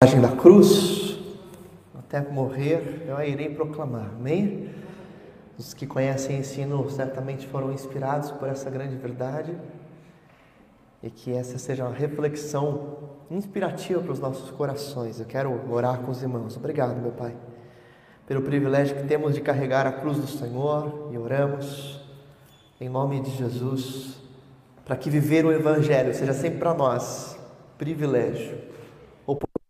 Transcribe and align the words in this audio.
mensagem 0.00 0.20
da 0.20 0.36
cruz, 0.40 1.18
até 1.98 2.20
morrer 2.20 3.04
eu 3.08 3.16
a 3.16 3.26
irei 3.26 3.48
proclamar. 3.50 4.12
Amém? 4.16 4.70
Os 5.58 5.74
que 5.74 5.88
conhecem 5.88 6.36
o 6.36 6.38
ensino 6.38 6.88
certamente 6.88 7.48
foram 7.48 7.72
inspirados 7.72 8.30
por 8.30 8.48
essa 8.48 8.70
grande 8.70 8.94
verdade 8.94 9.58
e 11.02 11.10
que 11.10 11.32
essa 11.32 11.58
seja 11.58 11.84
uma 11.84 11.92
reflexão 11.92 12.96
inspirativa 13.28 14.00
para 14.00 14.12
os 14.12 14.20
nossos 14.20 14.52
corações. 14.52 15.18
Eu 15.18 15.26
quero 15.26 15.60
orar 15.68 15.98
com 15.98 16.12
os 16.12 16.22
irmãos. 16.22 16.56
Obrigado, 16.56 16.94
meu 17.02 17.10
Pai, 17.10 17.34
pelo 18.24 18.42
privilégio 18.42 18.96
que 18.96 19.02
temos 19.02 19.34
de 19.34 19.40
carregar 19.40 19.84
a 19.84 19.90
cruz 19.90 20.16
do 20.16 20.28
Senhor 20.28 21.08
e 21.10 21.18
oramos 21.18 22.00
em 22.80 22.88
nome 22.88 23.20
de 23.20 23.32
Jesus 23.32 24.16
para 24.84 24.96
que 24.96 25.10
viver 25.10 25.44
o 25.44 25.50
Evangelho 25.50 26.14
seja 26.14 26.32
sempre 26.32 26.60
para 26.60 26.72
nós 26.72 27.36
privilégio, 27.76 28.58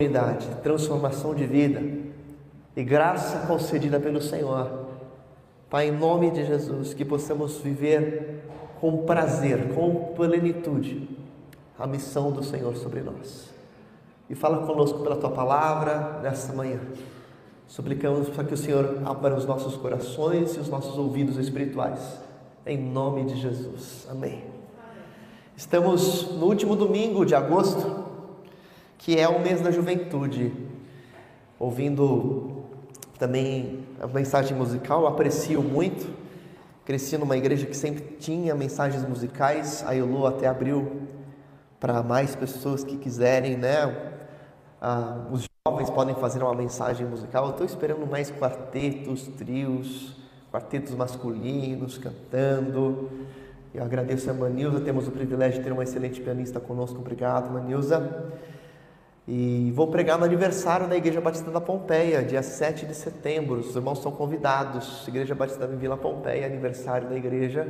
oportunidade, 0.00 0.46
transformação 0.62 1.34
de 1.34 1.44
vida 1.44 1.82
e 2.76 2.84
graça 2.84 3.48
concedida 3.48 3.98
pelo 3.98 4.22
Senhor. 4.22 4.86
Pai, 5.68 5.88
em 5.88 5.90
nome 5.90 6.30
de 6.30 6.46
Jesus, 6.46 6.94
que 6.94 7.04
possamos 7.04 7.56
viver 7.56 8.44
com 8.80 8.98
prazer, 8.98 9.74
com 9.74 10.12
plenitude, 10.14 11.18
a 11.76 11.84
missão 11.84 12.30
do 12.30 12.44
Senhor 12.44 12.76
sobre 12.76 13.00
nós. 13.00 13.52
E 14.30 14.36
fala 14.36 14.64
conosco 14.64 15.00
pela 15.00 15.16
tua 15.16 15.32
palavra 15.32 16.20
nesta 16.22 16.52
manhã. 16.52 16.78
Suplicamos 17.66 18.28
para 18.28 18.44
que 18.44 18.54
o 18.54 18.56
Senhor 18.56 19.02
abra 19.04 19.34
os 19.34 19.46
nossos 19.46 19.76
corações 19.76 20.54
e 20.54 20.60
os 20.60 20.68
nossos 20.68 20.96
ouvidos 20.96 21.36
espirituais. 21.38 22.20
Em 22.64 22.78
nome 22.78 23.24
de 23.24 23.34
Jesus. 23.34 24.06
Amém. 24.08 24.44
Estamos 25.56 26.36
no 26.36 26.46
último 26.46 26.76
domingo 26.76 27.26
de 27.26 27.34
agosto, 27.34 28.07
que 28.98 29.18
é 29.18 29.28
o 29.28 29.40
mês 29.40 29.60
da 29.60 29.70
juventude. 29.70 30.52
Ouvindo 31.58 32.64
também 33.18 33.86
a 34.00 34.06
mensagem 34.06 34.56
musical, 34.56 35.06
aprecio 35.06 35.62
muito. 35.62 36.12
Cresci 36.84 37.16
numa 37.16 37.36
igreja 37.36 37.66
que 37.66 37.76
sempre 37.76 38.16
tinha 38.18 38.54
mensagens 38.54 39.06
musicais, 39.06 39.84
a 39.86 39.94
Elu 39.94 40.26
até 40.26 40.46
abriu 40.46 41.02
para 41.78 42.02
mais 42.02 42.34
pessoas 42.34 42.82
que 42.82 42.96
quiserem, 42.96 43.56
né? 43.56 44.14
Ah, 44.80 45.26
os 45.30 45.46
jovens 45.66 45.90
podem 45.90 46.14
fazer 46.14 46.42
uma 46.42 46.54
mensagem 46.54 47.06
musical. 47.06 47.44
Eu 47.46 47.50
estou 47.50 47.66
esperando 47.66 48.06
mais 48.06 48.30
quartetos, 48.30 49.28
trios, 49.36 50.16
quartetos 50.50 50.94
masculinos 50.94 51.98
cantando. 51.98 53.10
Eu 53.74 53.84
agradeço 53.84 54.30
a 54.30 54.34
Manilza, 54.34 54.80
temos 54.80 55.06
o 55.06 55.10
privilégio 55.10 55.58
de 55.58 55.64
ter 55.64 55.72
uma 55.72 55.82
excelente 55.82 56.20
pianista 56.20 56.58
conosco. 56.58 56.98
Obrigado, 56.98 57.52
Manilza. 57.52 58.32
E 59.30 59.70
vou 59.74 59.88
pregar 59.88 60.18
no 60.18 60.24
aniversário 60.24 60.88
da 60.88 60.96
Igreja 60.96 61.20
Batista 61.20 61.50
da 61.50 61.60
Pompeia, 61.60 62.22
dia 62.22 62.42
7 62.42 62.86
de 62.86 62.94
setembro. 62.94 63.60
Os 63.60 63.76
irmãos 63.76 64.00
são 64.00 64.10
convidados. 64.10 65.06
Igreja 65.06 65.34
Batista 65.34 65.66
da 65.66 65.76
Vila 65.76 65.98
Pompeia, 65.98 66.46
aniversário 66.46 67.10
da 67.10 67.14
igreja. 67.14 67.68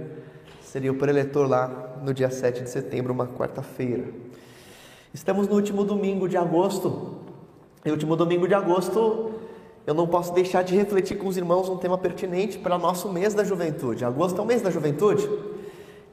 Seria 0.62 0.92
o 0.92 0.94
preletor 0.94 1.48
lá 1.48 1.96
no 2.00 2.14
dia 2.14 2.30
7 2.30 2.62
de 2.62 2.70
setembro, 2.70 3.12
uma 3.12 3.26
quarta-feira. 3.26 4.04
Estamos 5.12 5.48
no 5.48 5.56
último 5.56 5.82
domingo 5.82 6.28
de 6.28 6.36
agosto. 6.36 7.16
E 7.84 7.90
último 7.90 8.14
domingo 8.14 8.46
de 8.46 8.54
agosto, 8.54 9.32
eu 9.84 9.94
não 9.94 10.06
posso 10.06 10.32
deixar 10.32 10.62
de 10.62 10.76
refletir 10.76 11.18
com 11.18 11.26
os 11.26 11.36
irmãos 11.36 11.68
um 11.68 11.76
tema 11.76 11.98
pertinente 11.98 12.56
para 12.56 12.76
o 12.76 12.78
nosso 12.78 13.12
mês 13.12 13.34
da 13.34 13.42
juventude. 13.42 14.04
Agosto 14.04 14.38
é 14.38 14.44
o 14.44 14.46
mês 14.46 14.62
da 14.62 14.70
juventude. 14.70 15.28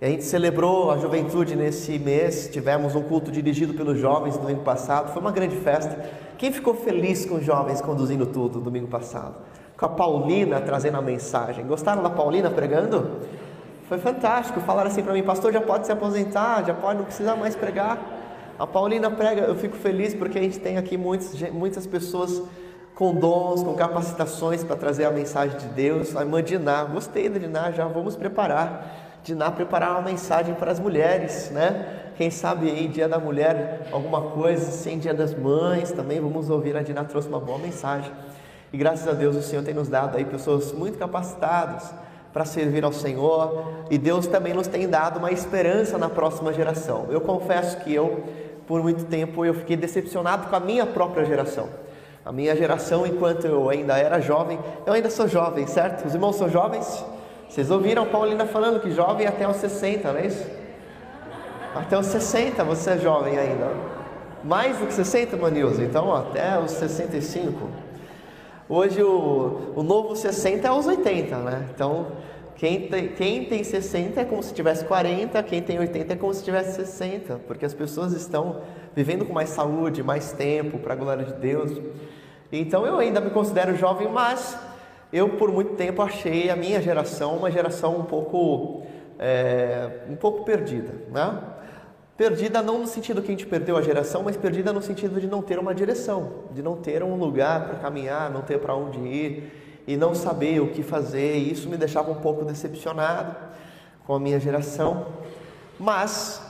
A 0.02 0.08
gente 0.08 0.26
celebrou 0.26 0.92
a 0.92 0.98
juventude 0.98 1.56
nesse 1.56 1.98
mês, 1.98 2.50
tivemos 2.52 2.96
um 2.96 3.02
culto 3.02 3.32
dirigido 3.32 3.74
pelos 3.74 3.98
jovens 3.98 4.36
no 4.36 4.42
domingo 4.42 4.62
passado, 4.62 5.14
foi 5.14 5.22
uma 5.22 5.32
grande 5.32 5.56
festa. 5.56 6.10
Quem 6.38 6.52
ficou 6.52 6.76
feliz 6.76 7.26
com 7.26 7.36
os 7.36 7.46
jovens 7.46 7.80
conduzindo 7.80 8.26
tudo 8.26 8.60
domingo 8.60 8.88
passado? 8.88 9.36
Com 9.78 9.86
a 9.86 9.90
Paulina 9.90 10.60
trazendo 10.60 10.98
a 10.98 11.02
mensagem. 11.02 11.66
Gostaram 11.66 12.04
da 12.04 12.10
Paulina 12.10 12.52
pregando? 12.52 13.22
Foi 13.88 13.98
fantástico. 13.98 14.60
Falaram 14.60 14.90
assim 14.90 15.02
para 15.02 15.14
mim, 15.14 15.24
pastor, 15.24 15.54
já 15.54 15.62
pode 15.62 15.86
se 15.86 15.94
aposentar, 15.94 16.66
já 16.66 16.74
pode, 16.74 16.98
não 16.98 17.06
precisa 17.06 17.34
mais 17.34 17.56
pregar. 17.56 17.98
A 18.60 18.68
Paulina 18.68 19.10
prega, 19.10 19.44
eu 19.44 19.56
fico 19.56 19.78
feliz 19.78 20.14
porque 20.14 20.38
a 20.38 20.42
gente 20.42 20.60
tem 20.60 20.78
aqui 20.78 20.98
muitos, 20.98 21.42
muitas 21.52 21.88
pessoas 21.88 22.42
com 22.94 23.16
dons, 23.16 23.64
com 23.64 23.74
capacitações 23.74 24.62
para 24.62 24.76
trazer 24.76 25.06
a 25.06 25.12
mensagem 25.12 25.58
de 25.58 25.68
Deus. 25.68 26.18
A 26.18 26.22
irmã 26.22 26.44
Diná, 26.44 26.84
gostei 26.84 27.30
da 27.30 27.40
Diná, 27.40 27.72
já 27.72 27.88
vamos 27.88 28.18
preparar 28.18 29.05
Diná 29.26 29.50
preparar 29.50 29.94
uma 29.94 30.04
mensagem 30.04 30.54
para 30.54 30.72
as 30.72 30.80
mulheres, 30.80 31.50
né? 31.50 32.12
Quem 32.16 32.30
sabe 32.30 32.70
aí, 32.70 32.88
dia 32.88 33.10
da 33.10 33.18
mulher, 33.18 33.88
alguma 33.92 34.22
coisa, 34.22 34.70
sem 34.70 35.00
dia 35.00 35.16
das 35.16 35.34
mães 35.34 35.92
também, 35.92 36.22
vamos 36.22 36.48
ouvir. 36.52 36.78
A 36.78 36.84
Diná 36.84 37.04
trouxe 37.04 37.28
uma 37.28 37.40
boa 37.40 37.58
mensagem. 37.58 38.12
E 38.72 38.78
graças 38.78 39.08
a 39.08 39.14
Deus 39.14 39.36
o 39.36 39.42
Senhor 39.42 39.66
tem 39.66 39.74
nos 39.74 39.88
dado 39.88 40.16
aí 40.16 40.24
pessoas 40.24 40.72
muito 40.72 41.00
capacitadas 41.00 41.92
para 42.32 42.46
servir 42.46 42.86
ao 42.86 42.94
Senhor. 42.94 43.64
E 43.90 43.98
Deus 43.98 44.28
também 44.28 44.54
nos 44.54 44.68
tem 44.68 44.88
dado 44.88 45.18
uma 45.18 45.32
esperança 45.32 45.98
na 45.98 46.08
próxima 46.08 46.54
geração. 46.54 47.08
Eu 47.10 47.20
confesso 47.20 47.78
que 47.78 47.92
eu, 47.92 48.26
por 48.68 48.84
muito 48.84 49.06
tempo, 49.06 49.44
eu 49.44 49.56
fiquei 49.56 49.76
decepcionado 49.76 50.50
com 50.50 50.56
a 50.56 50.60
minha 50.60 50.86
própria 50.86 51.26
geração. 51.26 51.68
A 52.24 52.32
minha 52.32 52.56
geração, 52.56 53.08
enquanto 53.08 53.46
eu 53.46 53.72
ainda 53.72 53.98
era 53.98 54.20
jovem, 54.20 54.60
eu 54.86 54.94
ainda 54.94 55.10
sou 55.10 55.28
jovem, 55.28 55.66
certo? 55.66 56.06
Os 56.06 56.14
irmãos 56.14 56.36
são 56.36 56.48
jovens? 56.48 57.04
Vocês 57.56 57.72
ouviram 57.72 58.06
Paulina 58.06 58.46
falando 58.46 58.82
que 58.82 58.92
jovem 58.92 59.26
até 59.26 59.48
os 59.48 59.56
60, 59.56 60.12
não 60.12 60.20
é 60.20 60.28
isso? 60.28 60.46
Até 61.74 61.98
os 61.98 62.06
60 62.08 62.62
você 62.66 62.90
é 62.90 62.98
jovem 62.98 63.38
ainda. 63.38 63.72
Mais 64.44 64.78
do 64.78 64.86
que 64.86 64.94
60, 64.94 65.38
Manilson? 65.38 65.84
Então, 65.84 66.14
até 66.14 66.60
os 66.60 66.72
65. 66.72 67.70
Hoje 68.68 69.02
o, 69.02 69.72
o 69.74 69.84
novo 69.84 70.18
60 70.18 70.68
é 70.68 70.72
os 70.74 70.86
80, 70.86 71.38
né? 71.38 71.66
Então, 71.74 72.08
quem 72.58 72.90
tem, 72.90 73.08
quem 73.08 73.46
tem 73.46 73.64
60 73.64 74.20
é 74.20 74.26
como 74.26 74.44
se 74.44 74.54
tivesse 74.54 74.84
40, 74.84 75.42
quem 75.44 75.62
tem 75.62 75.80
80 75.80 76.12
é 76.12 76.18
como 76.18 76.34
se 76.34 76.44
tivesse 76.44 76.76
60, 76.76 77.40
porque 77.48 77.64
as 77.64 77.74
pessoas 77.74 78.12
estão 78.12 78.64
vivendo 78.94 79.24
com 79.24 79.32
mais 79.32 79.48
saúde, 79.48 80.04
mais 80.04 80.34
tempo, 80.34 80.78
para 80.78 80.92
a 80.92 80.98
glória 80.98 81.24
de 81.24 81.36
Deus. 81.36 81.72
Então 82.52 82.86
eu 82.86 83.00
ainda 83.00 83.22
me 83.22 83.30
considero 83.30 83.78
jovem, 83.78 84.10
mas 84.10 84.60
eu 85.16 85.30
por 85.30 85.50
muito 85.50 85.76
tempo 85.76 86.02
achei 86.02 86.50
a 86.50 86.56
minha 86.58 86.82
geração 86.82 87.38
uma 87.38 87.50
geração 87.50 87.98
um 87.98 88.04
pouco, 88.04 88.84
é, 89.18 90.02
um 90.10 90.16
pouco 90.16 90.44
perdida, 90.44 90.92
né? 91.10 91.40
Perdida 92.18 92.62
não 92.62 92.80
no 92.80 92.88
sentido 92.88 93.22
que 93.22 93.30
a 93.30 93.32
gente 93.32 93.46
perdeu 93.46 93.78
a 93.78 93.82
geração, 93.82 94.24
mas 94.24 94.36
perdida 94.36 94.74
no 94.74 94.82
sentido 94.82 95.20
de 95.20 95.28
não 95.28 95.42
ter 95.42 95.58
uma 95.58 95.74
direção, 95.74 96.46
de 96.52 96.62
não 96.62 96.76
ter 96.76 97.02
um 97.02 97.16
lugar 97.16 97.66
para 97.66 97.76
caminhar, 97.76 98.30
não 98.30 98.42
ter 98.42 98.60
para 98.60 98.76
onde 98.76 99.00
ir 99.00 99.84
e 99.88 99.96
não 99.96 100.14
saber 100.14 100.62
o 100.62 100.72
que 100.72 100.84
fazer. 100.84 101.38
E 101.38 101.52
isso 101.52 101.70
me 101.70 101.78
deixava 101.78 102.12
um 102.12 102.16
pouco 102.16 102.44
decepcionado 102.44 103.36
com 104.06 104.16
a 104.16 104.20
minha 104.20 104.40
geração. 104.40 105.08
Mas 105.80 106.42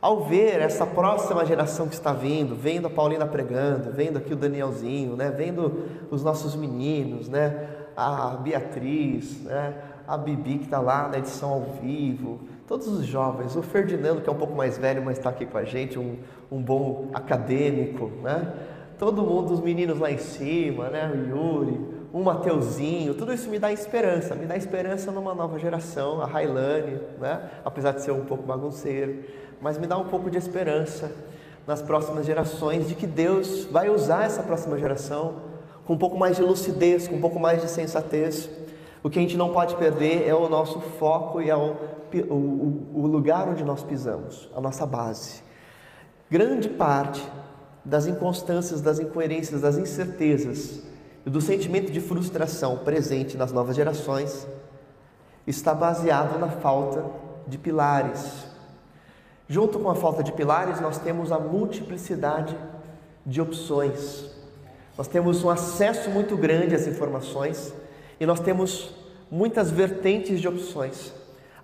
ao 0.00 0.24
ver 0.24 0.60
essa 0.60 0.84
próxima 0.84 1.44
geração 1.46 1.88
que 1.88 1.94
está 1.94 2.12
vindo, 2.12 2.56
vendo 2.56 2.86
a 2.86 2.90
Paulina 2.90 3.26
pregando, 3.26 3.92
vendo 3.92 4.18
aqui 4.18 4.32
o 4.32 4.36
Danielzinho, 4.36 5.16
né, 5.16 5.30
vendo 5.30 5.84
os 6.10 6.24
nossos 6.24 6.56
meninos, 6.56 7.28
né, 7.28 7.81
a 7.96 8.36
Beatriz, 8.42 9.42
né? 9.42 9.74
a 10.06 10.16
Bibi 10.16 10.58
que 10.58 10.64
está 10.64 10.80
lá 10.80 11.08
na 11.08 11.18
edição 11.18 11.50
ao 11.50 11.60
vivo, 11.80 12.40
todos 12.66 12.86
os 12.88 13.04
jovens, 13.04 13.54
o 13.56 13.62
Ferdinando 13.62 14.20
que 14.20 14.28
é 14.28 14.32
um 14.32 14.36
pouco 14.36 14.54
mais 14.54 14.78
velho, 14.78 15.02
mas 15.04 15.18
está 15.18 15.30
aqui 15.30 15.46
com 15.46 15.58
a 15.58 15.64
gente, 15.64 15.98
um, 15.98 16.18
um 16.50 16.60
bom 16.60 17.08
acadêmico, 17.14 18.10
né? 18.22 18.52
todo 18.98 19.22
mundo, 19.22 19.52
os 19.52 19.60
meninos 19.60 19.98
lá 19.98 20.10
em 20.10 20.18
cima, 20.18 20.88
né? 20.88 21.10
o 21.10 21.28
Yuri, 21.28 21.80
o 22.12 22.22
Mateuzinho, 22.22 23.14
tudo 23.14 23.32
isso 23.32 23.48
me 23.48 23.58
dá 23.58 23.72
esperança, 23.72 24.34
me 24.34 24.46
dá 24.46 24.56
esperança 24.56 25.10
numa 25.10 25.34
nova 25.34 25.58
geração, 25.58 26.20
a 26.20 26.26
Railane, 26.26 27.00
né? 27.20 27.50
apesar 27.64 27.92
de 27.92 28.02
ser 28.02 28.12
um 28.12 28.24
pouco 28.24 28.42
bagunceiro, 28.44 29.24
mas 29.60 29.78
me 29.78 29.86
dá 29.86 29.96
um 29.96 30.08
pouco 30.08 30.30
de 30.30 30.38
esperança 30.38 31.10
nas 31.66 31.80
próximas 31.80 32.26
gerações 32.26 32.88
de 32.88 32.94
que 32.94 33.06
Deus 33.06 33.64
vai 33.66 33.88
usar 33.88 34.24
essa 34.24 34.42
próxima 34.42 34.78
geração 34.78 35.51
com 35.92 35.96
um 35.96 35.98
pouco 35.98 36.16
mais 36.16 36.36
de 36.36 36.42
lucidez, 36.42 37.06
com 37.06 37.16
um 37.16 37.20
pouco 37.20 37.38
mais 37.38 37.60
de 37.60 37.68
sensatez. 37.68 38.48
O 39.02 39.10
que 39.10 39.18
a 39.18 39.22
gente 39.22 39.36
não 39.36 39.52
pode 39.52 39.76
perder 39.76 40.26
é 40.26 40.34
o 40.34 40.48
nosso 40.48 40.80
foco 40.80 41.42
e 41.42 41.50
é 41.50 41.56
o, 41.56 41.76
o, 42.30 42.88
o 42.94 43.06
lugar 43.06 43.46
onde 43.46 43.62
nós 43.62 43.82
pisamos, 43.82 44.48
a 44.56 44.60
nossa 44.60 44.86
base. 44.86 45.42
Grande 46.30 46.70
parte 46.70 47.22
das 47.84 48.06
inconstâncias, 48.06 48.80
das 48.80 49.00
incoerências, 49.00 49.60
das 49.60 49.76
incertezas 49.76 50.82
e 51.26 51.28
do 51.28 51.42
sentimento 51.42 51.92
de 51.92 52.00
frustração 52.00 52.78
presente 52.78 53.36
nas 53.36 53.52
novas 53.52 53.76
gerações 53.76 54.46
está 55.46 55.74
baseado 55.74 56.38
na 56.38 56.48
falta 56.48 57.04
de 57.46 57.58
pilares. 57.58 58.46
Junto 59.46 59.78
com 59.78 59.90
a 59.90 59.94
falta 59.94 60.22
de 60.22 60.32
pilares, 60.32 60.80
nós 60.80 60.96
temos 60.96 61.30
a 61.30 61.38
multiplicidade 61.38 62.56
de 63.26 63.42
opções. 63.42 64.31
Nós 64.96 65.08
temos 65.08 65.42
um 65.42 65.48
acesso 65.48 66.10
muito 66.10 66.36
grande 66.36 66.74
às 66.74 66.86
informações 66.86 67.72
e 68.20 68.26
nós 68.26 68.40
temos 68.40 68.94
muitas 69.30 69.70
vertentes 69.70 70.40
de 70.40 70.46
opções. 70.46 71.12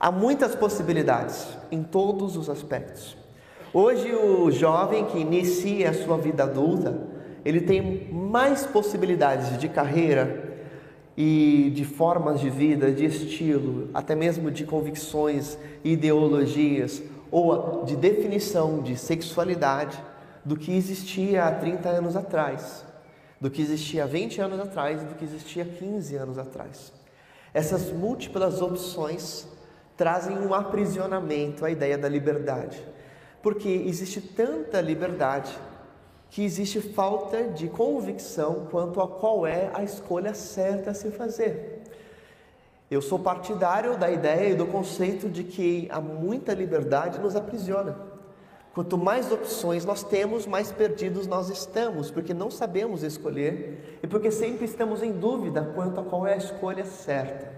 Há 0.00 0.10
muitas 0.10 0.54
possibilidades 0.54 1.46
em 1.70 1.82
todos 1.82 2.36
os 2.36 2.48
aspectos. 2.48 3.16
Hoje, 3.72 4.14
o 4.14 4.50
jovem 4.50 5.04
que 5.04 5.18
inicia 5.18 5.90
a 5.90 5.94
sua 5.94 6.16
vida 6.16 6.44
adulta, 6.44 6.98
ele 7.44 7.60
tem 7.60 8.08
mais 8.10 8.64
possibilidades 8.64 9.58
de 9.58 9.68
carreira 9.68 10.48
e 11.14 11.70
de 11.74 11.84
formas 11.84 12.40
de 12.40 12.48
vida, 12.48 12.90
de 12.90 13.04
estilo, 13.04 13.90
até 13.92 14.14
mesmo 14.14 14.50
de 14.50 14.64
convicções, 14.64 15.58
ideologias 15.84 17.02
ou 17.30 17.84
de 17.84 17.94
definição 17.94 18.80
de 18.80 18.96
sexualidade 18.96 20.02
do 20.44 20.56
que 20.56 20.74
existia 20.74 21.44
há 21.44 21.52
30 21.52 21.88
anos 21.90 22.16
atrás, 22.16 22.84
do 23.40 23.50
que 23.50 23.62
existia 23.62 24.04
há 24.04 24.06
20 24.06 24.40
anos 24.40 24.60
atrás, 24.60 25.02
do 25.02 25.14
que 25.14 25.24
existia 25.24 25.62
há 25.62 25.66
15 25.66 26.16
anos 26.16 26.38
atrás. 26.38 26.92
Essas 27.54 27.90
múltiplas 27.90 28.60
opções 28.60 29.46
trazem 29.96 30.38
um 30.38 30.54
aprisionamento 30.54 31.64
à 31.64 31.70
ideia 31.70 31.98
da 31.98 32.08
liberdade, 32.08 32.80
porque 33.42 33.68
existe 33.68 34.20
tanta 34.20 34.80
liberdade 34.80 35.56
que 36.30 36.44
existe 36.44 36.80
falta 36.80 37.44
de 37.44 37.68
convicção 37.68 38.66
quanto 38.70 39.00
a 39.00 39.08
qual 39.08 39.46
é 39.46 39.70
a 39.72 39.82
escolha 39.82 40.34
certa 40.34 40.90
a 40.90 40.94
se 40.94 41.10
fazer. 41.10 41.82
Eu 42.90 43.02
sou 43.02 43.18
partidário 43.18 43.98
da 43.98 44.10
ideia 44.10 44.50
e 44.50 44.54
do 44.54 44.66
conceito 44.66 45.28
de 45.28 45.44
que 45.44 45.88
há 45.90 46.00
muita 46.00 46.54
liberdade 46.54 47.18
nos 47.18 47.36
aprisiona. 47.36 48.07
Quanto 48.78 48.96
mais 48.96 49.32
opções 49.32 49.84
nós 49.84 50.04
temos, 50.04 50.46
mais 50.46 50.70
perdidos 50.70 51.26
nós 51.26 51.50
estamos, 51.50 52.12
porque 52.12 52.32
não 52.32 52.48
sabemos 52.48 53.02
escolher 53.02 53.98
e 54.00 54.06
porque 54.06 54.30
sempre 54.30 54.66
estamos 54.66 55.02
em 55.02 55.10
dúvida 55.10 55.72
quanto 55.74 55.98
a 55.98 56.04
qual 56.04 56.24
é 56.28 56.34
a 56.34 56.36
escolha 56.36 56.84
certa. 56.84 57.52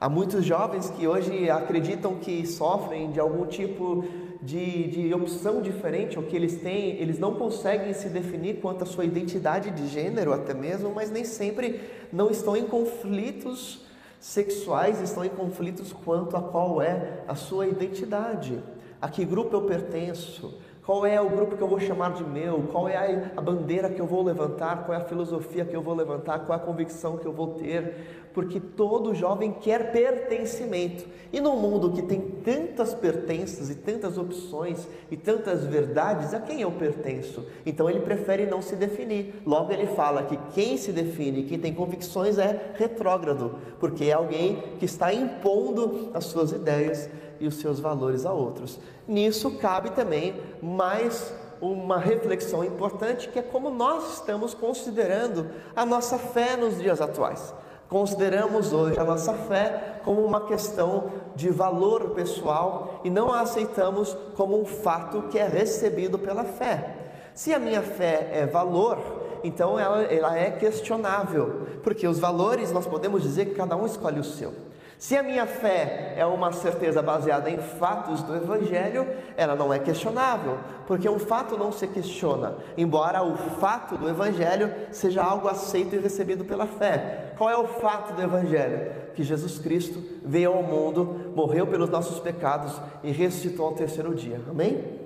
Há 0.00 0.08
muitos 0.08 0.44
jovens 0.44 0.88
que 0.90 1.08
hoje 1.08 1.50
acreditam 1.50 2.20
que 2.20 2.46
sofrem 2.46 3.10
de 3.10 3.18
algum 3.18 3.46
tipo 3.46 4.04
de, 4.40 4.86
de 4.90 5.12
opção 5.12 5.60
diferente, 5.60 6.16
ou 6.20 6.24
que 6.24 6.36
eles 6.36 6.60
têm, 6.60 7.00
eles 7.00 7.18
não 7.18 7.34
conseguem 7.34 7.92
se 7.92 8.08
definir 8.08 8.60
quanto 8.60 8.84
à 8.84 8.86
sua 8.86 9.04
identidade 9.04 9.72
de 9.72 9.88
gênero, 9.88 10.32
até 10.32 10.54
mesmo, 10.54 10.92
mas 10.94 11.10
nem 11.10 11.24
sempre 11.24 11.80
não 12.12 12.30
estão 12.30 12.56
em 12.56 12.62
conflitos 12.62 13.84
sexuais, 14.20 15.02
estão 15.02 15.24
em 15.24 15.30
conflitos 15.30 15.92
quanto 15.92 16.36
a 16.36 16.40
qual 16.40 16.80
é 16.80 17.24
a 17.26 17.34
sua 17.34 17.66
identidade, 17.66 18.62
a 19.04 19.08
que 19.08 19.22
grupo 19.22 19.54
eu 19.54 19.60
pertenço, 19.60 20.54
qual 20.82 21.04
é 21.04 21.20
o 21.20 21.28
grupo 21.28 21.58
que 21.58 21.62
eu 21.62 21.68
vou 21.68 21.78
chamar 21.78 22.14
de 22.14 22.24
meu? 22.24 22.68
Qual 22.72 22.88
é 22.88 23.30
a 23.36 23.40
bandeira 23.40 23.90
que 23.90 24.00
eu 24.00 24.06
vou 24.06 24.22
levantar? 24.22 24.86
Qual 24.86 24.96
é 24.96 25.00
a 25.02 25.04
filosofia 25.04 25.62
que 25.62 25.76
eu 25.76 25.82
vou 25.82 25.94
levantar? 25.94 26.38
Qual 26.46 26.58
é 26.58 26.62
a 26.62 26.64
convicção 26.64 27.18
que 27.18 27.26
eu 27.26 27.32
vou 27.32 27.48
ter? 27.48 28.30
Porque 28.32 28.58
todo 28.58 29.14
jovem 29.14 29.52
quer 29.52 29.92
pertencimento. 29.92 31.04
E 31.30 31.38
num 31.38 31.56
mundo 31.56 31.92
que 31.92 32.00
tem 32.00 32.18
tantas 32.18 32.94
pertenças 32.94 33.68
e 33.68 33.74
tantas 33.74 34.16
opções 34.16 34.88
e 35.10 35.18
tantas 35.18 35.66
verdades, 35.66 36.32
a 36.32 36.40
quem 36.40 36.62
eu 36.62 36.72
pertenço? 36.72 37.44
Então 37.66 37.90
ele 37.90 38.00
prefere 38.00 38.46
não 38.46 38.62
se 38.62 38.74
definir. 38.74 39.42
Logo 39.44 39.70
ele 39.70 39.86
fala 39.88 40.22
que 40.22 40.38
quem 40.54 40.78
se 40.78 40.92
define, 40.92 41.44
quem 41.44 41.58
tem 41.58 41.74
convicções 41.74 42.38
é 42.38 42.72
retrógrado, 42.74 43.56
porque 43.78 44.06
é 44.06 44.12
alguém 44.12 44.62
que 44.78 44.86
está 44.86 45.12
impondo 45.12 46.10
as 46.14 46.24
suas 46.24 46.52
ideias 46.52 47.10
e 47.40 47.46
os 47.46 47.56
seus 47.56 47.80
valores 47.80 48.24
a 48.24 48.32
outros. 48.32 48.78
Nisso 49.06 49.58
cabe 49.58 49.90
também 49.90 50.40
mais 50.62 51.32
uma 51.60 51.98
reflexão 51.98 52.64
importante 52.64 53.28
que 53.28 53.38
é 53.38 53.42
como 53.42 53.70
nós 53.70 54.14
estamos 54.14 54.54
considerando 54.54 55.50
a 55.76 55.84
nossa 55.84 56.18
fé 56.18 56.56
nos 56.56 56.78
dias 56.78 57.00
atuais. 57.00 57.54
Consideramos 57.88 58.72
hoje 58.72 58.98
a 58.98 59.04
nossa 59.04 59.34
fé 59.34 60.00
como 60.04 60.24
uma 60.24 60.46
questão 60.46 61.10
de 61.36 61.50
valor 61.50 62.10
pessoal 62.10 63.00
e 63.04 63.10
não 63.10 63.32
a 63.32 63.40
aceitamos 63.40 64.16
como 64.36 64.58
um 64.58 64.64
fato 64.64 65.22
que 65.30 65.38
é 65.38 65.46
recebido 65.46 66.18
pela 66.18 66.44
fé. 66.44 66.96
Se 67.34 67.52
a 67.52 67.58
minha 67.58 67.82
fé 67.82 68.30
é 68.32 68.46
valor, 68.46 68.98
então 69.44 69.78
ela, 69.78 70.02
ela 70.04 70.38
é 70.38 70.50
questionável, 70.50 71.66
porque 71.82 72.08
os 72.08 72.18
valores 72.18 72.72
nós 72.72 72.86
podemos 72.86 73.22
dizer 73.22 73.46
que 73.46 73.54
cada 73.54 73.76
um 73.76 73.84
escolhe 73.84 74.18
o 74.18 74.24
seu. 74.24 74.52
Se 74.98 75.16
a 75.16 75.22
minha 75.22 75.46
fé 75.46 76.14
é 76.16 76.24
uma 76.24 76.52
certeza 76.52 77.02
baseada 77.02 77.50
em 77.50 77.58
fatos 77.58 78.22
do 78.22 78.34
Evangelho, 78.34 79.06
ela 79.36 79.54
não 79.54 79.72
é 79.72 79.78
questionável, 79.78 80.58
porque 80.86 81.08
um 81.08 81.18
fato 81.18 81.58
não 81.58 81.72
se 81.72 81.86
questiona, 81.86 82.56
embora 82.76 83.22
o 83.22 83.36
fato 83.36 83.96
do 83.96 84.08
Evangelho 84.08 84.72
seja 84.90 85.22
algo 85.22 85.48
aceito 85.48 85.94
e 85.94 85.98
recebido 85.98 86.44
pela 86.44 86.66
fé. 86.66 87.32
Qual 87.36 87.50
é 87.50 87.56
o 87.56 87.66
fato 87.66 88.14
do 88.14 88.22
Evangelho? 88.22 88.92
Que 89.14 89.22
Jesus 89.22 89.58
Cristo 89.58 90.02
veio 90.24 90.52
ao 90.52 90.62
mundo, 90.62 91.32
morreu 91.34 91.66
pelos 91.66 91.90
nossos 91.90 92.20
pecados 92.20 92.80
e 93.02 93.10
ressuscitou 93.10 93.66
ao 93.66 93.72
terceiro 93.74 94.14
dia. 94.14 94.40
Amém? 94.48 95.00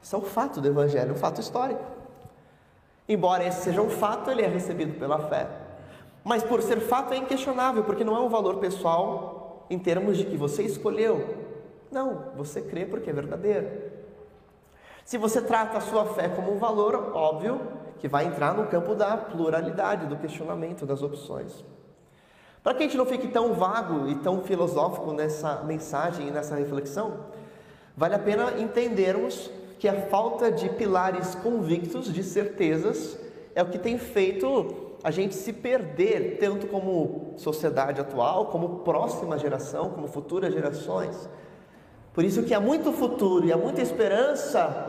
Isso 0.00 0.16
é 0.16 0.18
o 0.18 0.22
fato 0.22 0.60
do 0.60 0.68
Evangelho, 0.68 1.12
um 1.12 1.16
fato 1.16 1.40
histórico. 1.40 1.84
Embora 3.08 3.44
esse 3.44 3.62
seja 3.62 3.82
um 3.82 3.90
fato, 3.90 4.30
ele 4.30 4.42
é 4.42 4.48
recebido 4.48 4.98
pela 4.98 5.18
fé. 5.28 5.46
Mas 6.24 6.42
por 6.42 6.62
ser 6.62 6.80
fato 6.80 7.12
é 7.12 7.16
inquestionável, 7.16 7.84
porque 7.84 8.04
não 8.04 8.16
é 8.16 8.20
um 8.20 8.28
valor 8.28 8.56
pessoal 8.56 9.66
em 9.68 9.78
termos 9.78 10.16
de 10.16 10.24
que 10.24 10.36
você 10.36 10.62
escolheu. 10.62 11.36
Não, 11.90 12.32
você 12.36 12.60
crê 12.60 12.86
porque 12.86 13.10
é 13.10 13.12
verdadeiro. 13.12 13.68
Se 15.04 15.18
você 15.18 15.42
trata 15.42 15.78
a 15.78 15.80
sua 15.80 16.06
fé 16.06 16.28
como 16.28 16.52
um 16.52 16.58
valor, 16.58 17.12
óbvio 17.14 17.60
que 17.98 18.08
vai 18.08 18.26
entrar 18.26 18.54
no 18.54 18.66
campo 18.66 18.94
da 18.94 19.16
pluralidade, 19.16 20.06
do 20.06 20.16
questionamento, 20.16 20.86
das 20.86 21.02
opções. 21.02 21.64
Para 22.62 22.74
que 22.74 22.84
a 22.84 22.86
gente 22.86 22.96
não 22.96 23.06
fique 23.06 23.28
tão 23.28 23.54
vago 23.54 24.08
e 24.08 24.14
tão 24.16 24.42
filosófico 24.42 25.12
nessa 25.12 25.62
mensagem 25.64 26.28
e 26.28 26.30
nessa 26.30 26.54
reflexão, 26.54 27.26
vale 27.96 28.14
a 28.14 28.18
pena 28.18 28.58
entendermos 28.58 29.50
que 29.78 29.88
a 29.88 30.02
falta 30.02 30.50
de 30.50 30.68
pilares 30.68 31.34
convictos, 31.34 32.12
de 32.12 32.22
certezas, 32.22 33.18
é 33.52 33.62
o 33.62 33.66
que 33.68 33.78
tem 33.78 33.98
feito 33.98 34.91
a 35.02 35.10
gente 35.10 35.34
se 35.34 35.52
perder, 35.52 36.38
tanto 36.38 36.66
como 36.68 37.34
sociedade 37.36 38.00
atual, 38.00 38.46
como 38.46 38.80
próxima 38.80 39.38
geração, 39.38 39.90
como 39.90 40.06
futuras 40.06 40.52
gerações. 40.52 41.28
Por 42.14 42.24
isso 42.24 42.42
que 42.42 42.54
há 42.54 42.60
muito 42.60 42.92
futuro 42.92 43.44
e 43.46 43.52
há 43.52 43.56
muita 43.56 43.80
esperança 43.80 44.86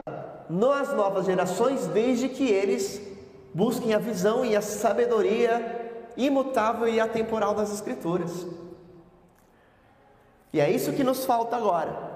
nas 0.49 0.93
novas 0.93 1.25
gerações, 1.25 1.87
desde 1.87 2.29
que 2.29 2.47
eles 2.47 3.01
busquem 3.53 3.93
a 3.93 3.99
visão 3.99 4.45
e 4.45 4.55
a 4.55 4.61
sabedoria 4.61 5.81
imutável 6.15 6.87
e 6.87 6.99
atemporal 6.99 7.55
das 7.55 7.73
Escrituras. 7.73 8.45
E 10.51 10.59
é 10.59 10.69
isso 10.69 10.93
que 10.93 11.03
nos 11.03 11.25
falta 11.25 11.55
agora. 11.55 12.13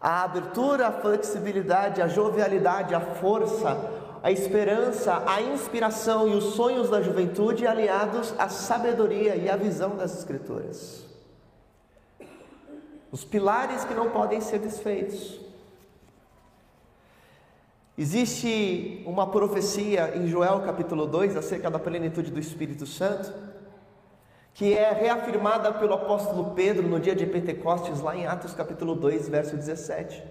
A 0.00 0.22
abertura, 0.22 0.86
a 0.86 0.92
flexibilidade, 0.92 2.00
a 2.00 2.06
jovialidade, 2.06 2.94
a 2.94 3.00
força, 3.00 3.76
a 4.22 4.30
esperança, 4.30 5.22
a 5.26 5.40
inspiração 5.40 6.28
e 6.28 6.34
os 6.34 6.54
sonhos 6.54 6.90
da 6.90 7.00
juventude 7.00 7.66
aliados 7.66 8.34
à 8.38 8.48
sabedoria 8.48 9.36
e 9.36 9.48
à 9.48 9.56
visão 9.56 9.96
das 9.96 10.16
Escrituras. 10.18 11.06
Os 13.10 13.24
pilares 13.24 13.84
que 13.84 13.94
não 13.94 14.10
podem 14.10 14.40
ser 14.40 14.58
desfeitos. 14.58 15.40
Existe 17.96 19.02
uma 19.06 19.26
profecia 19.26 20.16
em 20.16 20.26
Joel 20.28 20.60
capítulo 20.60 21.06
2 21.06 21.36
acerca 21.36 21.70
da 21.70 21.78
plenitude 21.78 22.30
do 22.30 22.38
Espírito 22.38 22.86
Santo, 22.86 23.32
que 24.54 24.72
é 24.72 24.92
reafirmada 24.92 25.72
pelo 25.72 25.94
apóstolo 25.94 26.52
Pedro 26.54 26.86
no 26.86 27.00
dia 27.00 27.14
de 27.14 27.26
Pentecostes, 27.26 28.00
lá 28.00 28.16
em 28.16 28.26
Atos 28.26 28.54
capítulo 28.54 28.94
2, 28.94 29.28
verso 29.28 29.56
17. 29.56 30.22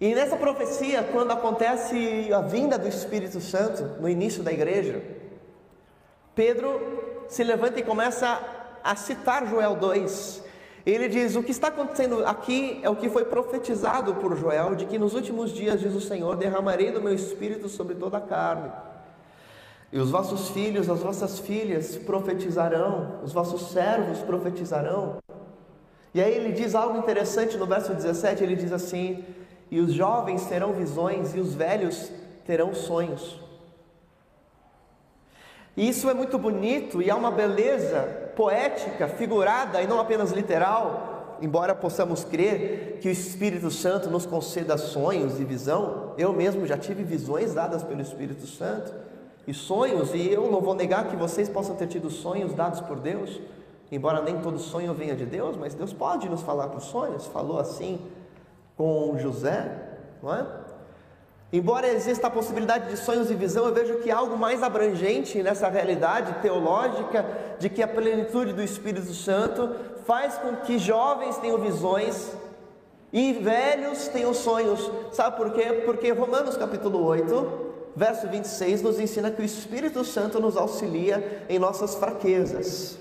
E 0.00 0.14
nessa 0.14 0.36
profecia, 0.36 1.02
quando 1.02 1.30
acontece 1.30 2.30
a 2.32 2.40
vinda 2.42 2.78
do 2.78 2.86
Espírito 2.86 3.40
Santo 3.40 4.00
no 4.00 4.08
início 4.08 4.42
da 4.42 4.52
igreja, 4.52 5.02
Pedro 6.34 7.24
se 7.28 7.42
levanta 7.42 7.80
e 7.80 7.82
começa 7.82 8.38
a 8.84 8.94
citar 8.94 9.46
Joel 9.46 9.74
2. 9.76 10.44
Ele 10.84 11.08
diz: 11.08 11.34
O 11.34 11.42
que 11.42 11.50
está 11.50 11.68
acontecendo 11.68 12.26
aqui 12.26 12.78
é 12.82 12.90
o 12.90 12.94
que 12.94 13.08
foi 13.08 13.24
profetizado 13.24 14.14
por 14.16 14.36
Joel, 14.36 14.74
de 14.74 14.84
que 14.84 14.98
nos 14.98 15.14
últimos 15.14 15.50
dias, 15.50 15.80
diz 15.80 15.94
o 15.94 16.00
Senhor, 16.00 16.36
derramarei 16.36 16.92
do 16.92 17.00
meu 17.00 17.14
espírito 17.14 17.68
sobre 17.68 17.94
toda 17.94 18.18
a 18.18 18.20
carne. 18.20 18.70
E 19.90 19.98
os 19.98 20.10
vossos 20.10 20.50
filhos, 20.50 20.90
as 20.90 21.00
vossas 21.00 21.38
filhas 21.38 21.96
profetizarão, 21.96 23.20
os 23.24 23.32
vossos 23.32 23.70
servos 23.72 24.18
profetizarão. 24.18 25.16
E 26.12 26.20
aí 26.20 26.34
ele 26.34 26.52
diz 26.52 26.74
algo 26.74 26.98
interessante 26.98 27.56
no 27.56 27.66
verso 27.66 27.94
17: 27.94 28.44
ele 28.44 28.56
diz 28.56 28.72
assim: 28.72 29.24
e 29.70 29.80
os 29.80 29.92
jovens 29.92 30.46
terão 30.46 30.72
visões 30.72 31.34
e 31.34 31.40
os 31.40 31.54
velhos 31.54 32.10
terão 32.44 32.74
sonhos. 32.74 33.40
E 35.76 35.88
isso 35.88 36.08
é 36.08 36.14
muito 36.14 36.38
bonito 36.38 37.02
e 37.02 37.10
há 37.10 37.16
uma 37.16 37.30
beleza 37.30 38.32
poética, 38.34 39.08
figurada 39.08 39.82
e 39.82 39.86
não 39.86 40.00
apenas 40.00 40.30
literal, 40.30 41.36
embora 41.42 41.74
possamos 41.74 42.24
crer 42.24 42.98
que 43.00 43.08
o 43.08 43.10
Espírito 43.10 43.70
Santo 43.70 44.08
nos 44.08 44.24
conceda 44.24 44.78
sonhos 44.78 45.38
e 45.38 45.44
visão. 45.44 46.14
Eu 46.16 46.32
mesmo 46.32 46.64
já 46.64 46.78
tive 46.78 47.02
visões 47.02 47.52
dadas 47.52 47.82
pelo 47.82 48.00
Espírito 48.00 48.46
Santo 48.46 48.94
e 49.46 49.52
sonhos, 49.52 50.14
e 50.14 50.32
eu 50.32 50.50
não 50.50 50.60
vou 50.60 50.74
negar 50.74 51.08
que 51.08 51.16
vocês 51.16 51.48
possam 51.48 51.76
ter 51.76 51.86
tido 51.88 52.10
sonhos 52.10 52.54
dados 52.54 52.80
por 52.80 52.98
Deus, 52.98 53.40
embora 53.92 54.22
nem 54.22 54.38
todo 54.38 54.58
sonho 54.58 54.94
venha 54.94 55.14
de 55.14 55.26
Deus, 55.26 55.56
mas 55.56 55.74
Deus 55.74 55.92
pode 55.92 56.28
nos 56.28 56.42
falar 56.42 56.68
por 56.68 56.80
sonhos, 56.80 57.26
falou 57.26 57.60
assim 57.60 58.00
com 58.76 59.16
José, 59.18 59.70
não 60.22 60.34
é? 60.34 60.46
Embora 61.52 61.88
exista 61.88 62.26
a 62.26 62.30
possibilidade 62.30 62.90
de 62.90 62.96
sonhos 62.96 63.30
e 63.30 63.34
visão, 63.34 63.66
eu 63.66 63.72
vejo 63.72 63.98
que 63.98 64.10
algo 64.10 64.36
mais 64.36 64.62
abrangente 64.62 65.42
nessa 65.42 65.68
realidade 65.68 66.34
teológica 66.42 67.24
de 67.58 67.70
que 67.70 67.82
a 67.82 67.88
plenitude 67.88 68.52
do 68.52 68.62
Espírito 68.62 69.14
Santo 69.14 69.74
faz 70.04 70.36
com 70.38 70.56
que 70.56 70.78
jovens 70.78 71.38
tenham 71.38 71.58
visões 71.58 72.32
e 73.12 73.32
velhos 73.32 74.08
tenham 74.08 74.34
sonhos. 74.34 74.90
Sabe 75.12 75.36
por 75.36 75.52
quê? 75.52 75.82
Porque 75.84 76.12
Romanos 76.12 76.56
capítulo 76.56 77.04
8, 77.04 77.66
verso 77.94 78.28
26 78.28 78.82
nos 78.82 78.98
ensina 78.98 79.30
que 79.30 79.40
o 79.40 79.44
Espírito 79.44 80.04
Santo 80.04 80.40
nos 80.40 80.56
auxilia 80.56 81.44
em 81.48 81.58
nossas 81.58 81.94
fraquezas. 81.94 82.98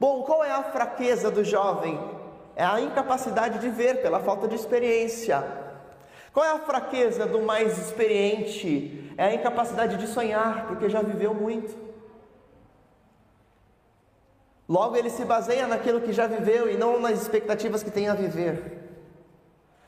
Bom, 0.00 0.22
qual 0.22 0.42
é 0.42 0.50
a 0.50 0.62
fraqueza 0.62 1.30
do 1.30 1.44
jovem? 1.44 2.00
É 2.56 2.64
a 2.64 2.80
incapacidade 2.80 3.58
de 3.58 3.68
ver 3.68 4.02
pela 4.02 4.20
falta 4.20 4.46
de 4.46 4.54
experiência. 4.54 5.42
Qual 6.32 6.46
é 6.46 6.50
a 6.50 6.58
fraqueza 6.58 7.26
do 7.26 7.40
mais 7.40 7.78
experiente? 7.78 9.12
É 9.16 9.24
a 9.24 9.34
incapacidade 9.34 9.96
de 9.96 10.06
sonhar, 10.06 10.66
porque 10.68 10.88
já 10.88 11.02
viveu 11.02 11.34
muito. 11.34 11.74
Logo, 14.68 14.96
ele 14.96 15.10
se 15.10 15.24
baseia 15.24 15.66
naquilo 15.66 16.00
que 16.00 16.12
já 16.12 16.28
viveu 16.28 16.70
e 16.70 16.76
não 16.76 17.00
nas 17.00 17.20
expectativas 17.20 17.82
que 17.82 17.90
tem 17.90 18.08
a 18.08 18.14
viver, 18.14 18.78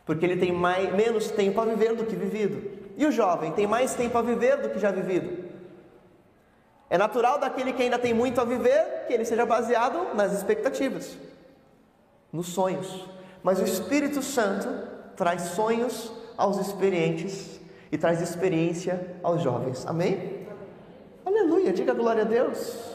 porque 0.05 0.27
ele 0.27 0.37
tem 0.37 0.51
mais, 0.51 0.93
menos 0.93 1.31
tempo 1.31 1.61
a 1.61 1.65
viver 1.65 1.95
do 1.95 2.05
que 2.05 2.17
vivido. 2.17 2.81
E 2.97 3.07
o 3.07 3.13
jovem 3.13 3.53
tem 3.53 3.65
mais 3.65 3.95
tempo 3.95 4.19
a 4.19 4.23
viver 4.23 4.57
do 4.57 4.71
que 4.71 4.81
já 4.81 4.91
vivido. 4.91 5.51
É 6.91 6.99
natural 6.99 7.39
daquele 7.39 7.73
que 7.73 7.83
ainda 7.85 7.97
tem 7.99 8.13
muito 8.13 8.41
a 8.41 8.45
viver 8.45 9.05
que 9.07 9.15
ele 9.15 9.25
seja 9.25 9.47
baseado 9.47 10.15
nas 10.15 10.33
expectativas, 10.33 11.17
nos 12.33 12.49
sonhos. 12.49 13.07
Mas 13.43 13.61
o 13.61 13.65
Espírito 13.65 14.23
Santo 14.23 14.69
traz 15.17 15.43
sonhos 15.43 16.13
aos 16.37 16.59
experientes 16.59 17.61
e 17.91 17.99
traz 17.99 18.21
experiência 18.21 19.17
aos 19.23 19.43
jovens. 19.43 19.85
Amém? 19.87 20.47
Aleluia, 21.25 21.73
diga 21.73 21.93
glória 21.93 22.23
a 22.23 22.27
Deus. 22.27 22.93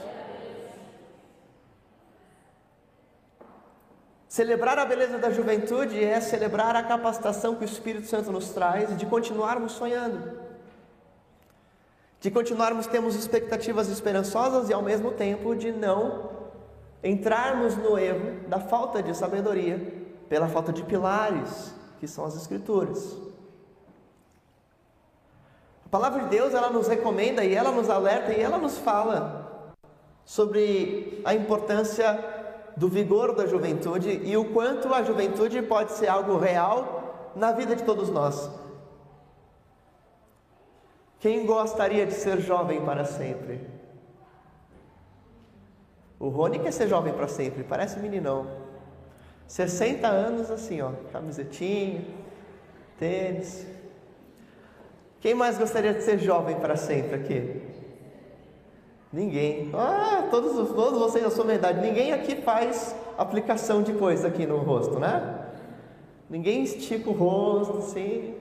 Celebrar 4.27 4.77
a 4.77 4.85
beleza 4.85 5.17
da 5.17 5.31
juventude 5.31 6.03
é 6.03 6.19
celebrar 6.19 6.75
a 6.75 6.83
capacitação 6.83 7.55
que 7.55 7.63
o 7.63 7.65
Espírito 7.65 8.07
Santo 8.07 8.31
nos 8.31 8.49
traz 8.49 8.95
de 8.97 9.05
continuarmos 9.05 9.73
sonhando 9.73 10.47
de 12.19 12.31
continuarmos 12.31 12.87
temos 12.87 13.15
expectativas 13.15 13.89
esperançosas 13.89 14.69
e 14.69 14.73
ao 14.73 14.81
mesmo 14.81 15.11
tempo 15.11 15.55
de 15.55 15.71
não 15.71 16.36
entrarmos 17.07 17.75
no 17.77 17.97
erro 17.97 18.47
da 18.47 18.59
falta 18.59 19.01
de 19.01 19.15
sabedoria 19.15 20.05
pela 20.27 20.47
falta 20.47 20.73
de 20.73 20.83
pilares 20.83 21.73
que 21.99 22.07
são 22.07 22.25
as 22.25 22.35
escrituras. 22.35 23.17
A 25.85 25.89
palavra 25.89 26.23
de 26.23 26.29
Deus 26.29 26.53
ela 26.53 26.69
nos 26.69 26.87
recomenda 26.87 27.45
e 27.45 27.53
ela 27.53 27.71
nos 27.71 27.89
alerta 27.89 28.33
e 28.33 28.41
ela 28.41 28.57
nos 28.57 28.77
fala 28.77 29.71
sobre 30.25 31.21
a 31.23 31.33
importância 31.33 32.19
do 32.75 32.89
vigor 32.89 33.33
da 33.33 33.47
juventude 33.47 34.21
e 34.23 34.35
o 34.35 34.53
quanto 34.53 34.93
a 34.93 35.01
juventude 35.01 35.61
pode 35.61 35.93
ser 35.93 36.07
algo 36.07 36.37
real 36.37 37.31
na 37.35 37.53
vida 37.53 37.75
de 37.75 37.83
todos 37.83 38.09
nós. 38.09 38.51
Quem 41.19 41.45
gostaria 41.45 42.05
de 42.05 42.13
ser 42.13 42.39
jovem 42.41 42.83
para 42.85 43.05
sempre? 43.05 43.76
O 46.19 46.29
Rony 46.29 46.59
quer 46.59 46.71
ser 46.71 46.87
jovem 46.87 47.13
para 47.13 47.27
sempre, 47.27 47.63
parece 47.63 47.99
meninão. 47.99 48.47
60 49.47 50.07
anos 50.07 50.51
assim, 50.51 50.81
ó, 50.81 50.91
camisetinha, 51.11 52.03
tênis. 52.99 53.65
Quem 55.21 55.33
mais 55.33 55.57
gostaria 55.57 55.93
de 55.93 56.01
ser 56.01 56.19
jovem 56.19 56.57
para 56.57 56.75
sempre 56.75 57.15
aqui? 57.15 57.61
Ninguém. 59.11 59.71
Ah, 59.73 60.27
todos, 60.29 60.69
todos 60.73 60.99
vocês 60.99 61.23
da 61.23 61.29
sua 61.29 61.53
idade. 61.53 61.81
Ninguém 61.81 62.11
aqui 62.11 62.35
faz 62.35 62.95
aplicação 63.17 63.81
de 63.81 63.93
coisa 63.93 64.27
aqui 64.27 64.45
no 64.45 64.57
rosto, 64.57 64.99
né? 64.99 65.45
Ninguém 66.29 66.63
estica 66.63 67.09
o 67.09 67.13
rosto 67.13 67.77
assim. 67.77 68.35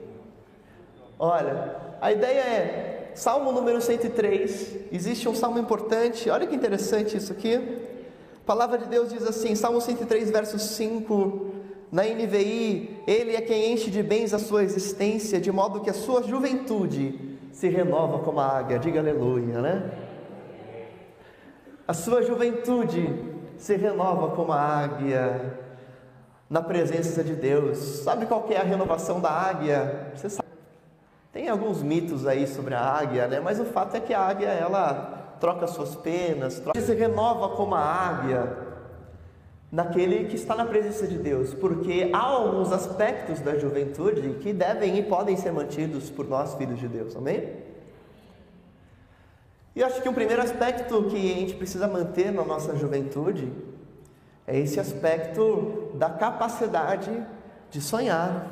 Olha, 1.17 1.75
a 2.01 2.11
ideia 2.11 2.41
é, 2.41 2.96
Salmo 3.17 3.51
número 3.51 3.81
103, 3.81 4.91
existe 4.91 5.27
um 5.27 5.33
salmo 5.33 5.57
importante, 5.57 6.29
olha 6.29 6.45
que 6.45 6.55
interessante 6.55 7.17
isso 7.17 7.31
aqui. 7.31 7.55
A 7.55 8.45
palavra 8.45 8.77
de 8.77 8.85
Deus 8.85 9.11
diz 9.11 9.25
assim, 9.25 9.55
Salmo 9.55 9.81
103, 9.81 10.29
verso 10.29 10.59
5, 10.59 11.47
na 11.91 12.03
NVI, 12.03 13.01
Ele 13.07 13.35
é 13.35 13.41
quem 13.41 13.73
enche 13.73 13.89
de 13.89 14.03
bens 14.03 14.35
a 14.35 14.39
sua 14.39 14.63
existência, 14.63 15.41
de 15.41 15.51
modo 15.51 15.81
que 15.81 15.89
a 15.89 15.95
sua 15.95 16.21
juventude 16.21 17.39
se 17.51 17.67
renova 17.67 18.19
como 18.19 18.39
a 18.39 18.59
águia, 18.59 18.77
diga 18.77 18.99
aleluia, 18.99 19.61
né? 19.63 19.91
A 21.87 21.95
sua 21.95 22.21
juventude 22.21 23.19
se 23.57 23.75
renova 23.75 24.35
como 24.35 24.51
a 24.51 24.61
águia 24.61 25.57
na 26.47 26.61
presença 26.61 27.23
de 27.23 27.33
Deus. 27.33 27.79
Sabe 27.79 28.27
qual 28.27 28.45
é 28.51 28.57
a 28.57 28.63
renovação 28.63 29.19
da 29.19 29.31
águia? 29.31 30.11
Você 30.13 30.29
sabe. 30.29 30.46
Tem 31.47 31.53
alguns 31.53 31.81
mitos 31.81 32.27
aí 32.27 32.45
sobre 32.45 32.75
a 32.75 32.81
águia, 32.81 33.25
né? 33.25 33.39
Mas 33.39 33.57
o 33.57 33.63
fato 33.63 33.95
é 33.95 34.01
que 34.01 34.13
a 34.13 34.19
águia 34.19 34.49
ela 34.49 35.37
troca 35.39 35.65
suas 35.65 35.95
penas, 35.95 36.59
troca, 36.59 36.81
se 36.81 36.93
renova 36.93 37.55
como 37.55 37.73
a 37.73 37.79
águia 37.79 38.57
naquele 39.71 40.25
que 40.25 40.35
está 40.35 40.55
na 40.55 40.65
presença 40.65 41.07
de 41.07 41.17
Deus, 41.17 41.53
porque 41.53 42.11
há 42.13 42.19
alguns 42.19 42.73
aspectos 42.73 43.39
da 43.39 43.57
juventude 43.57 44.39
que 44.41 44.51
devem 44.51 44.97
e 44.97 45.03
podem 45.03 45.37
ser 45.37 45.53
mantidos 45.53 46.09
por 46.09 46.27
nós 46.27 46.53
filhos 46.55 46.79
de 46.79 46.89
Deus. 46.89 47.15
Amém? 47.15 47.49
E 49.73 49.81
acho 49.81 50.01
que 50.01 50.09
um 50.09 50.13
primeiro 50.13 50.41
aspecto 50.41 51.01
que 51.03 51.15
a 51.15 51.35
gente 51.35 51.53
precisa 51.53 51.87
manter 51.87 52.29
na 52.29 52.43
nossa 52.43 52.75
juventude 52.75 53.53
é 54.45 54.59
esse 54.59 54.81
aspecto 54.81 55.91
da 55.93 56.09
capacidade 56.09 57.25
de 57.69 57.79
sonhar, 57.79 58.51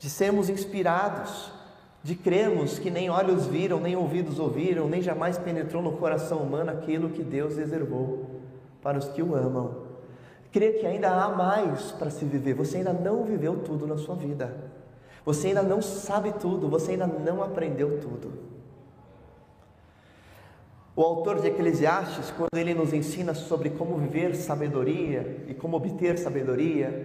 de 0.00 0.10
sermos 0.10 0.50
inspirados, 0.50 1.54
de 2.06 2.14
crermos 2.14 2.78
que 2.78 2.88
nem 2.88 3.10
olhos 3.10 3.48
viram, 3.48 3.80
nem 3.80 3.96
ouvidos 3.96 4.38
ouviram, 4.38 4.88
nem 4.88 5.02
jamais 5.02 5.36
penetrou 5.38 5.82
no 5.82 5.96
coração 5.96 6.38
humano 6.38 6.70
aquilo 6.70 7.10
que 7.10 7.24
Deus 7.24 7.56
reservou 7.56 8.42
para 8.80 8.96
os 8.96 9.08
que 9.08 9.20
o 9.20 9.34
amam. 9.34 9.78
Crer 10.52 10.78
que 10.78 10.86
ainda 10.86 11.10
há 11.10 11.28
mais 11.30 11.90
para 11.90 12.08
se 12.08 12.24
viver, 12.24 12.54
você 12.54 12.76
ainda 12.76 12.92
não 12.92 13.24
viveu 13.24 13.56
tudo 13.56 13.88
na 13.88 13.96
sua 13.96 14.14
vida, 14.14 14.56
você 15.24 15.48
ainda 15.48 15.64
não 15.64 15.82
sabe 15.82 16.32
tudo, 16.34 16.68
você 16.68 16.92
ainda 16.92 17.08
não 17.08 17.42
aprendeu 17.42 17.98
tudo. 17.98 18.30
O 20.94 21.02
autor 21.02 21.40
de 21.40 21.48
Eclesiastes, 21.48 22.30
quando 22.30 22.56
ele 22.56 22.72
nos 22.72 22.92
ensina 22.92 23.34
sobre 23.34 23.70
como 23.70 23.98
viver 23.98 24.36
sabedoria 24.36 25.44
e 25.48 25.54
como 25.54 25.76
obter 25.76 26.16
sabedoria, 26.16 27.04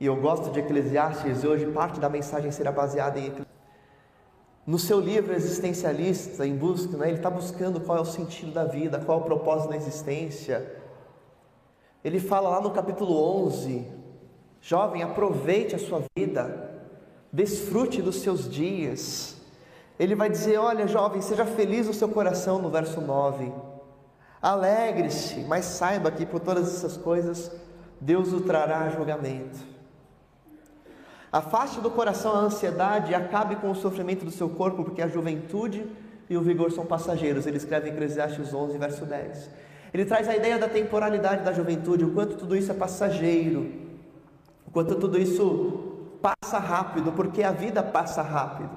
e 0.00 0.06
eu 0.06 0.16
gosto 0.16 0.50
de 0.50 0.60
Eclesiastes 0.60 1.42
e 1.42 1.46
hoje 1.46 1.66
parte 1.66 2.00
da 2.00 2.08
mensagem 2.08 2.50
será 2.50 2.72
baseada 2.72 3.18
em 3.18 3.32
no 4.66 4.78
seu 4.78 4.98
livro 4.98 5.34
existencialista 5.34 6.46
em 6.46 6.56
busca, 6.56 6.96
né, 6.96 7.08
ele 7.08 7.18
está 7.18 7.28
buscando 7.28 7.80
qual 7.80 7.98
é 7.98 8.00
o 8.00 8.06
sentido 8.06 8.50
da 8.50 8.64
vida, 8.64 8.98
qual 8.98 9.18
é 9.18 9.20
o 9.20 9.24
propósito 9.24 9.68
da 9.68 9.76
existência. 9.76 10.80
Ele 12.02 12.18
fala 12.18 12.48
lá 12.48 12.60
no 12.62 12.70
capítulo 12.70 13.14
11: 13.44 13.86
Jovem, 14.62 15.02
aproveite 15.02 15.74
a 15.74 15.78
sua 15.78 16.02
vida, 16.16 16.80
desfrute 17.30 18.00
dos 18.00 18.16
seus 18.22 18.48
dias. 18.48 19.36
Ele 19.98 20.14
vai 20.14 20.30
dizer: 20.30 20.56
Olha, 20.56 20.88
jovem, 20.88 21.20
seja 21.20 21.44
feliz 21.44 21.86
o 21.86 21.92
seu 21.92 22.08
coração, 22.08 22.58
no 22.58 22.70
verso 22.70 23.02
9. 23.02 23.52
Alegre-se, 24.40 25.40
mas 25.40 25.66
saiba 25.66 26.10
que 26.10 26.24
por 26.24 26.40
todas 26.40 26.74
essas 26.74 26.96
coisas 26.96 27.52
Deus 28.00 28.32
o 28.32 28.40
trará 28.40 28.80
a 28.80 28.88
julgamento. 28.88 29.73
Afaste 31.34 31.80
do 31.80 31.90
coração 31.90 32.32
a 32.32 32.38
ansiedade 32.38 33.10
e 33.10 33.14
acabe 33.16 33.56
com 33.56 33.68
o 33.68 33.74
sofrimento 33.74 34.24
do 34.24 34.30
seu 34.30 34.48
corpo, 34.48 34.84
porque 34.84 35.02
a 35.02 35.08
juventude 35.08 35.84
e 36.30 36.36
o 36.36 36.40
vigor 36.40 36.70
são 36.70 36.86
passageiros. 36.86 37.44
Ele 37.44 37.56
escreve 37.56 37.88
em 37.88 37.92
Eclesiastes 37.92 38.54
11, 38.54 38.78
verso 38.78 39.04
10. 39.04 39.50
Ele 39.92 40.04
traz 40.04 40.28
a 40.28 40.36
ideia 40.36 40.60
da 40.60 40.68
temporalidade 40.68 41.42
da 41.42 41.52
juventude, 41.52 42.04
o 42.04 42.12
quanto 42.12 42.36
tudo 42.36 42.54
isso 42.54 42.70
é 42.70 42.74
passageiro, 42.74 43.68
o 44.64 44.70
quanto 44.70 44.94
tudo 44.94 45.18
isso 45.18 46.06
passa 46.22 46.60
rápido, 46.60 47.10
porque 47.10 47.42
a 47.42 47.50
vida 47.50 47.82
passa 47.82 48.22
rápido. 48.22 48.70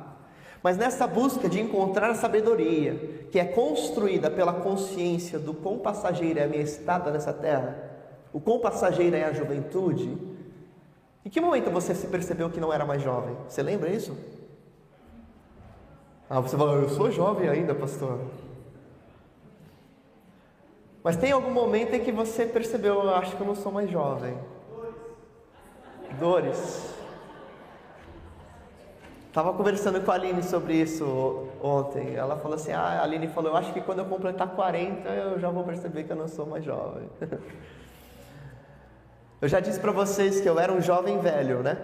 Mas 0.64 0.80
nessa 0.80 1.06
busca 1.06 1.48
de 1.48 1.62
encontrar 1.62 2.10
a 2.10 2.16
sabedoria, 2.16 3.28
que 3.32 3.38
é 3.38 3.46
construída 3.46 4.32
pela 4.32 4.54
consciência 4.54 5.38
do 5.38 5.54
quão 5.54 5.78
passageira 5.78 6.40
é 6.40 6.46
a 6.46 6.48
minha 6.48 6.64
estada 6.64 7.12
nessa 7.12 7.34
terra, 7.34 7.78
o 8.34 8.40
quão 8.40 8.58
passageira 8.58 9.16
é 9.16 9.26
a 9.26 9.32
juventude, 9.32 10.27
em 11.28 11.30
que 11.30 11.42
momento 11.42 11.70
você 11.70 11.94
se 11.94 12.08
percebeu 12.08 12.50
que 12.50 12.58
não 12.58 12.72
era 12.72 12.86
mais 12.86 13.02
jovem? 13.02 13.36
Você 13.50 13.62
lembra 13.62 13.90
isso? 13.90 14.18
Ah, 16.30 16.40
você 16.40 16.56
fala, 16.56 16.72
eu 16.76 16.88
sou 16.88 17.12
jovem 17.12 17.50
ainda, 17.50 17.76
pastor. 17.76 18.22
Mas 21.04 21.18
tem 21.18 21.34
algum 21.34 21.52
momento 21.52 21.94
em 21.94 22.00
que 22.00 22.14
você 22.14 22.46
percebeu, 22.46 23.04
eu 23.04 23.14
acho 23.14 23.36
que 23.36 23.42
eu 23.42 23.48
não 23.48 23.56
sou 23.56 23.74
mais 23.74 23.92
jovem. 23.92 24.38
Dores. 26.18 26.96
Tava 29.34 29.52
conversando 29.52 30.00
com 30.00 30.10
a 30.10 30.14
Aline 30.14 30.44
sobre 30.44 30.76
isso 30.76 31.50
ontem. 31.62 32.16
Ela 32.16 32.38
falou 32.38 32.56
assim: 32.56 32.72
Ah, 32.72 33.02
a 33.02 33.04
Aline 33.04 33.28
falou, 33.28 33.52
eu 33.52 33.58
acho 33.58 33.74
que 33.74 33.82
quando 33.82 34.00
eu 34.00 34.06
completar 34.06 34.48
40 34.48 35.10
eu 35.10 35.40
já 35.40 35.50
vou 35.50 35.66
perceber 35.66 36.06
que 36.06 36.12
eu 36.14 36.16
não 36.16 36.30
sou 36.30 36.46
mais 36.46 36.64
jovem. 36.64 37.10
Eu 39.40 39.48
já 39.48 39.60
disse 39.60 39.80
para 39.80 39.92
vocês 39.92 40.42
que 40.42 40.50
eu 40.50 40.60
era 40.60 40.74
um 40.74 40.82
jovem 40.82 41.20
velho, 41.20 41.62
né? 41.62 41.78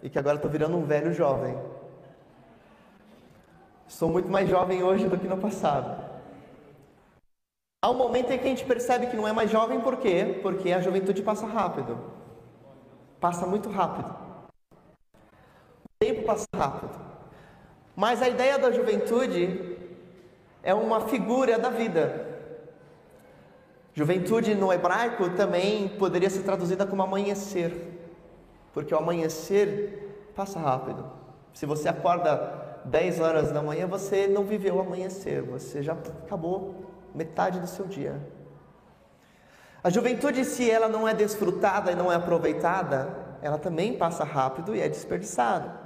E 0.00 0.08
que 0.08 0.18
agora 0.18 0.36
estou 0.36 0.50
virando 0.50 0.76
um 0.76 0.84
velho 0.84 1.12
jovem. 1.12 1.58
Sou 3.88 4.08
muito 4.08 4.28
mais 4.28 4.48
jovem 4.48 4.84
hoje 4.84 5.08
do 5.08 5.18
que 5.18 5.26
no 5.26 5.36
passado. 5.36 6.08
Há 7.82 7.90
um 7.90 7.94
momento 7.94 8.30
em 8.30 8.38
que 8.38 8.44
a 8.44 8.48
gente 8.50 8.64
percebe 8.64 9.08
que 9.08 9.16
não 9.16 9.26
é 9.26 9.32
mais 9.32 9.50
jovem, 9.50 9.80
por 9.80 9.96
quê? 9.96 10.38
Porque 10.40 10.70
a 10.70 10.80
juventude 10.80 11.20
passa 11.22 11.46
rápido. 11.46 11.98
Passa 13.18 13.44
muito 13.44 13.68
rápido. 13.68 14.14
O 15.84 15.88
tempo 15.98 16.22
passa 16.22 16.46
rápido. 16.54 16.96
Mas 17.96 18.22
a 18.22 18.28
ideia 18.28 18.56
da 18.56 18.70
juventude 18.70 19.76
é 20.62 20.72
uma 20.72 21.08
figura 21.08 21.58
da 21.58 21.70
vida. 21.70 22.29
Juventude 23.92 24.54
no 24.54 24.72
hebraico 24.72 25.30
também 25.30 25.88
poderia 25.88 26.30
ser 26.30 26.42
traduzida 26.42 26.86
como 26.86 27.02
amanhecer, 27.02 27.98
porque 28.72 28.94
o 28.94 28.98
amanhecer 28.98 30.30
passa 30.34 30.60
rápido. 30.60 31.04
Se 31.52 31.66
você 31.66 31.88
acorda 31.88 32.80
10 32.84 33.20
horas 33.20 33.50
da 33.50 33.60
manhã, 33.60 33.86
você 33.86 34.28
não 34.28 34.44
viveu 34.44 34.76
o 34.76 34.80
amanhecer, 34.80 35.42
você 35.42 35.82
já 35.82 35.92
acabou 35.92 36.84
metade 37.14 37.58
do 37.58 37.66
seu 37.66 37.86
dia. 37.86 38.20
A 39.82 39.90
juventude, 39.90 40.44
se 40.44 40.70
ela 40.70 40.88
não 40.88 41.08
é 41.08 41.14
desfrutada 41.14 41.90
e 41.90 41.96
não 41.96 42.12
é 42.12 42.14
aproveitada, 42.14 43.08
ela 43.42 43.58
também 43.58 43.96
passa 43.96 44.22
rápido 44.22 44.74
e 44.74 44.80
é 44.80 44.88
desperdiçada. 44.88 45.80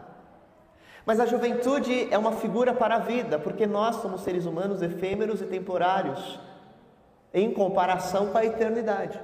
Mas 1.07 1.21
a 1.21 1.27
juventude 1.27 2.09
é 2.11 2.19
uma 2.19 2.33
figura 2.33 2.75
para 2.75 2.97
a 2.97 2.99
vida, 2.99 3.39
porque 3.39 3.67
nós 3.67 3.97
somos 3.97 4.23
seres 4.23 4.47
humanos 4.47 4.83
efêmeros 4.83 5.41
e 5.41 5.47
temporários 5.47 6.41
em 7.35 7.53
comparação 7.53 8.29
com 8.29 8.39
a 8.39 8.45
eternidade. 8.45 9.21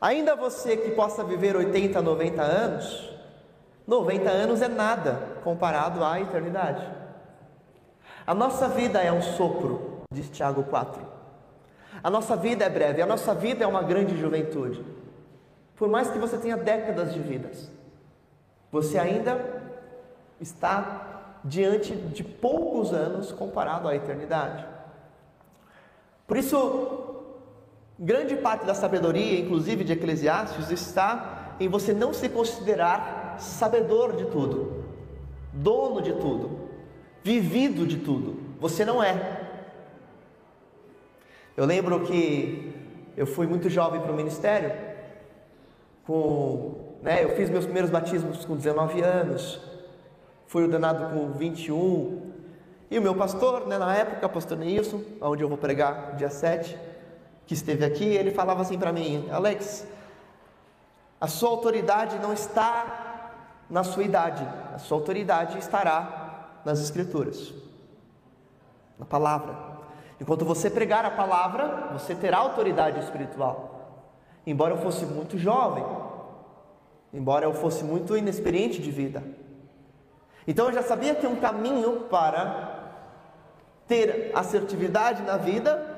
Ainda 0.00 0.34
você 0.34 0.76
que 0.76 0.90
possa 0.90 1.22
viver 1.22 1.54
80, 1.54 2.02
90 2.02 2.42
anos, 2.42 3.10
90 3.86 4.28
anos 4.28 4.60
é 4.60 4.68
nada 4.68 5.38
comparado 5.44 6.04
à 6.04 6.20
eternidade. 6.20 6.86
A 8.26 8.34
nossa 8.34 8.68
vida 8.68 9.00
é 9.00 9.10
um 9.12 9.22
sopro, 9.22 10.02
diz 10.12 10.28
Tiago 10.28 10.64
4. 10.64 11.00
A 12.02 12.10
nossa 12.10 12.36
vida 12.36 12.64
é 12.64 12.68
breve, 12.68 13.00
a 13.00 13.06
nossa 13.06 13.34
vida 13.34 13.64
é 13.64 13.66
uma 13.66 13.82
grande 13.82 14.16
juventude. 14.16 14.84
Por 15.76 15.88
mais 15.88 16.10
que 16.10 16.18
você 16.18 16.36
tenha 16.36 16.56
décadas 16.56 17.14
de 17.14 17.20
vidas, 17.20 17.70
você 18.70 18.98
ainda 18.98 19.40
está 20.40 21.40
diante 21.44 21.94
de 21.94 22.22
poucos 22.22 22.92
anos 22.92 23.32
comparado 23.32 23.88
à 23.88 23.94
eternidade. 23.94 24.77
Por 26.28 26.36
isso, 26.36 27.14
grande 27.98 28.36
parte 28.36 28.66
da 28.66 28.74
sabedoria, 28.74 29.40
inclusive 29.40 29.82
de 29.82 29.94
Eclesiastes, 29.94 30.70
está 30.70 31.56
em 31.58 31.68
você 31.68 31.94
não 31.94 32.12
se 32.12 32.28
considerar 32.28 33.36
sabedor 33.38 34.14
de 34.14 34.26
tudo, 34.26 34.84
dono 35.52 36.02
de 36.02 36.12
tudo, 36.12 36.68
vivido 37.24 37.86
de 37.86 37.96
tudo. 37.96 38.36
Você 38.60 38.84
não 38.84 39.02
é. 39.02 39.40
Eu 41.56 41.64
lembro 41.64 42.00
que 42.00 42.74
eu 43.16 43.26
fui 43.26 43.46
muito 43.46 43.70
jovem 43.70 44.00
para 44.02 44.12
o 44.12 44.14
ministério, 44.14 44.70
com, 46.06 46.98
né, 47.02 47.24
eu 47.24 47.30
fiz 47.36 47.48
meus 47.48 47.64
primeiros 47.64 47.90
batismos 47.90 48.44
com 48.44 48.54
19 48.54 49.00
anos, 49.00 49.60
fui 50.46 50.62
ordenado 50.64 51.12
com 51.14 51.32
21, 51.32 52.27
e 52.90 52.98
o 52.98 53.02
meu 53.02 53.14
pastor, 53.14 53.66
né, 53.66 53.76
na 53.76 53.94
época, 53.94 54.28
pastor 54.28 54.56
Neilson, 54.56 55.02
onde 55.20 55.42
eu 55.42 55.48
vou 55.48 55.58
pregar 55.58 56.16
dia 56.16 56.30
7, 56.30 56.78
que 57.46 57.54
esteve 57.54 57.84
aqui, 57.84 58.04
ele 58.04 58.30
falava 58.30 58.62
assim 58.62 58.78
para 58.78 58.92
mim: 58.92 59.28
Alex, 59.30 59.86
a 61.20 61.26
sua 61.26 61.50
autoridade 61.50 62.18
não 62.18 62.32
está 62.32 63.32
na 63.68 63.84
sua 63.84 64.02
idade, 64.02 64.46
a 64.74 64.78
sua 64.78 64.96
autoridade 64.96 65.58
estará 65.58 66.60
nas 66.64 66.80
Escrituras, 66.80 67.52
na 68.98 69.04
palavra. 69.04 69.54
Enquanto 70.20 70.44
você 70.44 70.70
pregar 70.70 71.04
a 71.04 71.10
palavra, 71.10 71.88
você 71.92 72.14
terá 72.14 72.38
autoridade 72.38 72.98
espiritual. 73.00 74.02
Embora 74.46 74.74
eu 74.74 74.78
fosse 74.78 75.04
muito 75.04 75.38
jovem, 75.38 75.84
embora 77.12 77.44
eu 77.44 77.52
fosse 77.52 77.84
muito 77.84 78.16
inexperiente 78.16 78.80
de 78.80 78.90
vida. 78.90 79.22
Então 80.46 80.66
eu 80.66 80.72
já 80.72 80.82
sabia 80.82 81.14
que 81.14 81.26
um 81.26 81.36
caminho 81.36 82.06
para 82.10 82.67
ter 83.88 84.30
assertividade 84.34 85.22
na 85.22 85.38
vida 85.38 85.96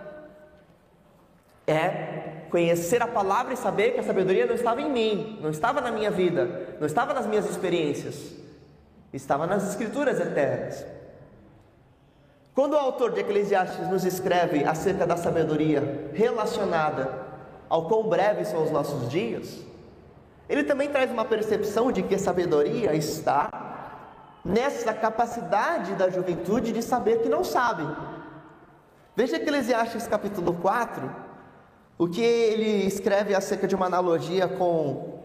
é 1.66 2.46
conhecer 2.50 3.02
a 3.02 3.06
palavra 3.06 3.52
e 3.52 3.56
saber 3.56 3.92
que 3.92 4.00
a 4.00 4.02
sabedoria 4.02 4.46
não 4.46 4.54
estava 4.54 4.80
em 4.80 4.90
mim, 4.90 5.38
não 5.42 5.50
estava 5.50 5.80
na 5.80 5.90
minha 5.90 6.10
vida, 6.10 6.76
não 6.78 6.86
estava 6.86 7.12
nas 7.12 7.26
minhas 7.26 7.48
experiências, 7.48 8.32
estava 9.12 9.46
nas 9.46 9.68
escrituras 9.68 10.18
eternas. 10.18 10.84
Quando 12.54 12.72
o 12.74 12.78
autor 12.78 13.12
de 13.12 13.20
Eclesiastes 13.20 13.88
nos 13.88 14.04
escreve 14.04 14.64
acerca 14.64 15.06
da 15.06 15.16
sabedoria 15.16 16.10
relacionada 16.12 17.08
ao 17.68 17.86
quão 17.86 18.08
breves 18.08 18.48
são 18.48 18.64
os 18.64 18.70
nossos 18.70 19.08
dias, 19.08 19.60
ele 20.48 20.64
também 20.64 20.88
traz 20.88 21.10
uma 21.10 21.24
percepção 21.24 21.92
de 21.92 22.02
que 22.02 22.16
a 22.16 22.18
sabedoria 22.18 22.94
está 22.94 23.69
nessa 24.44 24.92
capacidade 24.94 25.94
da 25.94 26.08
juventude 26.08 26.72
de 26.72 26.82
saber 26.82 27.20
que 27.20 27.28
não 27.28 27.44
sabe. 27.44 27.86
Veja 29.14 29.36
Eclesiastes 29.36 30.06
capítulo 30.06 30.54
4, 30.54 31.14
o 31.98 32.08
que 32.08 32.22
ele 32.22 32.86
escreve 32.86 33.34
acerca 33.34 33.66
de 33.68 33.74
uma 33.74 33.86
analogia 33.86 34.48
com 34.48 35.20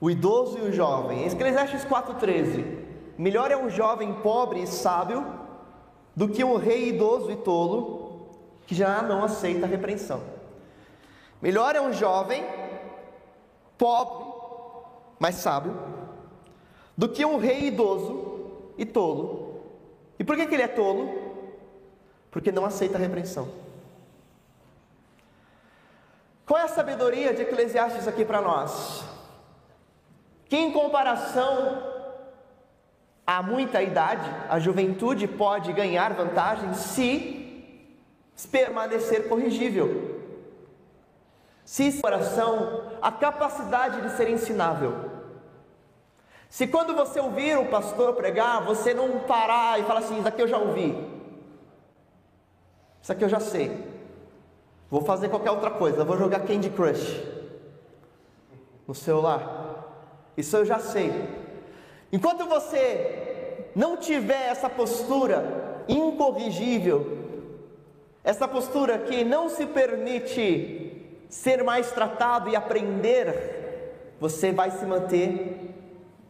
o 0.00 0.10
idoso 0.10 0.58
e 0.58 0.62
o 0.62 0.72
jovem. 0.72 1.26
Eclesiastes 1.26 1.84
4,13: 1.84 2.84
Melhor 3.18 3.50
é 3.50 3.56
um 3.56 3.68
jovem 3.68 4.14
pobre 4.14 4.62
e 4.62 4.66
sábio 4.66 5.24
do 6.16 6.28
que 6.28 6.44
um 6.44 6.56
rei 6.56 6.88
idoso 6.88 7.30
e 7.30 7.36
tolo 7.36 8.28
que 8.66 8.74
já 8.74 9.02
não 9.02 9.22
aceita 9.22 9.66
a 9.66 9.68
repreensão. 9.68 10.22
Melhor 11.42 11.76
é 11.76 11.80
um 11.80 11.92
jovem 11.92 12.44
pobre, 13.76 14.24
mas 15.18 15.34
sábio, 15.34 15.76
do 16.96 17.08
que 17.08 17.24
um 17.24 17.38
rei 17.38 17.66
idoso 17.66 18.50
e 18.78 18.84
tolo. 18.84 19.62
E 20.18 20.24
por 20.24 20.36
que, 20.36 20.46
que 20.46 20.54
ele 20.54 20.62
é 20.62 20.68
tolo? 20.68 21.12
Porque 22.30 22.52
não 22.52 22.64
aceita 22.64 22.96
a 22.96 23.00
repreensão. 23.00 23.48
Qual 26.46 26.58
é 26.58 26.64
a 26.64 26.68
sabedoria 26.68 27.32
de 27.32 27.42
Eclesiastes 27.42 28.06
aqui 28.06 28.24
para 28.24 28.40
nós? 28.40 29.04
Que 30.48 30.56
em 30.56 30.72
comparação 30.72 31.94
a 33.26 33.42
muita 33.42 33.82
idade, 33.82 34.28
a 34.50 34.58
juventude 34.58 35.26
pode 35.26 35.72
ganhar 35.72 36.12
vantagem 36.12 36.74
se 36.74 37.66
permanecer 38.50 39.28
corrigível. 39.28 40.20
Se 41.64 42.00
coração 42.02 42.90
a 43.00 43.10
capacidade 43.10 44.02
de 44.02 44.10
ser 44.16 44.28
ensinável. 44.28 45.13
Se 46.54 46.68
quando 46.68 46.94
você 46.94 47.18
ouvir 47.18 47.58
o 47.58 47.66
pastor 47.66 48.14
pregar, 48.14 48.64
você 48.64 48.94
não 48.94 49.18
parar 49.18 49.80
e 49.80 49.82
falar 49.82 49.98
assim: 49.98 50.20
Isso 50.20 50.28
aqui 50.28 50.40
eu 50.40 50.46
já 50.46 50.56
ouvi, 50.56 50.96
isso 53.02 53.10
aqui 53.10 53.24
eu 53.24 53.28
já 53.28 53.40
sei, 53.40 53.76
vou 54.88 55.00
fazer 55.00 55.30
qualquer 55.30 55.50
outra 55.50 55.72
coisa, 55.72 56.04
vou 56.04 56.16
jogar 56.16 56.46
Candy 56.46 56.70
Crush 56.70 57.24
no 58.86 58.94
celular, 58.94 59.82
isso 60.36 60.56
eu 60.56 60.64
já 60.64 60.78
sei. 60.78 61.28
Enquanto 62.12 62.44
você 62.44 63.70
não 63.74 63.96
tiver 63.96 64.46
essa 64.46 64.70
postura 64.70 65.82
incorrigível, 65.88 67.18
essa 68.22 68.46
postura 68.46 68.96
que 68.98 69.24
não 69.24 69.48
se 69.48 69.66
permite 69.66 71.18
ser 71.28 71.64
mais 71.64 71.90
tratado 71.90 72.48
e 72.48 72.54
aprender, 72.54 74.14
você 74.20 74.52
vai 74.52 74.70
se 74.70 74.86
manter 74.86 75.73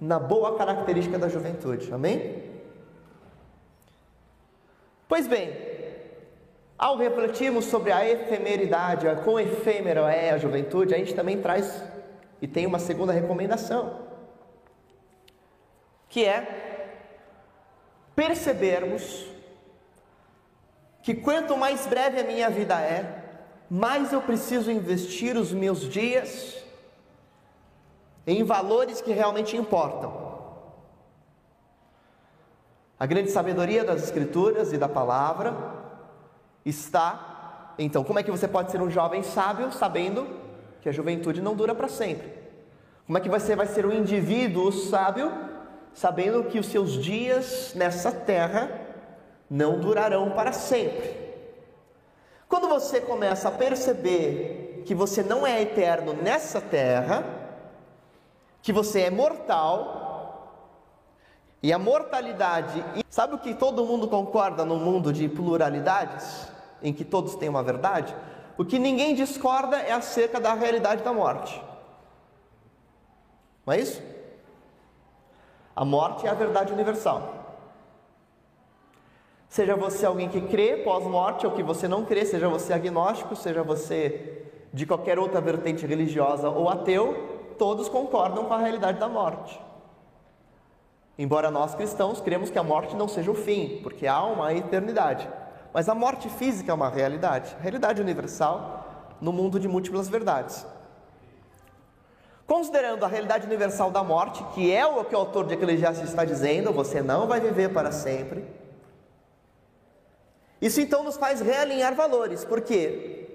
na 0.05 0.19
boa 0.19 0.57
característica 0.57 1.19
da 1.19 1.29
juventude. 1.29 1.93
Amém? 1.93 2.43
Pois 5.09 5.27
bem, 5.27 5.57
ao 6.77 6.97
refletirmos 6.97 7.64
sobre 7.64 7.90
a 7.90 8.07
efemeridade, 8.09 9.09
a 9.09 9.17
quão 9.17 9.40
efêmera 9.40 10.12
é 10.12 10.31
a 10.31 10.38
juventude, 10.38 10.95
a 10.95 10.99
gente 10.99 11.14
também 11.14 11.40
traz 11.40 11.83
e 12.43 12.47
tem 12.47 12.67
uma 12.67 12.79
segunda 12.79 13.12
recomendação, 13.12 14.01
que 16.09 16.25
é 16.25 16.90
percebermos 18.14 19.27
que 21.03 21.14
quanto 21.14 21.57
mais 21.57 21.87
breve 21.87 22.21
a 22.21 22.25
minha 22.25 22.51
vida 22.51 22.79
é, 22.81 23.23
mais 23.71 24.12
eu 24.12 24.21
preciso 24.21 24.71
investir 24.71 25.37
os 25.37 25.53
meus 25.53 25.88
dias 25.88 26.63
em 28.26 28.42
valores 28.42 29.00
que 29.00 29.12
realmente 29.12 29.56
importam. 29.56 30.24
A 32.98 33.06
grande 33.06 33.30
sabedoria 33.30 33.84
das 33.84 34.02
Escrituras 34.02 34.72
e 34.72 34.78
da 34.78 34.88
palavra 34.88 35.54
está. 36.64 37.74
Então, 37.78 38.04
como 38.04 38.18
é 38.18 38.22
que 38.22 38.30
você 38.30 38.46
pode 38.46 38.70
ser 38.70 38.80
um 38.80 38.90
jovem 38.90 39.22
sábio 39.22 39.72
sabendo 39.72 40.26
que 40.80 40.88
a 40.88 40.92
juventude 40.92 41.42
não 41.42 41.54
dura 41.54 41.74
para 41.74 41.88
sempre? 41.88 42.32
Como 43.04 43.18
é 43.18 43.20
que 43.20 43.28
você 43.28 43.54
vai 43.54 43.66
ser 43.66 43.84
um 43.84 43.92
indivíduo 43.92 44.72
sábio 44.72 45.30
sabendo 45.92 46.44
que 46.44 46.58
os 46.58 46.66
seus 46.66 46.92
dias 46.92 47.72
nessa 47.74 48.10
terra 48.10 48.70
não 49.50 49.80
durarão 49.80 50.30
para 50.30 50.52
sempre? 50.52 51.24
Quando 52.48 52.68
você 52.68 53.00
começa 53.00 53.48
a 53.48 53.52
perceber 53.52 54.82
que 54.87 54.94
você 54.94 55.22
não 55.22 55.46
é 55.46 55.60
eterno 55.60 56.14
nessa 56.14 56.60
terra, 56.60 57.43
que 58.64 58.72
você 58.72 59.03
é 59.03 59.11
mortal, 59.11 60.48
e 61.62 61.70
a 61.70 61.79
mortalidade, 61.79 62.83
sabe 63.11 63.35
o 63.35 63.38
que 63.38 63.53
todo 63.53 63.85
mundo 63.85 64.09
concorda 64.09 64.64
no 64.64 64.77
mundo 64.77 65.12
de 65.12 65.29
pluralidades, 65.29 66.48
em 66.83 66.90
que 66.90 67.05
todos 67.05 67.35
têm 67.35 67.50
uma 67.50 67.62
verdade? 67.62 68.16
O 68.57 68.64
que 68.64 68.79
ninguém 68.79 69.14
discorda 69.14 69.77
é 69.77 69.92
acerca 69.92 70.40
da 70.40 70.55
realidade 70.55 71.03
da 71.03 71.12
morte. 71.12 71.62
Não 73.66 73.74
é 73.74 73.81
isso? 73.81 74.03
A 75.77 75.85
morte 75.85 76.27
é 76.27 76.31
a 76.31 76.35
verdade 76.35 76.72
universal. 76.72 77.35
Seja 79.46 79.77
você 79.77 80.07
alguém 80.07 80.31
que 80.31 80.40
crê 80.40 80.79
pós-morte 80.79 81.46
ou 81.46 81.53
que 81.53 81.62
você 81.62 81.87
não 81.87 82.07
crê, 82.07 82.24
seja 82.24 82.48
você 82.48 82.72
agnóstico, 82.72 83.37
seja 83.37 83.62
você 83.62 84.50
de 84.72 84.87
qualquer 84.87 85.18
outra 85.18 85.38
vertente 85.38 85.85
religiosa 85.87 86.48
ou 86.48 86.70
ateu, 86.70 87.34
todos 87.59 87.88
concordam 87.88 88.45
com 88.45 88.55
a 88.55 88.59
realidade 88.59 88.99
da 88.99 89.09
morte. 89.09 89.61
Embora 91.19 91.51
nós 91.51 91.75
cristãos 91.75 92.21
cremos 92.21 92.51
que 92.51 92.59
a 92.59 92.62
morte 92.62 92.97
não 92.97 93.09
seja 93.09 93.31
o 93.31 93.35
fim, 93.35 93.81
porque 93.83 94.07
há 94.07 94.25
uma 94.25 94.53
eternidade. 94.53 95.29
Mas 95.73 95.88
a 95.88 95.95
morte 95.95 96.29
física 96.29 96.71
é 96.71 96.75
uma 96.75 96.88
realidade, 96.88 97.57
realidade 97.61 98.01
universal 98.01 99.14
no 99.21 99.33
mundo 99.33 99.59
de 99.59 99.69
múltiplas 99.69 100.09
verdades. 100.09 100.67
Considerando 102.47 103.05
a 103.05 103.09
realidade 103.09 103.47
universal 103.47 103.90
da 103.90 104.03
morte, 104.03 104.45
que 104.55 104.73
é 104.73 104.85
o 104.85 105.05
que 105.05 105.14
o 105.14 105.19
autor 105.19 105.47
de 105.47 105.55
Eclesiastes 105.55 106.09
está 106.09 106.25
dizendo, 106.25 106.73
você 106.73 107.03
não 107.03 107.27
vai 107.27 107.40
viver 107.40 107.73
para 107.73 107.90
sempre 107.90 108.45
isso 110.64 110.81
então 110.81 111.05
nos 111.05 111.19
faz 111.19 111.43
realinhar 111.43 111.95
valores, 111.95 112.43
porque 112.43 113.29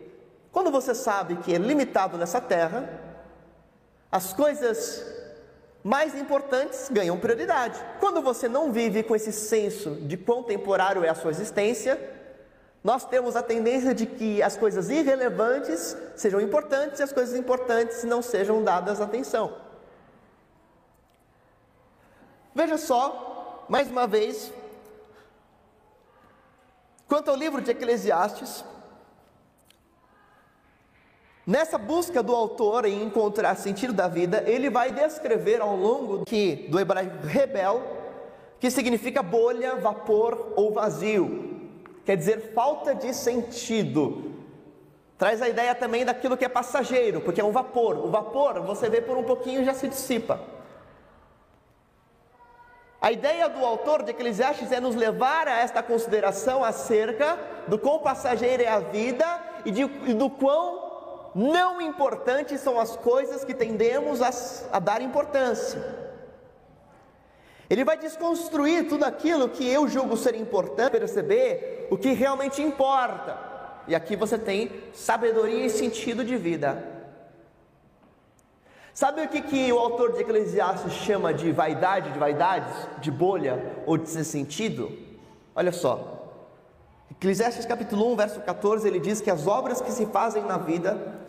quando 0.51 0.71
você 0.71 0.95
sabe 0.95 1.35
que 1.35 1.53
é 1.53 1.59
limitado 1.59 2.17
nessa 2.17 2.41
terra, 2.41 2.98
as 4.11 4.33
coisas 4.33 5.05
mais 5.83 6.15
importantes 6.15 6.89
ganham 6.89 7.19
prioridade. 7.19 7.79
Quando 7.99 8.21
você 8.21 8.47
não 8.47 8.71
vive 8.71 9.03
com 9.03 9.15
esse 9.15 9.31
senso 9.31 9.95
de 9.95 10.17
quão 10.17 10.43
temporário 10.43 11.03
é 11.03 11.09
a 11.09 11.15
sua 11.15 11.31
existência, 11.31 11.99
nós 12.83 13.05
temos 13.05 13.35
a 13.35 13.43
tendência 13.43 13.93
de 13.93 14.05
que 14.05 14.41
as 14.41 14.55
coisas 14.57 14.89
irrelevantes 14.89 15.95
sejam 16.15 16.39
importantes 16.39 16.99
e 16.99 17.03
as 17.03 17.11
coisas 17.11 17.37
importantes 17.37 18.03
não 18.03 18.21
sejam 18.21 18.63
dadas 18.63 19.01
atenção. 19.01 19.53
Veja 22.55 22.77
só, 22.77 23.65
mais 23.69 23.89
uma 23.89 24.07
vez, 24.07 24.51
Quanto 27.09 27.31
ao 27.31 27.35
livro 27.35 27.59
de 27.59 27.71
Eclesiastes, 27.71 28.63
nessa 31.49 31.79
busca 31.79 32.21
do 32.21 32.35
autor 32.35 32.85
em 32.85 33.01
encontrar 33.01 33.55
sentido 33.55 33.91
da 33.91 34.07
vida, 34.07 34.43
ele 34.45 34.69
vai 34.69 34.91
descrever 34.91 35.59
ao 35.59 35.75
longo 35.75 36.23
que 36.23 36.67
do 36.69 36.79
hebraico 36.79 37.25
rebel, 37.25 37.81
que 38.59 38.69
significa 38.69 39.23
bolha, 39.23 39.77
vapor 39.77 40.53
ou 40.55 40.71
vazio, 40.71 41.71
quer 42.05 42.15
dizer 42.15 42.53
falta 42.53 42.93
de 42.93 43.15
sentido. 43.15 44.31
Traz 45.17 45.41
a 45.41 45.49
ideia 45.49 45.73
também 45.73 46.05
daquilo 46.05 46.37
que 46.37 46.45
é 46.45 46.49
passageiro, 46.49 47.19
porque 47.21 47.41
é 47.41 47.43
um 47.43 47.51
vapor. 47.51 47.97
O 47.97 48.11
vapor 48.11 48.61
você 48.61 48.87
vê 48.87 49.01
por 49.01 49.17
um 49.17 49.23
pouquinho 49.23 49.63
e 49.63 49.65
já 49.65 49.73
se 49.73 49.87
dissipa. 49.87 50.39
A 53.01 53.11
ideia 53.11 53.49
do 53.49 53.65
autor 53.65 54.03
de 54.03 54.11
Eclesiastes 54.11 54.71
é 54.71 54.79
nos 54.79 54.95
levar 54.95 55.47
a 55.47 55.57
esta 55.61 55.81
consideração 55.81 56.63
acerca 56.63 57.39
do 57.67 57.79
quão 57.79 57.99
passageira 57.99 58.61
é 58.61 58.67
a 58.67 58.79
vida 58.79 59.25
e, 59.65 59.71
de, 59.71 59.81
e 59.81 60.13
do 60.13 60.29
quão 60.29 60.88
não 61.39 61.79
importantes 61.79 62.59
são 62.59 62.77
as 62.77 62.97
coisas 62.97 63.45
que 63.45 63.53
tendemos 63.53 64.21
a, 64.21 64.29
a 64.75 64.79
dar 64.79 65.01
importância. 65.01 65.81
Ele 67.69 67.85
vai 67.85 67.97
desconstruir 67.97 68.89
tudo 68.89 69.05
aquilo 69.05 69.47
que 69.47 69.65
eu 69.65 69.87
julgo 69.87 70.17
ser 70.17 70.35
importante, 70.35 70.91
perceber 70.91 71.87
o 71.89 71.97
que 71.97 72.11
realmente 72.11 72.61
importa. 72.61 73.39
E 73.87 73.95
aqui 73.95 74.17
você 74.17 74.37
tem 74.37 74.69
sabedoria 74.91 75.65
e 75.65 75.69
sentido 75.69 76.25
de 76.25 76.35
vida. 76.35 76.83
Sabe 78.93 79.23
o 79.23 79.29
que, 79.29 79.41
que 79.41 79.71
o 79.71 79.79
autor 79.79 80.11
de 80.11 80.21
Eclesiastes 80.21 80.91
chama 80.91 81.33
de 81.33 81.53
vaidade, 81.53 82.11
de 82.11 82.19
vaidades, 82.19 82.75
de 82.99 83.09
bolha 83.09 83.77
ou 83.85 83.97
de 83.97 84.09
sem 84.09 84.25
sentido? 84.25 84.91
Olha 85.55 85.71
só. 85.71 86.17
Eclesiastes 87.11 87.65
capítulo 87.65 88.11
1, 88.11 88.15
verso 88.17 88.41
14, 88.41 88.85
ele 88.85 88.99
diz 88.99 89.21
que 89.21 89.31
as 89.31 89.47
obras 89.47 89.79
que 89.79 89.91
se 89.91 90.05
fazem 90.07 90.43
na 90.43 90.57
vida 90.57 91.28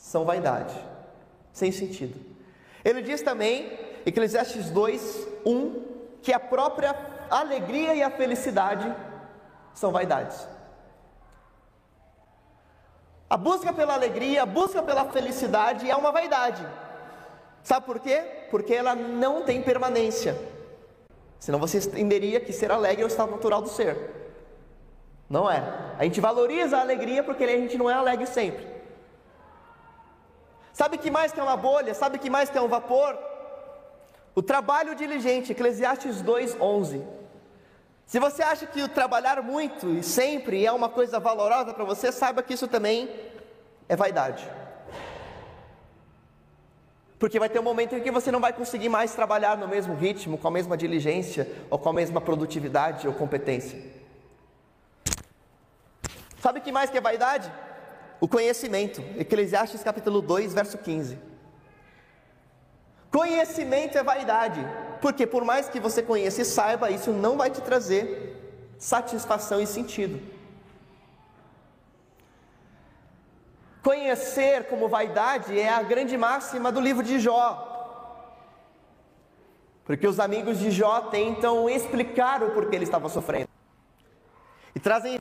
são 0.00 0.24
vaidade, 0.24 0.74
sem 1.52 1.70
sentido. 1.70 2.18
Ele 2.82 3.02
diz 3.02 3.20
também, 3.20 3.78
Eclesiastes 4.06 4.70
2, 4.70 5.28
1, 5.44 5.84
que 6.22 6.32
a 6.32 6.40
própria 6.40 6.96
alegria 7.30 7.94
e 7.94 8.02
a 8.02 8.10
felicidade 8.10 8.92
são 9.74 9.92
vaidades. 9.92 10.48
A 13.28 13.36
busca 13.36 13.72
pela 13.72 13.94
alegria, 13.94 14.42
a 14.42 14.46
busca 14.46 14.82
pela 14.82 15.04
felicidade 15.04 15.88
é 15.88 15.94
uma 15.94 16.10
vaidade. 16.10 16.66
Sabe 17.62 17.84
por 17.84 18.00
quê? 18.00 18.24
Porque 18.50 18.74
ela 18.74 18.96
não 18.96 19.42
tem 19.42 19.62
permanência. 19.62 20.36
Senão 21.38 21.58
você 21.58 21.76
entenderia 21.78 22.40
que 22.40 22.52
ser 22.52 22.72
alegre 22.72 23.02
é 23.02 23.04
o 23.04 23.08
estado 23.08 23.30
natural 23.30 23.62
do 23.62 23.68
ser. 23.68 23.96
Não 25.28 25.48
é. 25.48 25.62
A 25.98 26.04
gente 26.04 26.20
valoriza 26.20 26.78
a 26.78 26.80
alegria 26.80 27.22
porque 27.22 27.44
a 27.44 27.48
gente 27.48 27.78
não 27.78 27.88
é 27.88 27.92
alegre 27.92 28.26
sempre. 28.26 28.69
Sabe 30.80 30.96
que 30.96 31.10
mais 31.10 31.30
que 31.30 31.38
é 31.38 31.42
uma 31.42 31.58
bolha? 31.58 31.92
Sabe 31.92 32.18
que 32.18 32.30
mais 32.30 32.48
que 32.48 32.56
é 32.56 32.62
um 32.62 32.66
vapor? 32.66 33.18
O 34.34 34.42
trabalho 34.42 34.94
diligente, 34.94 35.52
Eclesiastes 35.52 36.22
2:11. 36.22 37.04
Se 38.06 38.18
você 38.18 38.42
acha 38.42 38.64
que 38.64 38.80
o 38.82 38.88
trabalhar 38.88 39.42
muito 39.42 39.90
e 39.90 40.02
sempre 40.02 40.64
é 40.64 40.72
uma 40.72 40.88
coisa 40.88 41.20
valorosa 41.20 41.74
para 41.74 41.84
você, 41.84 42.10
saiba 42.10 42.42
que 42.42 42.54
isso 42.54 42.66
também 42.66 43.10
é 43.90 43.94
vaidade. 43.94 44.42
Porque 47.18 47.38
vai 47.38 47.50
ter 47.50 47.60
um 47.60 47.68
momento 47.70 47.94
em 47.94 48.00
que 48.00 48.10
você 48.10 48.32
não 48.32 48.40
vai 48.40 48.54
conseguir 48.54 48.88
mais 48.88 49.14
trabalhar 49.14 49.58
no 49.58 49.68
mesmo 49.68 49.94
ritmo, 49.94 50.38
com 50.38 50.48
a 50.48 50.50
mesma 50.50 50.78
diligência, 50.78 51.46
ou 51.68 51.78
com 51.78 51.90
a 51.90 51.92
mesma 51.92 52.22
produtividade 52.22 53.06
ou 53.06 53.12
competência. 53.12 53.78
Sabe 56.38 56.60
o 56.60 56.62
que 56.62 56.72
mais 56.72 56.88
que 56.88 56.96
é 56.96 57.02
vaidade? 57.02 57.52
O 58.20 58.28
conhecimento. 58.28 59.02
Eclesiastes 59.18 59.82
capítulo 59.82 60.20
2, 60.20 60.52
verso 60.52 60.76
15. 60.76 61.18
Conhecimento 63.10 63.96
é 63.96 64.02
vaidade. 64.02 64.60
Porque 65.00 65.26
por 65.26 65.44
mais 65.44 65.68
que 65.68 65.80
você 65.80 66.02
conheça 66.02 66.42
e 66.42 66.44
saiba, 66.44 66.90
isso 66.90 67.10
não 67.10 67.36
vai 67.38 67.50
te 67.50 67.62
trazer 67.62 68.36
satisfação 68.78 69.60
e 69.60 69.66
sentido. 69.66 70.20
Conhecer 73.82 74.64
como 74.64 74.88
vaidade 74.88 75.58
é 75.58 75.70
a 75.70 75.82
grande 75.82 76.16
máxima 76.16 76.70
do 76.70 76.80
livro 76.80 77.02
de 77.02 77.18
Jó. 77.18 77.66
Porque 79.84 80.06
os 80.06 80.20
amigos 80.20 80.58
de 80.58 80.70
Jó 80.70 81.00
tentam 81.02 81.68
explicar 81.68 82.42
o 82.42 82.50
porquê 82.50 82.76
ele 82.76 82.84
estava 82.84 83.08
sofrendo. 83.08 83.48
E 84.74 84.78
trazem, 84.78 85.18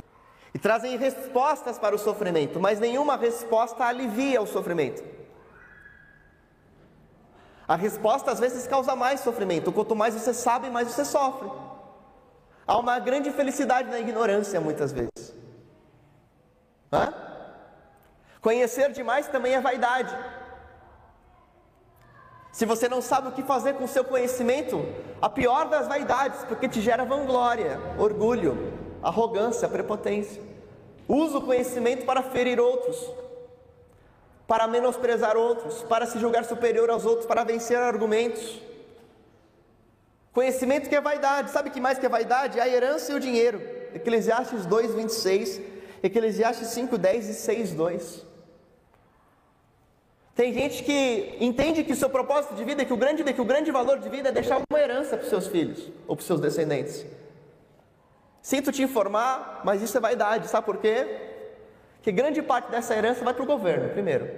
e 0.54 0.60
trazem 0.60 0.98
respostas 0.98 1.78
para 1.78 1.96
o 1.96 2.00
sofrimento, 2.00 2.60
mas 2.60 2.80
nenhuma 2.80 3.16
resposta 3.16 3.84
alivia 3.84 4.42
o 4.42 4.48
sofrimento. 4.48 5.04
A 7.68 7.76
resposta 7.76 8.32
às 8.32 8.40
vezes 8.40 8.66
causa 8.66 8.96
mais 8.96 9.20
sofrimento. 9.20 9.72
Quanto 9.72 9.96
mais 9.96 10.16
você 10.16 10.34
sabe, 10.34 10.72
mais 10.72 10.88
você 10.88 11.06
sofre. 11.06 11.48
Há 12.66 12.78
uma 12.80 12.98
grande 12.98 13.32
felicidade 13.32 13.90
na 13.90 14.00
ignorância, 14.00 14.60
muitas 14.60 14.92
vezes. 14.92 15.36
Hã? 16.92 17.14
Conhecer 18.42 18.92
demais 18.92 19.28
também 19.28 19.54
é 19.54 19.62
vaidade. 19.62 20.18
Se 22.52 22.66
você 22.66 22.90
não 22.90 23.02
sabe 23.02 23.28
o 23.28 23.32
que 23.32 23.44
fazer 23.44 23.74
com 23.74 23.84
o 23.84 23.88
seu 23.88 24.04
conhecimento, 24.04 24.84
a 25.22 25.30
pior 25.30 25.70
das 25.70 25.88
vaidades, 25.88 26.44
porque 26.46 26.68
te 26.68 26.82
gera 26.82 27.06
vanglória, 27.06 27.80
orgulho, 28.00 28.79
arrogância, 29.02 29.68
prepotência. 29.68 30.42
Usa 31.08 31.38
o 31.38 31.42
conhecimento 31.42 32.06
para 32.06 32.22
ferir 32.22 32.60
outros, 32.60 32.98
para 34.48 34.68
menosprezar 34.68 35.36
outros, 35.36 35.82
para 35.84 36.06
se 36.06 36.20
julgar 36.20 36.46
superior 36.46 36.90
aos 36.90 37.06
outros, 37.06 37.26
para 37.26 37.44
vencer 37.44 37.78
argumentos. 37.78 38.62
Conhecimento 40.32 40.88
que 40.88 40.96
é 40.96 41.02
vaidade. 41.02 41.52
Sabe 41.52 41.70
que 41.70 41.82
mais 41.82 41.98
que 41.98 42.06
é 42.06 42.10
vaidade? 42.10 42.60
A 42.60 42.68
herança 42.68 43.12
e 43.12 43.16
o 43.16 43.20
dinheiro. 43.20 43.62
Eclesiastes 43.94 44.66
2, 44.66 44.94
26. 44.94 45.62
Eclesiastes 46.04 46.68
5, 46.70 46.98
10 46.98 47.30
e 47.30 47.34
6, 47.34 47.72
2. 47.72 48.26
Tem 50.36 50.54
gente 50.54 50.84
que 50.84 51.36
entende 51.42 51.84
que 51.84 51.92
o 51.92 51.96
seu 51.96 52.10
propósito 52.10 52.56
de 52.56 52.64
vida, 52.64 52.86
que 52.86 52.94
o 52.94 52.98
grande, 52.98 53.24
que 53.26 53.42
o 53.42 53.46
grande 53.46 53.72
valor 53.72 54.00
de 54.00 54.08
vida 54.08 54.30
é 54.30 54.32
deixar 54.32 54.62
uma 54.70 54.80
herança 54.80 55.18
para 55.18 55.24
os 55.24 55.30
seus 55.30 55.48
filhos 55.48 55.92
ou 56.08 56.16
para 56.16 56.22
os 56.22 56.28
seus 56.28 56.40
descendentes. 56.40 57.06
Sinto 58.42 58.72
te 58.72 58.82
informar, 58.82 59.62
mas 59.64 59.82
isso 59.82 59.98
é 59.98 60.00
vaidade. 60.00 60.48
Sabe 60.48 60.66
por 60.66 60.78
quê? 60.78 61.30
Que 62.02 62.12
grande 62.12 62.42
parte 62.42 62.72
dessa 62.72 62.96
herança 62.96 63.24
vai 63.24 63.34
para 63.34 63.44
o 63.44 63.48
governo, 63.48 63.90
primeiro. 63.90 64.30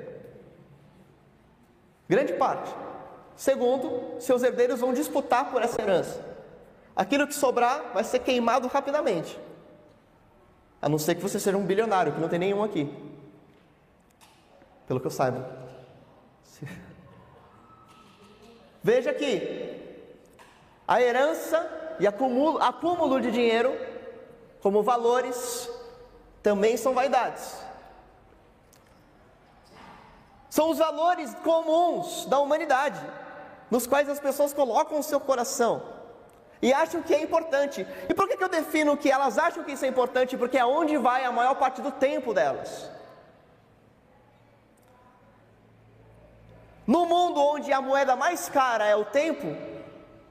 Grande 2.09 2.33
parte. 2.33 2.73
Segundo, 3.35 4.19
seus 4.19 4.43
herdeiros 4.43 4.79
vão 4.79 4.93
disputar 4.93 5.49
por 5.51 5.61
essa 5.61 5.81
herança. 5.81 6.23
Aquilo 6.95 7.27
que 7.27 7.33
sobrar 7.33 7.91
vai 7.93 8.03
ser 8.03 8.19
queimado 8.19 8.67
rapidamente. 8.67 9.39
A 10.81 10.89
não 10.89 10.97
ser 10.97 11.15
que 11.15 11.21
você 11.21 11.39
seja 11.39 11.57
um 11.57 11.65
bilionário, 11.65 12.11
que 12.11 12.19
não 12.19 12.27
tem 12.27 12.39
nenhum 12.39 12.63
aqui. 12.63 12.91
Pelo 14.87 14.99
que 14.99 15.07
eu 15.07 15.11
saiba. 15.11 15.47
Veja 18.83 19.11
aqui, 19.11 19.79
a 20.87 21.01
herança 21.01 21.95
e 21.99 22.07
acúmulo, 22.07 22.57
acúmulo 22.61 23.21
de 23.21 23.31
dinheiro, 23.31 23.73
como 24.61 24.83
valores, 24.83 25.69
também 26.43 26.77
são 26.77 26.93
vaidades. 26.93 27.55
São 30.49 30.69
os 30.69 30.77
valores 30.77 31.33
comuns 31.43 32.25
da 32.25 32.39
humanidade, 32.39 32.99
nos 33.69 33.87
quais 33.87 34.09
as 34.09 34.19
pessoas 34.19 34.53
colocam 34.53 34.99
o 34.99 35.03
seu 35.03 35.19
coração 35.19 35.81
e 36.61 36.71
acham 36.71 37.01
que 37.01 37.13
é 37.13 37.21
importante. 37.21 37.87
E 38.07 38.13
por 38.13 38.27
que, 38.27 38.37
que 38.37 38.43
eu 38.43 38.49
defino 38.49 38.95
que 38.95 39.09
elas 39.09 39.37
acham 39.37 39.63
que 39.63 39.71
isso 39.71 39.83
é 39.83 39.87
importante? 39.87 40.37
Porque 40.37 40.57
é 40.57 40.65
onde 40.65 40.95
vai 40.97 41.25
a 41.25 41.31
maior 41.31 41.55
parte 41.55 41.81
do 41.81 41.91
tempo 41.91 42.33
delas. 42.33 42.89
No 46.85 47.05
mundo 47.05 47.41
onde 47.41 47.71
a 47.71 47.81
moeda 47.81 48.15
mais 48.15 48.47
cara 48.49 48.85
é 48.85 48.95
o 48.95 49.05
tempo, 49.05 49.47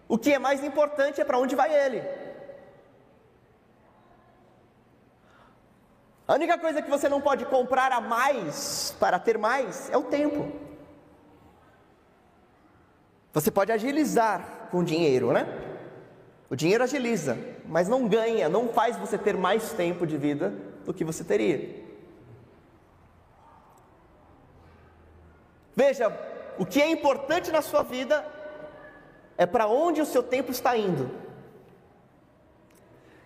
o 0.09 0.19
que 0.19 0.33
é 0.33 0.39
mais 0.39 0.63
importante 0.63 1.21
é 1.21 1.25
para 1.25 1.39
onde 1.39 1.57
vai 1.57 1.75
ele. 1.75 2.20
A 6.31 6.35
única 6.35 6.57
coisa 6.57 6.81
que 6.81 6.89
você 6.89 7.09
não 7.09 7.21
pode 7.21 7.45
comprar 7.45 7.91
a 7.91 8.01
mais 8.01 8.95
para 9.01 9.19
ter 9.19 9.37
mais 9.37 9.91
é 9.91 9.97
o 9.97 10.05
tempo. 10.05 10.49
Você 13.33 13.51
pode 13.51 13.73
agilizar 13.73 14.69
com 14.71 14.85
dinheiro, 14.85 15.33
né? 15.33 15.45
O 16.49 16.55
dinheiro 16.55 16.85
agiliza, 16.85 17.37
mas 17.67 17.89
não 17.89 18.07
ganha, 18.07 18.49
não 18.49 18.69
faz 18.69 18.97
você 18.97 19.19
ter 19.19 19.37
mais 19.37 19.73
tempo 19.73 20.07
de 20.07 20.17
vida 20.17 20.55
do 20.85 20.95
que 20.95 21.03
você 21.03 21.25
teria. 21.25 21.85
Veja, 25.75 26.17
o 26.61 26.65
que 26.65 26.81
é 26.81 26.89
importante 26.89 27.51
na 27.51 27.61
sua 27.61 27.83
vida 27.83 28.25
é 29.37 29.47
para 29.47 29.67
onde 29.67 30.01
o 30.01 30.07
seu 30.07 30.23
tempo 30.23 30.53
está 30.53 30.77
indo. 30.77 31.11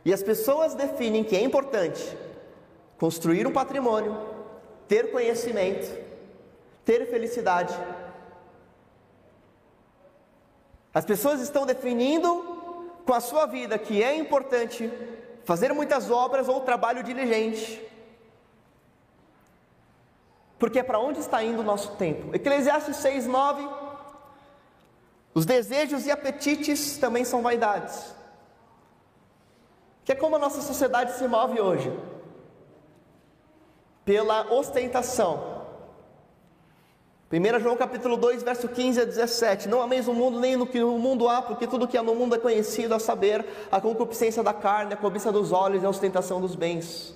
E 0.06 0.10
as 0.10 0.22
pessoas 0.22 0.74
definem 0.74 1.22
que 1.22 1.36
é 1.36 1.42
importante 1.42 2.24
construir 2.98 3.46
um 3.46 3.52
patrimônio, 3.52 4.16
ter 4.86 5.10
conhecimento, 5.10 5.90
ter 6.84 7.08
felicidade. 7.10 7.74
As 10.92 11.04
pessoas 11.04 11.40
estão 11.40 11.66
definindo 11.66 12.54
com 13.04 13.12
a 13.12 13.20
sua 13.20 13.46
vida 13.46 13.78
que 13.78 14.02
é 14.02 14.14
importante 14.16 14.90
fazer 15.44 15.72
muitas 15.72 16.10
obras 16.10 16.48
ou 16.48 16.60
trabalho 16.60 17.02
diligente, 17.02 17.82
porque 20.58 20.78
é 20.78 20.82
para 20.82 21.00
onde 21.00 21.20
está 21.20 21.42
indo 21.42 21.60
o 21.60 21.64
nosso 21.64 21.96
tempo. 21.96 22.34
Eclesiastes 22.34 22.96
6, 22.96 23.26
9. 23.26 23.68
Os 25.34 25.44
desejos 25.44 26.06
e 26.06 26.12
apetites 26.12 26.96
também 26.96 27.24
são 27.24 27.42
vaidades. 27.42 28.14
Que 30.04 30.12
é 30.12 30.14
como 30.14 30.36
a 30.36 30.38
nossa 30.38 30.62
sociedade 30.62 31.18
se 31.18 31.26
move 31.26 31.60
hoje 31.60 31.92
pela 34.04 34.52
ostentação. 34.52 35.54
1 37.32 37.60
João 37.60 37.76
capítulo 37.76 38.16
2, 38.16 38.42
verso 38.42 38.68
15 38.68 39.00
a 39.00 39.04
17. 39.04 39.68
Não 39.68 39.82
ameis 39.82 40.06
o 40.06 40.14
mundo 40.14 40.38
nem 40.38 40.56
no 40.56 40.66
que 40.66 40.78
no 40.78 40.98
mundo 40.98 41.28
há, 41.28 41.42
porque 41.42 41.66
tudo 41.66 41.88
que 41.88 41.98
há 41.98 42.02
no 42.02 42.14
mundo 42.14 42.36
é 42.36 42.38
conhecido, 42.38 42.94
a 42.94 42.98
saber, 42.98 43.44
a 43.72 43.80
concupiscência 43.80 44.42
da 44.42 44.52
carne, 44.52 44.94
a 44.94 44.96
cobiça 44.96 45.32
dos 45.32 45.50
olhos 45.50 45.82
e 45.82 45.86
a 45.86 45.88
ostentação 45.88 46.40
dos 46.40 46.54
bens 46.54 47.14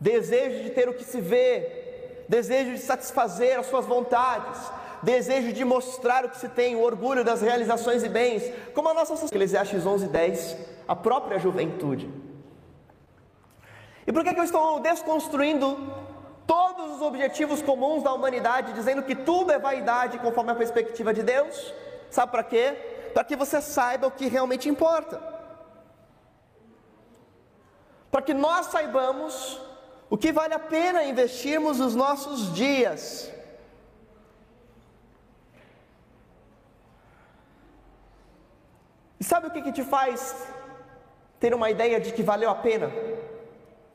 desejo 0.00 0.62
de 0.64 0.70
ter 0.70 0.88
o 0.88 0.94
que 0.94 1.04
se 1.04 1.20
vê, 1.20 2.24
desejo 2.26 2.72
de 2.72 2.78
satisfazer 2.78 3.58
as 3.58 3.66
suas 3.66 3.84
vontades, 3.84 4.58
desejo 5.02 5.52
de 5.52 5.64
mostrar 5.64 6.24
o 6.24 6.30
que 6.30 6.38
se 6.38 6.48
tem, 6.48 6.74
o 6.74 6.80
orgulho 6.80 7.22
das 7.22 7.42
realizações 7.42 8.02
e 8.02 8.08
bens, 8.08 8.50
como 8.72 8.88
a 8.88 8.94
nossa. 8.94 9.26
Eclesiastes 9.26 9.84
11, 9.84 10.08
10, 10.08 10.56
a 10.88 10.96
própria 10.96 11.38
juventude. 11.38 12.08
E 14.10 14.12
por 14.12 14.24
que, 14.24 14.34
que 14.34 14.40
eu 14.40 14.44
estou 14.44 14.80
desconstruindo 14.80 15.68
todos 16.44 16.96
os 16.96 17.00
objetivos 17.00 17.62
comuns 17.62 18.02
da 18.02 18.12
humanidade, 18.12 18.72
dizendo 18.72 19.04
que 19.04 19.14
tudo 19.14 19.52
é 19.52 19.58
vaidade 19.66 20.18
conforme 20.18 20.50
a 20.50 20.56
perspectiva 20.56 21.14
de 21.14 21.22
Deus? 21.22 21.72
Sabe 22.10 22.32
para 22.32 22.42
quê? 22.42 22.72
Para 23.14 23.22
que 23.22 23.36
você 23.36 23.60
saiba 23.60 24.08
o 24.08 24.10
que 24.10 24.26
realmente 24.26 24.68
importa. 24.68 25.22
Para 28.10 28.20
que 28.20 28.34
nós 28.34 28.66
saibamos 28.66 29.60
o 30.14 30.18
que 30.18 30.32
vale 30.32 30.54
a 30.54 30.58
pena 30.58 31.04
investirmos 31.04 31.78
os 31.78 31.94
nossos 31.94 32.52
dias? 32.52 33.32
E 39.20 39.22
sabe 39.22 39.46
o 39.46 39.52
que, 39.52 39.62
que 39.62 39.70
te 39.70 39.84
faz 39.84 40.48
ter 41.38 41.54
uma 41.54 41.70
ideia 41.70 42.00
de 42.00 42.10
que 42.10 42.24
valeu 42.24 42.50
a 42.50 42.56
pena? 42.56 42.90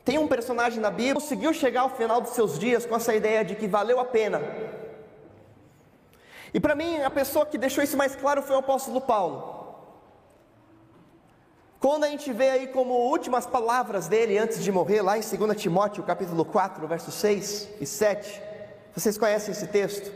Tem 0.06 0.20
um 0.20 0.28
personagem 0.28 0.80
na 0.80 0.92
Bíblia 0.92 1.16
que 1.16 1.22
conseguiu 1.22 1.52
chegar 1.52 1.82
ao 1.82 1.90
final 1.90 2.22
dos 2.22 2.30
seus 2.30 2.60
dias 2.60 2.86
com 2.86 2.96
essa 2.96 3.16
ideia 3.16 3.44
de 3.44 3.56
que 3.56 3.68
valeu 3.68 4.00
a 4.00 4.06
pena. 4.06 4.40
E 6.54 6.60
para 6.60 6.76
mim, 6.76 7.02
a 7.02 7.10
pessoa 7.10 7.44
que 7.44 7.58
deixou 7.58 7.84
isso 7.84 7.98
mais 7.98 8.16
claro 8.16 8.44
foi 8.44 8.56
o 8.56 8.60
apóstolo 8.60 9.02
Paulo. 9.02 9.56
Quando 11.80 12.04
a 12.04 12.08
gente 12.08 12.32
vê 12.32 12.52
aí 12.52 12.68
como 12.68 12.94
últimas 12.94 13.48
palavras 13.48 14.08
dele 14.08 14.38
antes 14.38 14.64
de 14.64 14.72
morrer, 14.72 15.02
lá 15.02 15.18
em 15.18 15.22
2 15.22 15.60
Timóteo, 15.60 16.04
capítulo 16.04 16.46
4, 16.46 16.88
versos 16.88 17.14
6 17.16 17.70
e 17.82 17.86
7, 17.86 18.42
vocês 18.94 19.18
conhecem 19.18 19.52
esse 19.52 19.68
texto? 19.68 20.14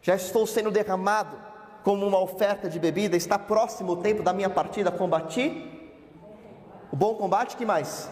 Já 0.00 0.14
estou 0.14 0.46
sendo 0.46 0.70
derramado 0.70 1.38
como 1.84 2.06
uma 2.06 2.18
oferta 2.18 2.70
de 2.70 2.78
bebida, 2.78 3.16
está 3.16 3.38
próximo 3.38 3.92
o 3.92 3.96
tempo 3.96 4.22
da 4.22 4.32
minha 4.32 4.50
partida, 4.50 4.90
combati 4.90 5.78
o 6.90 6.96
bom 6.96 7.14
combate, 7.14 7.56
que 7.56 7.64
mais? 7.64 8.08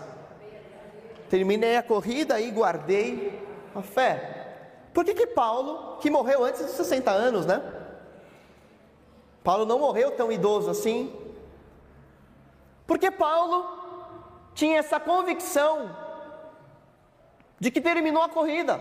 Terminei 1.28 1.76
a 1.76 1.82
corrida 1.82 2.40
e 2.40 2.50
guardei 2.50 3.46
a 3.74 3.82
fé. 3.82 4.38
Por 4.92 5.04
que 5.04 5.14
que 5.14 5.26
Paulo, 5.26 5.98
que 5.98 6.10
morreu 6.10 6.44
antes 6.44 6.64
dos 6.64 6.72
60 6.72 7.10
anos, 7.10 7.46
né? 7.46 7.62
Paulo 9.44 9.64
não 9.64 9.78
morreu 9.78 10.10
tão 10.10 10.32
idoso 10.32 10.70
assim, 10.70 11.14
porque 12.86 13.10
Paulo 13.10 13.78
tinha 14.54 14.78
essa 14.78 14.98
convicção 14.98 15.94
de 17.60 17.70
que 17.70 17.80
terminou 17.80 18.22
a 18.22 18.28
corrida, 18.28 18.80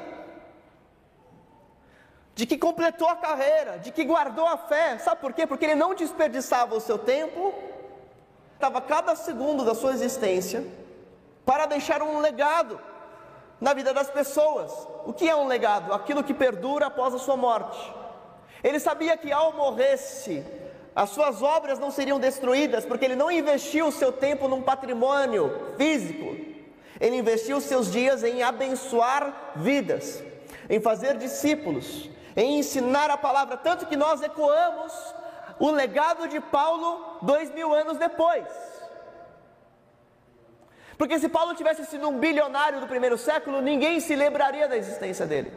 de 2.33 2.45
que 2.45 2.57
completou 2.57 3.07
a 3.07 3.15
carreira, 3.15 3.77
de 3.79 3.91
que 3.91 4.03
guardou 4.03 4.45
a 4.45 4.57
fé. 4.57 4.97
Sabe 4.99 5.21
por 5.21 5.33
quê? 5.33 5.45
Porque 5.45 5.65
ele 5.65 5.75
não 5.75 5.93
desperdiçava 5.93 6.75
o 6.75 6.79
seu 6.79 6.97
tempo, 6.97 7.53
estava 8.53 8.79
cada 8.81 9.15
segundo 9.15 9.65
da 9.65 9.75
sua 9.75 9.91
existência 9.91 10.65
para 11.47 11.65
deixar 11.65 12.03
um 12.03 12.19
legado 12.19 12.77
na 13.61 13.73
vida 13.73 13.93
das 13.93 14.09
pessoas. 14.09 14.69
O 15.05 15.13
que 15.13 15.29
é 15.29 15.33
um 15.33 15.47
legado? 15.47 15.93
Aquilo 15.93 16.21
que 16.21 16.33
perdura 16.33 16.87
após 16.87 17.13
a 17.13 17.19
sua 17.19 17.37
morte. 17.37 17.79
Ele 18.61 18.81
sabia 18.81 19.15
que 19.15 19.31
ao 19.31 19.53
morresse, 19.53 20.45
as 20.93 21.09
suas 21.11 21.41
obras 21.41 21.79
não 21.79 21.89
seriam 21.89 22.19
destruídas, 22.19 22.83
porque 22.85 23.05
ele 23.05 23.15
não 23.15 23.31
investiu 23.31 23.87
o 23.87 23.93
seu 23.93 24.11
tempo 24.11 24.49
num 24.49 24.61
patrimônio 24.61 25.73
físico, 25.77 26.35
ele 26.99 27.15
investiu 27.15 27.61
seus 27.61 27.89
dias 27.89 28.25
em 28.25 28.43
abençoar 28.43 29.53
vidas, 29.55 30.21
em 30.69 30.81
fazer 30.81 31.15
discípulos, 31.15 32.09
em 32.35 32.59
ensinar 32.59 33.09
a 33.09 33.15
palavra, 33.17 33.55
tanto 33.55 33.85
que 33.85 33.95
nós 33.95 34.21
ecoamos 34.21 34.91
o 35.59 35.71
legado 35.71 36.27
de 36.27 36.41
Paulo 36.41 37.19
dois 37.21 37.49
mil 37.53 37.73
anos 37.73 37.97
depois. 37.97 38.76
Porque 40.97 41.19
se 41.19 41.29
Paulo 41.29 41.53
tivesse 41.53 41.85
sido 41.85 42.07
um 42.09 42.17
bilionário 42.17 42.79
do 42.79 42.87
primeiro 42.87 43.17
século, 43.17 43.61
ninguém 43.61 43.99
se 43.99 44.15
lembraria 44.15 44.67
da 44.67 44.75
existência 44.75 45.25
dele. 45.25 45.51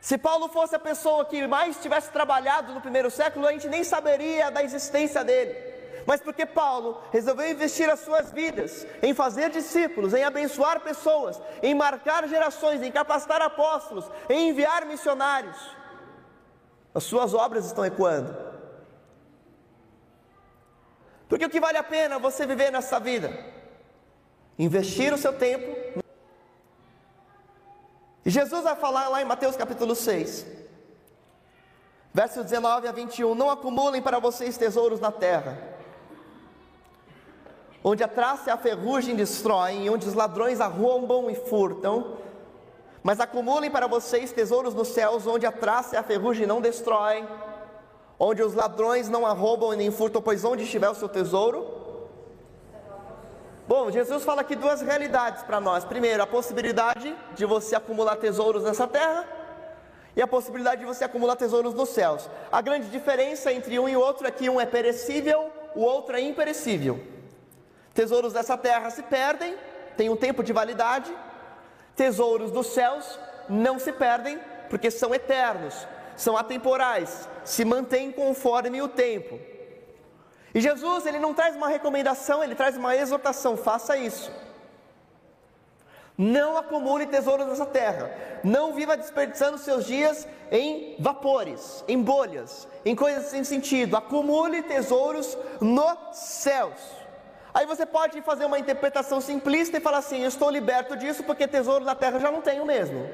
Se 0.00 0.16
Paulo 0.16 0.48
fosse 0.48 0.74
a 0.74 0.78
pessoa 0.78 1.24
que 1.24 1.46
mais 1.46 1.80
tivesse 1.80 2.10
trabalhado 2.10 2.72
no 2.72 2.80
primeiro 2.80 3.10
século, 3.10 3.46
a 3.46 3.52
gente 3.52 3.68
nem 3.68 3.82
saberia 3.82 4.50
da 4.50 4.62
existência 4.62 5.24
dele. 5.24 5.54
Mas 6.06 6.20
porque 6.20 6.46
Paulo 6.46 7.00
resolveu 7.12 7.50
investir 7.50 7.90
as 7.90 8.00
suas 8.00 8.30
vidas 8.30 8.86
em 9.02 9.12
fazer 9.12 9.50
discípulos, 9.50 10.14
em 10.14 10.22
abençoar 10.22 10.80
pessoas, 10.80 11.40
em 11.62 11.74
marcar 11.74 12.28
gerações, 12.28 12.80
em 12.82 12.92
capacitar 12.92 13.42
apóstolos, 13.42 14.08
em 14.28 14.50
enviar 14.50 14.86
missionários, 14.86 15.56
as 16.94 17.04
suas 17.04 17.34
obras 17.34 17.66
estão 17.66 17.84
ecoando. 17.84 18.55
Porque 21.28 21.44
o 21.44 21.50
que 21.50 21.60
vale 21.60 21.78
a 21.78 21.82
pena 21.82 22.18
você 22.18 22.46
viver 22.46 22.70
nessa 22.70 23.00
vida? 23.00 23.32
Investir 24.58 25.12
o 25.12 25.18
seu 25.18 25.32
tempo. 25.32 26.02
E 28.24 28.30
Jesus 28.30 28.64
vai 28.64 28.76
falar 28.76 29.08
lá 29.08 29.22
em 29.22 29.24
Mateus 29.24 29.56
capítulo 29.56 29.94
6, 29.94 30.46
versos 32.12 32.44
19 32.44 32.88
a 32.88 32.92
21: 32.92 33.34
Não 33.34 33.50
acumulem 33.50 34.02
para 34.02 34.18
vocês 34.18 34.56
tesouros 34.56 35.00
na 35.00 35.12
terra, 35.12 35.58
onde 37.84 38.02
a 38.02 38.08
traça 38.08 38.50
e 38.50 38.52
a 38.52 38.56
ferrugem 38.56 39.14
destroem, 39.14 39.88
onde 39.90 40.08
os 40.08 40.14
ladrões 40.14 40.60
arrombam 40.60 41.30
e 41.30 41.34
furtam. 41.34 42.18
Mas 43.02 43.20
acumulem 43.20 43.70
para 43.70 43.86
vocês 43.86 44.32
tesouros 44.32 44.74
nos 44.74 44.88
céus, 44.88 45.28
onde 45.28 45.46
a 45.46 45.52
traça 45.52 45.94
e 45.94 45.98
a 45.98 46.02
ferrugem 46.02 46.44
não 46.46 46.60
destroem 46.60 47.24
onde 48.18 48.42
os 48.42 48.54
ladrões 48.54 49.08
não 49.08 49.26
arrombam 49.26 49.72
nem 49.72 49.90
furtam, 49.90 50.22
pois 50.22 50.44
onde 50.44 50.64
estiver 50.64 50.88
o 50.88 50.94
seu 50.94 51.08
tesouro? 51.08 51.66
Bom, 53.68 53.90
Jesus 53.90 54.24
fala 54.24 54.42
aqui 54.42 54.54
duas 54.54 54.80
realidades 54.80 55.42
para 55.42 55.60
nós. 55.60 55.84
Primeiro, 55.84 56.22
a 56.22 56.26
possibilidade 56.26 57.16
de 57.34 57.44
você 57.44 57.74
acumular 57.74 58.16
tesouros 58.16 58.62
nessa 58.62 58.86
terra 58.86 59.26
e 60.14 60.22
a 60.22 60.26
possibilidade 60.26 60.80
de 60.80 60.86
você 60.86 61.04
acumular 61.04 61.36
tesouros 61.36 61.74
nos 61.74 61.88
céus. 61.88 62.30
A 62.50 62.60
grande 62.60 62.88
diferença 62.88 63.52
entre 63.52 63.78
um 63.78 63.88
e 63.88 63.96
outro 63.96 64.26
é 64.26 64.30
que 64.30 64.48
um 64.48 64.60
é 64.60 64.66
perecível, 64.66 65.50
o 65.74 65.82
outro 65.82 66.16
é 66.16 66.20
imperecível. 66.20 67.00
Tesouros 67.92 68.32
dessa 68.32 68.56
terra 68.56 68.88
se 68.90 69.02
perdem, 69.02 69.56
têm 69.96 70.08
um 70.08 70.16
tempo 70.16 70.42
de 70.42 70.52
validade. 70.52 71.12
Tesouros 71.96 72.52
dos 72.52 72.68
céus 72.68 73.18
não 73.48 73.78
se 73.78 73.92
perdem, 73.92 74.38
porque 74.70 74.90
são 74.90 75.14
eternos 75.14 75.86
são 76.16 76.36
atemporais, 76.36 77.28
se 77.44 77.64
mantêm 77.64 78.10
conforme 78.10 78.80
o 78.82 78.88
tempo. 78.88 79.38
E 80.54 80.60
Jesus, 80.60 81.04
ele 81.04 81.18
não 81.18 81.34
traz 81.34 81.54
uma 81.54 81.68
recomendação, 81.68 82.42
ele 82.42 82.54
traz 82.54 82.76
uma 82.76 82.96
exortação: 82.96 83.56
faça 83.56 83.96
isso. 83.96 84.32
Não 86.18 86.56
acumule 86.56 87.06
tesouros 87.06 87.46
nessa 87.46 87.66
terra. 87.66 88.10
Não 88.42 88.72
viva 88.72 88.96
desperdiçando 88.96 89.58
seus 89.58 89.84
dias 89.84 90.26
em 90.50 90.96
vapores, 90.98 91.84
em 91.86 92.00
bolhas, 92.00 92.66
em 92.86 92.94
coisas 92.94 93.26
sem 93.26 93.44
sentido. 93.44 93.96
Acumule 93.96 94.62
tesouros 94.62 95.36
nos 95.60 96.16
céus. 96.16 96.80
Aí 97.52 97.66
você 97.66 97.84
pode 97.84 98.22
fazer 98.22 98.46
uma 98.46 98.58
interpretação 98.58 99.20
simplista 99.20 99.76
e 99.76 99.80
falar 99.80 99.98
assim: 99.98 100.22
Eu 100.22 100.28
estou 100.28 100.50
liberto 100.50 100.96
disso 100.96 101.22
porque 101.22 101.46
tesouro 101.46 101.84
na 101.84 101.94
terra 101.94 102.18
já 102.18 102.30
não 102.30 102.40
tenho 102.40 102.64
mesmo. 102.64 103.06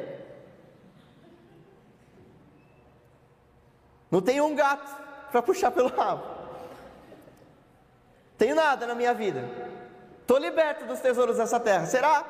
Não 4.13 4.21
tenho 4.21 4.45
um 4.45 4.55
gato 4.55 4.95
para 5.31 5.41
puxar 5.41 5.71
pelo 5.71 5.89
rabo. 5.89 6.23
Tenho 8.37 8.55
nada 8.55 8.87
na 8.87 8.95
minha 8.95 9.15
vida. 9.15 9.49
Estou 10.21 10.37
liberto 10.37 10.85
dos 10.85 11.01
tesouros 11.01 11.39
dessa 11.39 11.59
terra. 11.59 11.87
Será? 11.87 12.23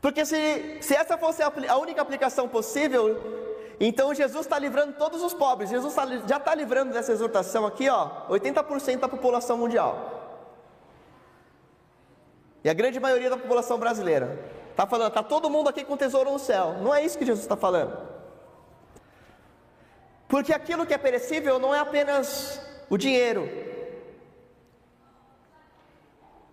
Porque 0.00 0.24
se, 0.24 0.78
se 0.80 0.94
essa 0.94 1.18
fosse 1.18 1.42
a, 1.42 1.52
a 1.68 1.76
única 1.76 2.00
aplicação 2.00 2.48
possível, 2.48 3.74
então 3.78 4.14
Jesus 4.14 4.46
está 4.46 4.58
livrando 4.58 4.94
todos 4.94 5.22
os 5.22 5.34
pobres. 5.34 5.68
Jesus 5.68 5.92
tá, 5.92 6.06
já 6.26 6.38
está 6.38 6.54
livrando 6.54 6.94
dessa 6.94 7.12
exortação 7.12 7.66
aqui, 7.66 7.90
ó, 7.90 8.26
80% 8.30 9.00
da 9.00 9.08
população 9.08 9.58
mundial. 9.58 10.40
E 12.64 12.70
a 12.70 12.72
grande 12.72 12.98
maioria 12.98 13.28
da 13.28 13.36
população 13.36 13.78
brasileira. 13.78 14.38
Está 14.70 14.86
falando, 14.86 15.08
está 15.08 15.22
todo 15.22 15.50
mundo 15.50 15.68
aqui 15.68 15.84
com 15.84 15.98
tesouro 15.98 16.32
no 16.32 16.38
céu. 16.38 16.76
Não 16.80 16.94
é 16.94 17.04
isso 17.04 17.18
que 17.18 17.26
Jesus 17.26 17.44
está 17.44 17.56
falando. 17.56 18.11
Porque 20.32 20.54
aquilo 20.54 20.86
que 20.86 20.94
é 20.94 20.98
perecível 21.06 21.58
não 21.58 21.74
é 21.74 21.78
apenas 21.78 22.58
o 22.88 22.96
dinheiro, 22.96 23.46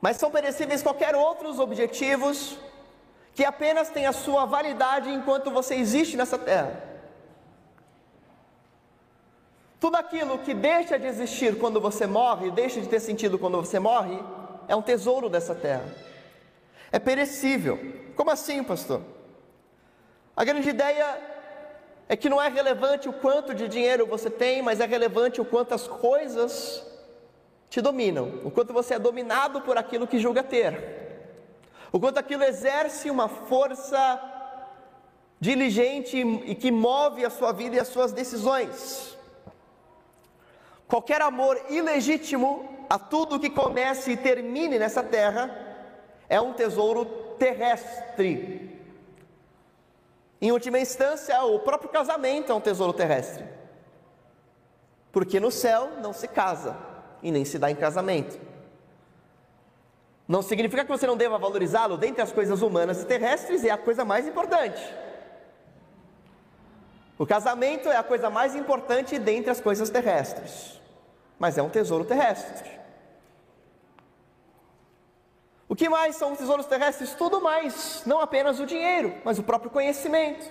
mas 0.02 0.18
são 0.18 0.30
perecíveis 0.30 0.84
qualquer 0.84 1.16
outros 1.16 1.60
objetivos 1.60 2.58
que 3.34 3.46
apenas 3.46 3.88
têm 3.88 4.06
a 4.06 4.12
sua 4.12 4.44
validade 4.44 5.10
enquanto 5.10 5.50
você 5.50 5.76
existe 5.76 6.18
nessa 6.18 6.38
terra. 6.38 6.84
Tudo 9.80 9.96
aquilo 9.96 10.40
que 10.40 10.54
deixa 10.54 11.00
de 11.00 11.08
existir 11.08 11.58
quando 11.58 11.80
você 11.80 12.06
morre, 12.06 12.52
deixa 12.52 12.82
de 12.82 12.90
ter 12.90 13.00
sentido 13.00 13.40
quando 13.40 13.62
você 13.62 13.80
morre, 13.80 14.20
é 14.68 14.76
um 14.76 14.82
tesouro 14.82 15.30
dessa 15.30 15.56
terra. 15.56 15.86
É 16.92 17.00
perecível. 17.00 17.80
Como 18.14 18.30
assim, 18.30 18.62
pastor? 18.62 19.02
A 20.36 20.44
grande 20.44 20.68
ideia 20.68 21.29
é 22.10 22.18
que 22.18 22.28
não 22.28 22.42
é 22.42 22.50
relevante 22.50 23.08
o 23.08 23.14
quanto 23.14 23.54
de 23.54 23.68
dinheiro 23.68 24.08
você 24.08 24.32
tem, 24.32 24.64
mas 24.64 24.80
é 24.80 24.86
relevante 24.88 25.40
o 25.40 25.46
quanto 25.46 25.76
as 25.76 25.88
coisas 25.88 26.84
te 27.70 27.80
dominam, 27.82 28.42
o 28.44 28.50
quanto 28.50 28.74
você 28.74 28.96
é 28.96 29.00
dominado 29.00 29.62
por 29.62 29.78
aquilo 29.78 30.08
que 30.08 30.18
julga 30.18 30.42
ter, 30.42 30.74
o 31.92 32.00
quanto 32.00 32.18
aquilo 32.18 32.44
exerce 32.44 33.12
uma 33.12 33.30
força 33.30 34.20
diligente 35.40 36.18
e 36.18 36.56
que 36.56 36.72
move 36.72 37.24
a 37.24 37.30
sua 37.30 37.52
vida 37.52 37.76
e 37.76 37.80
as 37.80 37.88
suas 37.88 38.12
decisões. 38.12 39.16
Qualquer 40.88 41.22
amor 41.22 41.62
ilegítimo 41.70 42.88
a 42.90 42.98
tudo 42.98 43.40
que 43.40 43.52
comece 43.52 44.14
e 44.14 44.18
termine 44.18 44.80
nessa 44.80 45.04
terra 45.04 45.56
é 46.28 46.42
um 46.42 46.54
tesouro 46.54 47.06
terrestre, 47.38 48.69
em 50.42 50.52
última 50.52 50.80
instância, 50.80 51.42
o 51.44 51.60
próprio 51.60 51.90
casamento 51.90 52.52
é 52.52 52.56
um 52.56 52.62
tesouro 52.62 52.94
terrestre. 52.94 53.46
Porque 55.12 55.40
no 55.40 55.52
céu 55.52 55.92
não 56.02 56.14
se 56.14 56.28
casa 56.28 56.78
e 57.22 57.32
nem 57.32 57.44
se 57.44 57.58
dá 57.58 57.70
em 57.70 57.76
casamento. 57.76 58.40
Não 60.28 60.42
significa 60.42 60.86
que 60.86 60.92
você 60.92 61.08
não 61.08 61.18
deva 61.18 61.38
valorizá-lo, 61.38 61.98
dentre 61.98 62.22
as 62.22 62.32
coisas 62.32 62.62
humanas 62.62 63.02
e 63.02 63.06
terrestres, 63.06 63.64
é 63.64 63.72
a 63.72 63.78
coisa 63.78 64.06
mais 64.06 64.28
importante. 64.28 64.82
O 67.18 67.26
casamento 67.26 67.90
é 67.90 67.98
a 67.98 68.04
coisa 68.04 68.30
mais 68.30 68.56
importante 68.56 69.20
dentre 69.20 69.50
as 69.50 69.60
coisas 69.60 69.90
terrestres, 69.90 70.80
mas 71.38 71.58
é 71.58 71.62
um 71.62 71.70
tesouro 71.70 72.06
terrestre. 72.06 72.80
O 75.68 75.69
que 75.80 75.88
mais 75.88 76.18
são 76.18 76.34
os 76.34 76.38
tesouros 76.38 76.66
terrestres? 76.66 77.14
Tudo 77.14 77.40
mais, 77.40 78.04
não 78.06 78.20
apenas 78.20 78.60
o 78.60 78.66
dinheiro, 78.66 79.16
mas 79.24 79.40
o 79.40 79.44
próprio 79.44 79.72
conhecimento, 79.72 80.46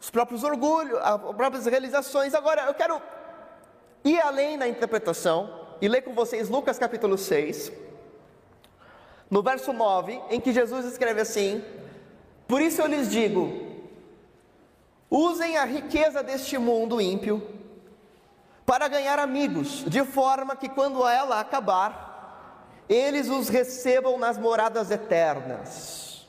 os 0.00 0.10
próprios 0.10 0.44
orgulhos, 0.44 0.96
as 1.02 1.20
próprias 1.34 1.66
realizações. 1.66 2.34
Agora, 2.34 2.66
eu 2.66 2.74
quero 2.74 3.02
ir 4.04 4.20
além 4.20 4.56
na 4.56 4.68
interpretação 4.68 5.66
e 5.80 5.88
ler 5.88 6.02
com 6.02 6.14
vocês 6.14 6.48
Lucas 6.48 6.78
capítulo 6.78 7.18
6, 7.18 7.72
no 9.28 9.42
verso 9.42 9.72
9, 9.72 10.22
em 10.30 10.40
que 10.40 10.52
Jesus 10.52 10.86
escreve 10.86 11.20
assim: 11.20 11.64
Por 12.46 12.62
isso 12.62 12.80
eu 12.80 12.86
lhes 12.86 13.10
digo, 13.10 13.74
usem 15.10 15.56
a 15.56 15.64
riqueza 15.64 16.22
deste 16.22 16.56
mundo 16.58 17.00
ímpio 17.00 17.42
para 18.64 18.86
ganhar 18.86 19.18
amigos, 19.18 19.84
de 19.84 20.04
forma 20.04 20.54
que 20.54 20.68
quando 20.68 21.04
ela 21.08 21.40
acabar, 21.40 22.13
eles 22.88 23.28
os 23.28 23.48
recebam 23.48 24.18
nas 24.18 24.38
moradas 24.38 24.90
eternas. 24.90 26.26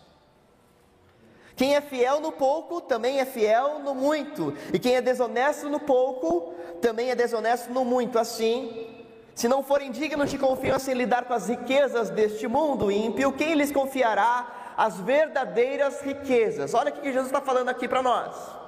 Quem 1.56 1.76
é 1.76 1.82
fiel 1.82 2.20
no 2.20 2.32
pouco 2.34 2.82
também 2.82 3.20
é 3.20 3.26
fiel 3.26 3.80
no 3.80 3.96
muito, 3.96 4.54
e 4.74 4.80
quem 4.80 4.96
é 4.96 5.02
desonesto 5.02 5.70
no 5.70 5.80
pouco 5.80 6.54
também 6.82 7.12
é 7.12 7.16
desonesto 7.16 7.72
no 7.72 7.86
muito. 7.86 8.20
Assim, 8.20 9.06
se 9.34 9.48
não 9.48 9.64
forem 9.64 9.90
dignos 9.90 10.30
de 10.30 10.38
confiança 10.38 10.92
em 10.92 10.96
lidar 10.96 11.26
com 11.26 11.34
as 11.34 11.48
riquezas 11.48 12.10
deste 12.10 12.48
mundo 12.48 12.92
ímpio, 12.92 13.32
quem 13.32 13.54
lhes 13.54 13.72
confiará 13.72 14.74
as 14.78 14.98
verdadeiras 15.00 16.02
riquezas? 16.02 16.74
Olha 16.74 16.92
o 16.92 16.94
que 16.94 17.04
Jesus 17.06 17.28
está 17.28 17.40
falando 17.40 17.70
aqui 17.70 17.88
para 17.88 18.02
nós. 18.02 18.65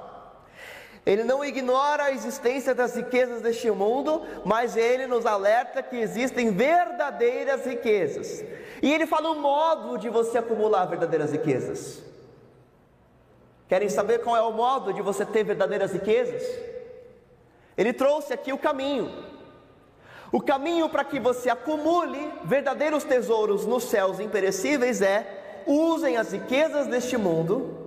Ele 1.08 1.24
não 1.24 1.44
ignora 1.44 2.04
a 2.04 2.12
existência 2.12 2.76
das 2.76 2.94
riquezas 2.98 3.42
deste 3.42 3.72
mundo, 3.72 4.24
mas 4.44 4.76
ele 4.76 5.08
nos 5.08 5.26
alerta 5.26 5.82
que 5.82 5.96
existem 5.96 6.52
verdadeiras 6.52 7.66
riquezas. 7.66 8.44
E 8.82 8.94
ele 8.94 9.08
fala 9.08 9.32
o 9.32 9.40
modo 9.40 9.98
de 9.98 10.10
você 10.10 10.38
acumular 10.38 10.84
verdadeiras 10.84 11.32
riquezas. 11.32 12.04
Querem 13.70 13.88
saber 13.88 14.20
qual 14.20 14.36
é 14.36 14.42
o 14.42 14.52
modo 14.52 14.92
de 14.92 15.02
você 15.02 15.24
ter 15.26 15.46
verdadeiras 15.46 15.94
riquezas? 15.94 16.44
Ele 17.78 17.94
trouxe 17.94 18.34
aqui 18.34 18.52
o 18.52 18.58
caminho. 18.58 19.10
O 20.30 20.42
caminho 20.42 20.90
para 20.90 21.06
que 21.06 21.22
você 21.22 21.50
acumule 21.50 22.34
verdadeiros 22.44 23.06
tesouros 23.06 23.66
nos 23.66 23.86
céus 23.86 24.20
imperecíveis 24.20 25.02
é 25.02 25.64
usem 25.66 26.18
as 26.18 26.34
riquezas 26.34 26.86
deste 26.86 27.16
mundo 27.16 27.87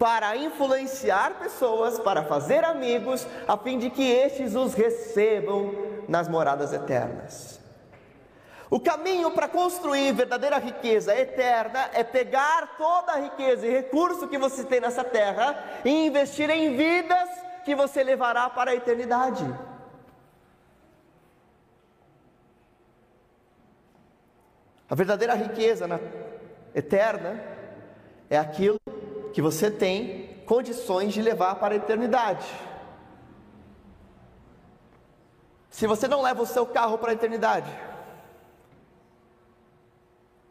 para 0.00 0.34
influenciar 0.34 1.34
pessoas, 1.34 1.98
para 1.98 2.24
fazer 2.24 2.64
amigos, 2.64 3.26
a 3.46 3.54
fim 3.58 3.78
de 3.78 3.90
que 3.90 4.02
estes 4.02 4.54
os 4.54 4.72
recebam 4.72 5.74
nas 6.08 6.26
moradas 6.26 6.72
eternas. 6.72 7.60
O 8.70 8.80
caminho 8.80 9.30
para 9.32 9.46
construir 9.46 10.14
verdadeira 10.14 10.56
riqueza 10.56 11.14
eterna 11.14 11.90
é 11.92 12.02
pegar 12.02 12.78
toda 12.78 13.12
a 13.12 13.20
riqueza 13.20 13.66
e 13.66 13.70
recurso 13.70 14.26
que 14.26 14.38
você 14.38 14.64
tem 14.64 14.80
nessa 14.80 15.04
terra 15.04 15.62
e 15.84 16.06
investir 16.06 16.48
em 16.48 16.74
vidas 16.74 17.28
que 17.66 17.74
você 17.74 18.02
levará 18.02 18.48
para 18.48 18.70
a 18.70 18.74
eternidade. 18.74 19.44
A 24.88 24.94
verdadeira 24.94 25.34
riqueza 25.34 25.86
na, 25.86 26.00
eterna 26.74 27.38
é 28.30 28.38
aquilo 28.38 28.80
que 29.32 29.42
você 29.42 29.70
tem 29.70 30.42
condições 30.46 31.12
de 31.12 31.22
levar 31.22 31.56
para 31.56 31.74
a 31.74 31.76
eternidade. 31.76 32.46
Se 35.70 35.86
você 35.86 36.08
não 36.08 36.20
leva 36.20 36.42
o 36.42 36.46
seu 36.46 36.66
carro 36.66 36.98
para 36.98 37.10
a 37.10 37.14
eternidade, 37.14 37.70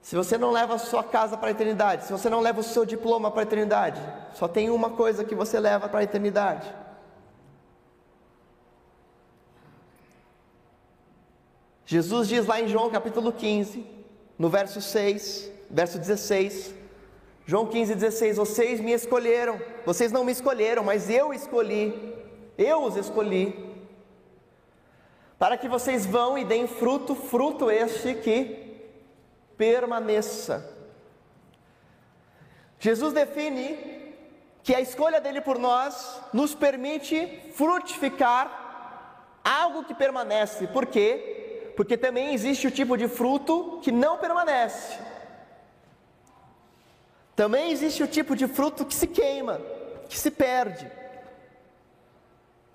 se 0.01 0.15
você 0.15 0.37
não 0.37 0.51
leva 0.51 0.75
a 0.75 0.79
sua 0.79 1.03
casa 1.03 1.37
para 1.37 1.49
a 1.49 1.51
eternidade, 1.51 2.05
se 2.05 2.11
você 2.11 2.29
não 2.29 2.39
leva 2.39 2.61
o 2.61 2.63
seu 2.63 2.85
diploma 2.85 3.29
para 3.29 3.41
a 3.41 3.43
eternidade, 3.43 4.01
só 4.33 4.47
tem 4.47 4.69
uma 4.69 4.89
coisa 4.91 5.23
que 5.23 5.35
você 5.35 5.59
leva 5.59 5.87
para 5.87 5.99
a 5.99 6.03
eternidade: 6.03 6.73
Jesus 11.85 12.27
diz 12.27 12.45
lá 12.47 12.61
em 12.61 12.67
João 12.67 12.89
capítulo 12.89 13.31
15, 13.33 13.85
no 14.37 14.49
verso 14.49 14.81
6, 14.81 15.51
verso 15.69 15.99
16, 15.99 16.73
João 17.49 17.65
15, 17.65 17.95
16: 17.95 18.37
Vocês 18.37 18.79
me 18.79 18.91
escolheram, 18.91 19.59
vocês 19.83 20.11
não 20.11 20.23
me 20.23 20.31
escolheram, 20.31 20.83
mas 20.83 21.09
eu 21.09 21.33
escolhi, 21.33 22.13
eu 22.55 22.83
os 22.83 22.95
escolhi, 22.95 23.75
para 25.39 25.57
que 25.57 25.67
vocês 25.67 26.05
vão 26.05 26.37
e 26.37 26.45
deem 26.45 26.67
fruto, 26.67 27.15
fruto 27.15 27.71
este 27.71 28.13
que 28.13 28.85
permaneça. 29.57 30.77
Jesus 32.79 33.13
define 33.13 34.13
que 34.61 34.75
a 34.75 34.79
escolha 34.79 35.19
dele 35.19 35.41
por 35.41 35.57
nós 35.57 36.21
nos 36.31 36.53
permite 36.53 37.51
frutificar 37.55 39.41
algo 39.43 39.85
que 39.85 39.95
permanece, 39.95 40.67
por 40.67 40.85
quê? 40.85 41.39
porque 41.79 41.95
também 41.95 42.33
existe 42.33 42.67
o 42.67 42.71
tipo 42.71 42.97
de 42.97 43.07
fruto 43.07 43.79
que 43.81 43.89
não 43.89 44.17
permanece. 44.17 44.99
Também 47.39 47.71
existe 47.71 48.03
o 48.03 48.07
tipo 48.07 48.35
de 48.35 48.49
fruto 48.49 48.85
que 48.85 48.93
se 48.93 49.07
queima, 49.07 49.61
que 50.09 50.19
se 50.19 50.29
perde. 50.29 50.91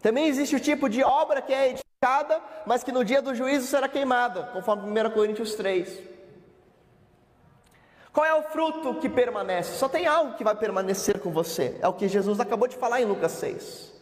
Também 0.01 0.27
existe 0.27 0.57
o 0.57 0.59
tipo 0.59 0.89
de 0.89 1.05
obra 1.05 1.43
que 1.43 1.53
é 1.53 1.73
edificada, 1.73 2.41
mas 2.65 2.83
que 2.83 2.91
no 2.91 3.05
dia 3.05 3.21
do 3.21 3.35
juízo 3.35 3.67
será 3.67 3.87
queimada, 3.87 4.45
conforme 4.55 4.89
1 4.89 5.11
Coríntios 5.11 5.55
3. 5.55 6.01
Qual 8.11 8.25
é 8.25 8.33
o 8.33 8.45
fruto 8.45 8.95
que 9.01 9.07
permanece? 9.07 9.77
Só 9.77 9.87
tem 9.87 10.07
algo 10.07 10.33
que 10.33 10.43
vai 10.43 10.55
permanecer 10.55 11.21
com 11.21 11.31
você. 11.31 11.77
É 11.83 11.87
o 11.87 11.93
que 11.93 12.09
Jesus 12.09 12.41
acabou 12.41 12.67
de 12.67 12.79
falar 12.79 13.03
em 13.03 13.05
Lucas 13.05 13.33
6. 13.33 13.93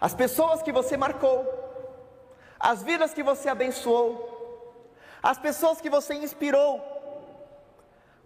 As 0.00 0.14
pessoas 0.14 0.62
que 0.62 0.72
você 0.72 0.96
marcou, 0.96 1.44
as 2.58 2.82
vidas 2.82 3.12
que 3.12 3.22
você 3.22 3.50
abençoou, 3.50 4.82
as 5.22 5.36
pessoas 5.36 5.78
que 5.78 5.90
você 5.90 6.14
inspirou, 6.14 6.89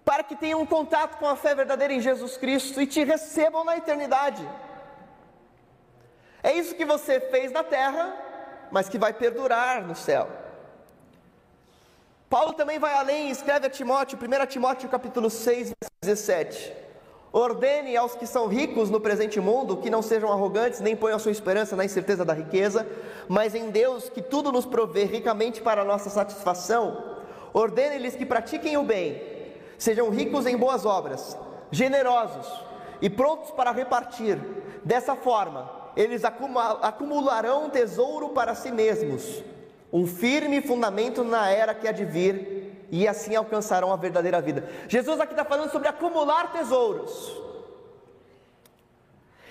para 0.04 0.22
que 0.22 0.36
tenham 0.36 0.60
um 0.60 0.66
contato 0.66 1.18
com 1.18 1.26
a 1.26 1.36
fé 1.36 1.54
verdadeira 1.54 1.94
em 1.94 2.00
Jesus 2.00 2.36
Cristo 2.36 2.80
e 2.80 2.86
te 2.86 3.02
recebam 3.02 3.64
na 3.64 3.76
eternidade. 3.76 4.46
É 6.42 6.52
isso 6.52 6.74
que 6.74 6.84
você 6.84 7.20
fez 7.20 7.50
na 7.50 7.64
terra, 7.64 8.14
mas 8.70 8.88
que 8.88 8.98
vai 8.98 9.12
perdurar 9.12 9.82
no 9.82 9.96
céu. 9.96 10.28
Paulo 12.28 12.52
também 12.52 12.78
vai 12.78 12.94
além 12.94 13.28
e 13.28 13.30
escreve 13.30 13.66
a 13.66 13.70
Timóteo, 13.70 14.18
1 14.18 14.46
Timóteo 14.46 14.88
capítulo 14.88 15.30
6, 15.30 15.72
verso 15.80 15.92
17. 16.02 16.72
Ordene 17.32 17.96
aos 17.96 18.14
que 18.14 18.26
são 18.26 18.46
ricos 18.46 18.90
no 18.90 19.00
presente 19.00 19.40
mundo 19.40 19.78
que 19.78 19.90
não 19.90 20.02
sejam 20.02 20.30
arrogantes, 20.30 20.80
nem 20.80 20.94
ponham 20.94 21.16
a 21.16 21.18
sua 21.18 21.32
esperança 21.32 21.74
na 21.74 21.84
incerteza 21.84 22.24
da 22.24 22.32
riqueza, 22.32 22.86
mas 23.28 23.54
em 23.54 23.70
Deus 23.70 24.08
que 24.08 24.22
tudo 24.22 24.52
nos 24.52 24.66
provê 24.66 25.04
ricamente 25.04 25.60
para 25.60 25.82
a 25.82 25.84
nossa 25.84 26.10
satisfação. 26.10 27.16
Ordene-lhes 27.52 28.14
que 28.14 28.26
pratiquem 28.26 28.76
o 28.76 28.84
bem, 28.84 29.33
sejam 29.78 30.10
ricos 30.10 30.46
em 30.46 30.56
boas 30.56 30.84
obras, 30.84 31.36
generosos 31.70 32.46
e 33.00 33.10
prontos 33.10 33.50
para 33.50 33.70
repartir. 33.70 34.38
Dessa 34.84 35.14
forma, 35.14 35.70
eles 35.96 36.22
acumularão 36.24 37.70
tesouro 37.70 38.30
para 38.30 38.54
si 38.54 38.70
mesmos, 38.70 39.42
um 39.92 40.06
firme 40.06 40.60
fundamento 40.60 41.22
na 41.22 41.50
era 41.50 41.74
que 41.74 41.86
há 41.86 41.92
de 41.92 42.04
vir 42.04 42.86
e 42.90 43.06
assim 43.06 43.34
alcançarão 43.34 43.92
a 43.92 43.96
verdadeira 43.96 44.40
vida. 44.40 44.68
Jesus 44.88 45.20
aqui 45.20 45.32
está 45.32 45.44
falando 45.44 45.70
sobre 45.70 45.88
acumular 45.88 46.52
tesouros. 46.52 47.40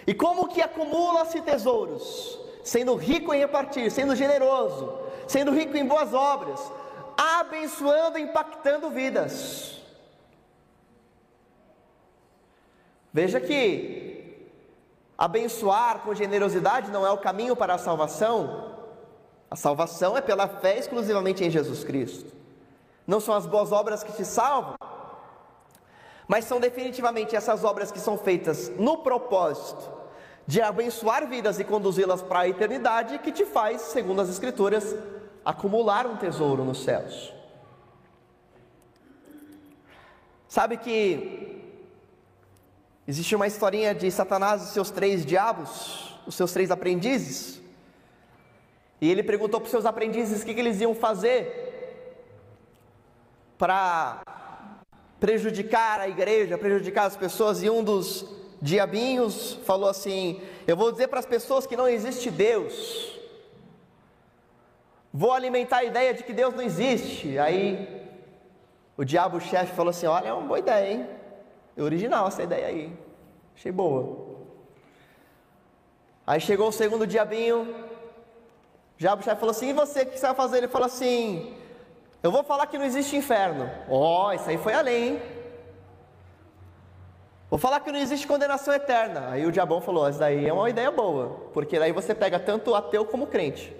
E 0.05 0.13
como 0.13 0.47
que 0.49 0.61
acumula-se 0.61 1.41
tesouros? 1.41 2.39
Sendo 2.63 2.95
rico 2.95 3.33
em 3.33 3.39
repartir, 3.39 3.89
sendo 3.89 4.15
generoso, 4.15 4.97
sendo 5.27 5.51
rico 5.51 5.77
em 5.77 5.85
boas 5.85 6.13
obras, 6.13 6.59
abençoando 7.17 8.17
e 8.17 8.21
impactando 8.21 8.89
vidas. 8.89 9.82
Veja 13.13 13.39
que 13.39 14.49
abençoar 15.15 15.99
com 15.99 16.15
generosidade 16.15 16.89
não 16.89 17.05
é 17.05 17.11
o 17.11 17.17
caminho 17.19 17.55
para 17.55 17.75
a 17.75 17.77
salvação. 17.77 18.73
A 19.51 19.55
salvação 19.55 20.17
é 20.17 20.21
pela 20.21 20.47
fé 20.47 20.79
exclusivamente 20.79 21.43
em 21.43 21.51
Jesus 21.51 21.83
Cristo. 21.83 22.33
Não 23.05 23.19
são 23.19 23.35
as 23.35 23.45
boas 23.45 23.71
obras 23.71 24.03
que 24.03 24.11
te 24.13 24.25
salvam, 24.25 24.75
mas 26.27 26.45
são 26.45 26.59
definitivamente 26.59 27.35
essas 27.35 27.63
obras 27.63 27.91
que 27.91 27.99
são 27.99 28.17
feitas 28.17 28.69
no 28.79 28.97
propósito 28.97 29.91
de 30.47 30.59
abençoar 30.59 31.27
vidas 31.27 31.59
e 31.59 31.63
conduzi-las 31.63 32.21
para 32.21 32.39
a 32.39 32.49
eternidade 32.49 33.19
que 33.19 33.31
te 33.31 33.45
faz, 33.45 33.81
segundo 33.81 34.21
as 34.21 34.29
Escrituras, 34.29 34.95
acumular 35.45 36.07
um 36.07 36.17
tesouro 36.17 36.65
nos 36.65 36.83
céus. 36.83 37.31
Sabe 40.47 40.77
que 40.77 41.62
existe 43.07 43.35
uma 43.35 43.47
historinha 43.47 43.93
de 43.93 44.09
Satanás 44.09 44.63
e 44.63 44.73
seus 44.73 44.89
três 44.89 45.25
diabos, 45.25 46.19
os 46.25 46.35
seus 46.35 46.51
três 46.51 46.71
aprendizes, 46.71 47.61
e 49.01 49.11
ele 49.11 49.21
perguntou 49.21 49.59
para 49.59 49.65
os 49.65 49.71
seus 49.71 49.85
aprendizes 49.85 50.41
o 50.41 50.45
que, 50.45 50.53
que 50.53 50.59
eles 50.59 50.79
iam 50.79 50.95
fazer 50.95 51.73
para 53.57 54.21
prejudicar 55.19 55.99
a 55.99 56.07
igreja, 56.07 56.57
prejudicar 56.57 57.05
as 57.05 57.17
pessoas, 57.17 57.61
e 57.61 57.69
um 57.69 57.83
dos 57.83 58.25
diabinhos 58.61 59.59
falou 59.65 59.89
assim: 59.89 60.41
Eu 60.65 60.77
vou 60.77 60.91
dizer 60.91 61.09
para 61.09 61.19
as 61.19 61.25
pessoas 61.25 61.67
que 61.67 61.75
não 61.75 61.87
existe 61.87 62.31
Deus, 62.31 63.19
vou 65.13 65.33
alimentar 65.33 65.77
a 65.77 65.83
ideia 65.83 66.13
de 66.13 66.23
que 66.23 66.33
Deus 66.33 66.53
não 66.53 66.61
existe. 66.61 67.37
Aí 67.37 68.09
o 68.95 69.03
diabo 69.03 69.39
chefe 69.41 69.75
falou 69.75 69.89
assim: 69.89 70.07
Olha, 70.07 70.29
é 70.29 70.33
uma 70.33 70.47
boa 70.47 70.59
ideia, 70.59 70.93
hein? 70.93 71.09
É 71.75 71.81
original 71.81 72.27
essa 72.27 72.43
ideia 72.43 72.67
aí, 72.67 72.97
achei 73.55 73.71
boa. 73.71 74.33
Aí 76.25 76.39
chegou 76.39 76.69
o 76.69 76.71
segundo 76.71 77.05
diabinho, 77.05 77.61
o 77.61 78.97
diabo 78.97 79.23
chefe 79.23 79.39
falou 79.39 79.51
assim: 79.51 79.69
E 79.69 79.73
você, 79.73 80.03
o 80.03 80.05
que 80.05 80.17
você 80.17 80.25
vai 80.27 80.35
fazer? 80.35 80.57
Ele 80.57 80.67
falou 80.67 80.85
assim: 80.85 81.55
eu 82.23 82.31
vou 82.31 82.41
falar 82.41 82.67
que 82.67 82.77
não 82.77 82.85
existe 82.85 83.17
inferno. 83.17 83.69
Ó, 83.89 84.27
oh, 84.27 84.31
isso 84.31 84.49
aí 84.49 84.57
foi 84.57 84.73
além, 84.73 85.07
hein? 85.07 85.21
Vou 87.49 87.59
falar 87.59 87.81
que 87.81 87.91
não 87.91 87.99
existe 87.99 88.25
condenação 88.25 88.73
eterna. 88.73 89.27
Aí 89.29 89.45
o 89.45 89.51
diabão 89.51 89.81
falou: 89.81 90.09
Isso 90.09 90.19
daí 90.19 90.47
é 90.47 90.53
uma 90.53 90.69
ideia 90.69 90.89
boa, 90.89 91.49
porque 91.53 91.77
daí 91.77 91.91
você 91.91 92.15
pega 92.15 92.39
tanto 92.39 92.73
ateu 92.73 93.05
como 93.05 93.27
crente, 93.27 93.75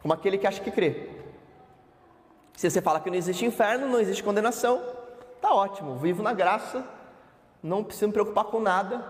como 0.00 0.14
aquele 0.14 0.38
que 0.38 0.46
acha 0.46 0.62
que 0.62 0.70
crê. 0.70 1.10
Se 2.56 2.70
você 2.70 2.80
fala 2.80 3.00
que 3.00 3.10
não 3.10 3.16
existe 3.16 3.44
inferno, 3.44 3.88
não 3.88 3.98
existe 3.98 4.22
condenação, 4.22 4.80
tá 5.42 5.54
ótimo, 5.54 5.96
vivo 5.96 6.22
na 6.22 6.32
graça, 6.32 6.82
não 7.62 7.84
preciso 7.84 8.06
me 8.06 8.12
preocupar 8.14 8.44
com 8.44 8.60
nada. 8.60 9.04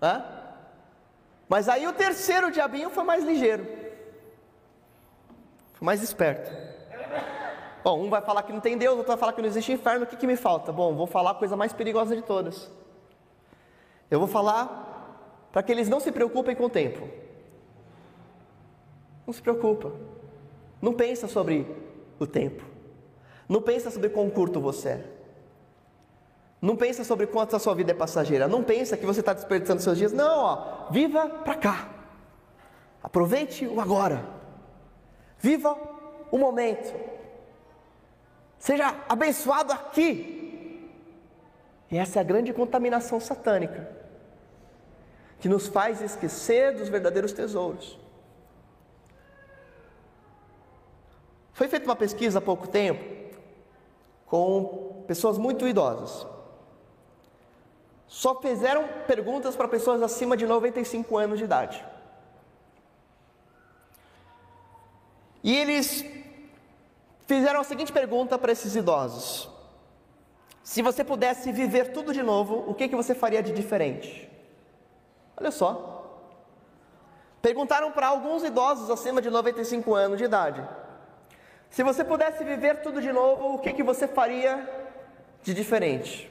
Hã? 0.00 0.24
Mas 1.46 1.68
aí 1.68 1.86
o 1.86 1.92
terceiro 1.92 2.50
diabinho 2.50 2.88
foi 2.88 3.04
mais 3.04 3.22
ligeiro 3.22 3.84
mais 5.84 6.02
esperto. 6.02 6.50
Bom, 7.84 8.02
um 8.02 8.08
vai 8.08 8.22
falar 8.22 8.42
que 8.44 8.52
não 8.52 8.60
tem 8.60 8.78
Deus, 8.78 8.96
outro 8.96 9.08
vai 9.08 9.18
falar 9.18 9.34
que 9.34 9.42
não 9.42 9.48
existe 9.48 9.70
inferno, 9.70 10.04
o 10.04 10.06
que, 10.06 10.16
que 10.16 10.26
me 10.26 10.36
falta? 10.36 10.72
Bom, 10.72 10.94
vou 10.94 11.06
falar 11.06 11.32
a 11.32 11.34
coisa 11.34 11.54
mais 11.54 11.74
perigosa 11.74 12.16
de 12.16 12.22
todas. 12.22 12.70
Eu 14.10 14.18
vou 14.18 14.26
falar 14.26 15.46
para 15.52 15.62
que 15.62 15.70
eles 15.70 15.88
não 15.88 16.00
se 16.00 16.10
preocupem 16.10 16.56
com 16.56 16.64
o 16.64 16.70
tempo. 16.70 17.06
Não 19.26 19.34
se 19.34 19.42
preocupa. 19.42 19.92
Não 20.80 20.94
pensa 20.94 21.28
sobre 21.28 21.66
o 22.18 22.26
tempo. 22.26 22.64
Não 23.48 23.60
pensa 23.60 23.90
sobre 23.90 24.08
quão 24.08 24.30
curto 24.30 24.60
você 24.60 24.88
é. 24.88 25.04
Não 26.60 26.76
pensa 26.76 27.04
sobre 27.04 27.26
quanto 27.26 27.54
a 27.54 27.58
sua 27.58 27.74
vida 27.74 27.90
é 27.90 27.94
passageira. 27.94 28.48
Não 28.48 28.62
pensa 28.62 28.96
que 28.96 29.04
você 29.04 29.20
está 29.20 29.34
desperdiçando 29.34 29.82
seus 29.82 29.98
dias. 29.98 30.12
Não, 30.12 30.40
ó, 30.40 30.88
viva 30.90 31.28
para 31.28 31.54
cá. 31.56 31.88
Aproveite 33.02 33.66
o 33.66 33.80
agora. 33.80 34.24
Viva 35.38 35.76
o 36.30 36.38
momento. 36.38 36.94
Seja 38.58 38.96
abençoado 39.06 39.72
aqui. 39.72 40.90
E 41.90 41.98
essa 41.98 42.18
é 42.18 42.20
a 42.20 42.24
grande 42.24 42.50
contaminação 42.52 43.20
satânica 43.20 43.86
que 45.38 45.48
nos 45.50 45.68
faz 45.68 46.00
esquecer 46.00 46.74
dos 46.74 46.88
verdadeiros 46.88 47.32
tesouros. 47.32 47.98
Foi 51.52 51.68
feita 51.68 51.84
uma 51.84 51.94
pesquisa 51.94 52.38
há 52.38 52.42
pouco 52.42 52.66
tempo 52.66 53.23
com 54.26 55.04
pessoas 55.06 55.38
muito 55.38 55.66
idosas. 55.66 56.26
Só 58.06 58.40
fizeram 58.40 58.86
perguntas 59.06 59.56
para 59.56 59.66
pessoas 59.66 60.02
acima 60.02 60.36
de 60.36 60.46
95 60.46 61.16
anos 61.16 61.38
de 61.38 61.44
idade. 61.44 61.84
E 65.42 65.54
eles 65.54 66.04
fizeram 67.26 67.60
a 67.60 67.64
seguinte 67.64 67.92
pergunta 67.92 68.38
para 68.38 68.52
esses 68.52 68.74
idosos: 68.74 69.48
Se 70.62 70.80
você 70.80 71.04
pudesse 71.04 71.52
viver 71.52 71.92
tudo 71.92 72.12
de 72.12 72.22
novo, 72.22 72.64
o 72.66 72.74
que, 72.74 72.88
que 72.88 72.96
você 72.96 73.14
faria 73.14 73.42
de 73.42 73.52
diferente? 73.52 74.30
Olha 75.36 75.50
só. 75.50 75.92
Perguntaram 77.42 77.92
para 77.92 78.06
alguns 78.06 78.42
idosos 78.42 78.88
acima 78.88 79.20
de 79.20 79.28
95 79.28 79.94
anos 79.94 80.18
de 80.18 80.24
idade: 80.24 80.66
Se 81.74 81.82
você 81.82 82.04
pudesse 82.04 82.44
viver 82.44 82.82
tudo 82.82 83.02
de 83.02 83.10
novo, 83.10 83.54
o 83.54 83.58
que, 83.58 83.72
que 83.72 83.82
você 83.82 84.06
faria 84.06 84.64
de 85.42 85.52
diferente? 85.52 86.30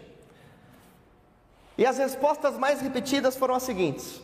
E 1.78 1.86
as 1.86 1.98
respostas 1.98 2.58
mais 2.58 2.80
repetidas 2.80 3.36
foram 3.36 3.54
as 3.54 3.64
seguintes: 3.64 4.22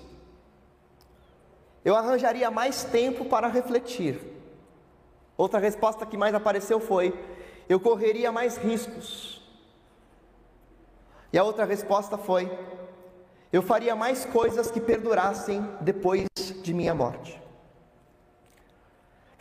Eu 1.84 1.94
arranjaria 1.98 2.50
mais 2.50 2.86
tempo 2.86 3.26
para 3.26 3.50
refletir. 3.50 4.18
Outra 5.36 5.60
resposta 5.60 6.06
que 6.06 6.16
mais 6.16 6.34
apareceu 6.34 6.80
foi: 6.80 7.14
Eu 7.68 7.82
correria 7.82 8.32
mais 8.32 8.56
riscos. 8.56 9.42
E 11.34 11.38
a 11.38 11.44
outra 11.44 11.66
resposta 11.66 12.18
foi: 12.18 12.50
Eu 13.52 13.62
faria 13.62 13.94
mais 13.94 14.24
coisas 14.24 14.72
que 14.72 14.80
perdurassem 14.80 15.70
depois 15.82 16.30
de 16.64 16.74
minha 16.74 16.96
morte. 16.96 17.39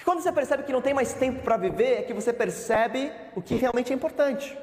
Quando 0.09 0.23
você 0.23 0.33
percebe 0.33 0.63
que 0.63 0.73
não 0.73 0.81
tem 0.81 0.95
mais 0.95 1.13
tempo 1.13 1.43
para 1.43 1.59
viver, 1.59 1.99
é 1.99 2.03
que 2.03 2.15
você 2.15 2.33
percebe 2.33 3.13
o 3.37 3.43
que 3.43 3.57
realmente 3.57 3.93
é 3.93 3.95
importante. 3.95 4.57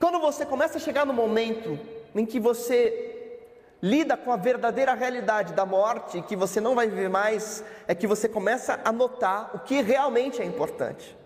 Quando 0.00 0.18
você 0.18 0.44
começa 0.44 0.78
a 0.78 0.80
chegar 0.80 1.06
no 1.06 1.12
momento 1.12 1.78
em 2.12 2.26
que 2.26 2.40
você 2.40 3.46
lida 3.80 4.16
com 4.16 4.32
a 4.32 4.36
verdadeira 4.36 4.94
realidade 4.94 5.52
da 5.52 5.64
morte, 5.64 6.22
que 6.22 6.34
você 6.34 6.60
não 6.60 6.74
vai 6.74 6.88
viver 6.88 7.08
mais, 7.08 7.62
é 7.86 7.94
que 7.94 8.04
você 8.04 8.28
começa 8.28 8.80
a 8.84 8.90
notar 8.90 9.54
o 9.54 9.60
que 9.60 9.80
realmente 9.80 10.42
é 10.42 10.44
importante. 10.44 11.16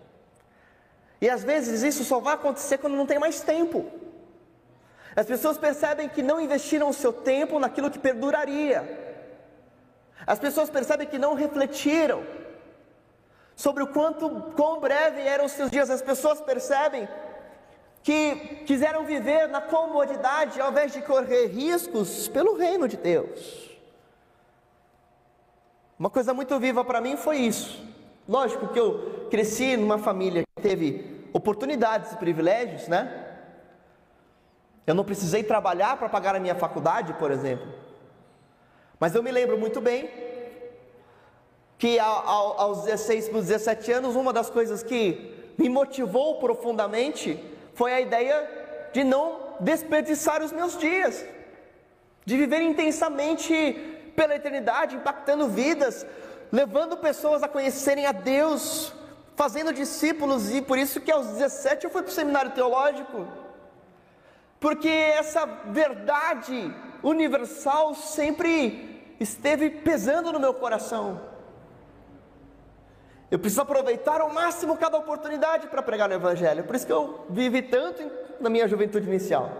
E 1.19 1.27
às 1.27 1.43
vezes 1.43 1.81
isso 1.81 2.03
só 2.03 2.19
vai 2.19 2.35
acontecer 2.35 2.77
quando 2.77 2.95
não 2.95 3.07
tem 3.07 3.17
mais 3.17 3.41
tempo. 3.41 3.83
As 5.15 5.25
pessoas 5.25 5.57
percebem 5.57 6.07
que 6.07 6.21
não 6.21 6.39
investiram 6.39 6.87
o 6.87 6.93
seu 6.93 7.11
tempo 7.11 7.57
naquilo 7.57 7.89
que 7.89 7.97
perduraria. 7.97 9.06
As 10.27 10.37
pessoas 10.37 10.69
percebem 10.69 11.07
que 11.07 11.17
não 11.17 11.35
refletiram 11.35 12.21
sobre 13.55 13.81
o 13.81 13.87
quanto 13.87 14.29
quão 14.57 14.81
breve 14.81 15.21
eram 15.21 15.45
os 15.45 15.53
seus 15.53 15.71
dias. 15.71 15.89
As 15.89 16.01
pessoas 16.01 16.41
percebem 16.41 17.07
que 18.03 18.35
quiseram 18.65 19.05
viver 19.05 19.47
na 19.47 19.61
comodidade 19.61 20.59
ao 20.59 20.71
invés 20.71 20.91
de 20.91 21.01
correr 21.01 21.47
riscos 21.47 22.27
pelo 22.27 22.57
reino 22.57 22.89
de 22.89 22.97
Deus. 22.97 23.71
Uma 25.97 26.09
coisa 26.09 26.33
muito 26.33 26.59
viva 26.59 26.83
para 26.83 26.99
mim 26.99 27.15
foi 27.15 27.37
isso. 27.37 27.81
Lógico 28.27 28.67
que 28.67 28.79
eu 28.79 29.27
cresci 29.31 29.77
numa 29.77 29.97
família 29.97 30.43
que 30.43 30.61
teve 30.61 31.25
oportunidades 31.31 32.11
e 32.11 32.17
privilégios, 32.17 32.89
né? 32.89 33.25
Eu 34.85 34.93
não 34.93 35.05
precisei 35.05 35.41
trabalhar 35.41 35.97
para 35.97 36.09
pagar 36.09 36.35
a 36.35 36.39
minha 36.39 36.55
faculdade, 36.55 37.13
por 37.13 37.31
exemplo. 37.31 37.86
Mas 38.99 39.13
eu 39.13 39.21
me 39.21 39.31
lembro 39.31 39.57
muito 39.57 39.79
bem 39.79 40.09
que 41.77 41.99
aos 41.99 42.83
16 42.83 43.29
para 43.29 43.39
17 43.39 43.91
anos, 43.91 44.15
uma 44.15 44.33
das 44.33 44.49
coisas 44.49 44.81
que 44.81 45.51
me 45.57 45.69
motivou 45.69 46.39
profundamente 46.39 47.43
foi 47.75 47.93
a 47.93 48.01
ideia 48.01 48.89
de 48.91 49.03
não 49.03 49.55
desperdiçar 49.59 50.41
os 50.41 50.51
meus 50.51 50.77
dias, 50.77 51.23
de 52.25 52.35
viver 52.35 52.61
intensamente 52.61 53.53
pela 54.15 54.35
eternidade, 54.35 54.95
impactando 54.95 55.47
vidas, 55.47 56.05
levando 56.51 56.97
pessoas 56.97 57.43
a 57.43 57.47
conhecerem 57.47 58.07
a 58.07 58.11
Deus, 58.11 58.91
fazendo 59.35 59.71
discípulos, 59.71 60.51
e 60.51 60.61
por 60.61 60.79
isso 60.79 60.99
que 60.99 61.11
aos 61.11 61.27
17 61.27 61.85
eu 61.85 61.91
fui 61.91 62.01
para 62.01 62.09
o 62.09 62.13
seminário 62.13 62.51
teológico, 62.51 63.27
porque 64.59 64.89
essa 64.89 65.45
verdade 65.67 66.73
universal 67.03 67.95
sempre 67.95 69.15
esteve 69.19 69.69
pesando 69.69 70.31
no 70.31 70.39
meu 70.39 70.53
coração. 70.53 71.21
Eu 73.29 73.37
preciso 73.37 73.61
aproveitar 73.61 74.21
ao 74.21 74.31
máximo 74.31 74.77
cada 74.77 74.97
oportunidade 74.97 75.67
para 75.67 75.81
pregar 75.81 76.09
o 76.09 76.13
Evangelho. 76.13 76.63
Por 76.63 76.75
isso 76.75 76.85
que 76.85 76.93
eu 76.93 77.25
vivi 77.29 77.61
tanto 77.61 78.09
na 78.39 78.49
minha 78.49 78.67
juventude 78.67 79.07
inicial. 79.07 79.51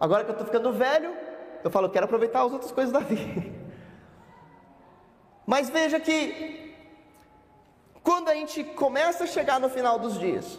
Agora 0.00 0.24
que 0.24 0.30
eu 0.30 0.32
estou 0.32 0.46
ficando 0.46 0.72
velho, 0.72 1.14
eu 1.62 1.70
falo, 1.70 1.88
quero 1.88 2.06
aproveitar 2.06 2.44
as 2.44 2.52
outras 2.52 2.72
coisas 2.72 2.92
da 2.92 2.98
vida. 2.98 3.48
Mas 5.46 5.70
veja 5.70 6.00
que, 6.00 6.74
quando 8.02 8.28
a 8.28 8.34
gente 8.34 8.64
começa 8.64 9.24
a 9.24 9.26
chegar 9.28 9.60
no 9.60 9.68
final 9.68 9.98
dos 10.00 10.18
dias, 10.18 10.58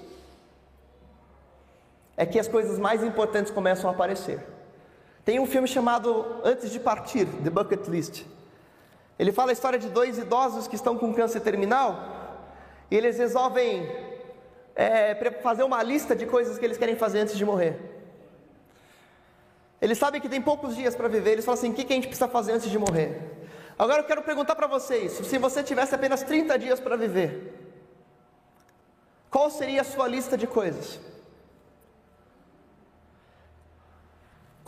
é 2.15 2.25
que 2.25 2.39
as 2.39 2.47
coisas 2.47 2.79
mais 2.79 3.03
importantes 3.03 3.51
começam 3.51 3.89
a 3.89 3.93
aparecer. 3.93 4.52
Tem 5.25 5.39
um 5.39 5.45
filme 5.45 5.67
chamado 5.67 6.41
Antes 6.43 6.69
de 6.69 6.79
Partir, 6.79 7.25
The 7.25 7.49
Bucket 7.49 7.87
List. 7.87 8.25
Ele 9.17 9.31
fala 9.31 9.51
a 9.51 9.53
história 9.53 9.79
de 9.79 9.87
dois 9.89 10.17
idosos 10.17 10.67
que 10.67 10.75
estão 10.75 10.97
com 10.97 11.13
câncer 11.13 11.39
terminal 11.39 12.45
e 12.91 12.97
eles 12.97 13.17
resolvem 13.17 13.89
é, 14.75 15.15
fazer 15.41 15.63
uma 15.63 15.81
lista 15.81 16.13
de 16.15 16.25
coisas 16.25 16.57
que 16.57 16.65
eles 16.65 16.77
querem 16.77 16.95
fazer 16.95 17.19
antes 17.19 17.37
de 17.37 17.45
morrer. 17.45 17.79
Eles 19.81 19.97
sabem 19.97 20.19
que 20.19 20.27
tem 20.27 20.41
poucos 20.41 20.75
dias 20.75 20.95
para 20.95 21.07
viver, 21.07 21.31
eles 21.31 21.45
falam 21.45 21.57
assim: 21.57 21.71
o 21.71 21.73
que, 21.73 21.85
que 21.85 21.93
a 21.93 21.95
gente 21.95 22.07
precisa 22.07 22.27
fazer 22.27 22.53
antes 22.53 22.69
de 22.69 22.77
morrer? 22.77 23.21
Agora 23.77 24.01
eu 24.01 24.05
quero 24.05 24.23
perguntar 24.23 24.55
para 24.55 24.67
vocês: 24.67 25.11
se 25.11 25.37
você 25.37 25.63
tivesse 25.63 25.95
apenas 25.95 26.23
30 26.23 26.57
dias 26.59 26.79
para 26.79 26.97
viver, 26.97 27.71
qual 29.29 29.49
seria 29.49 29.81
a 29.81 29.85
sua 29.85 30.07
lista 30.07 30.37
de 30.37 30.47
coisas? 30.47 30.99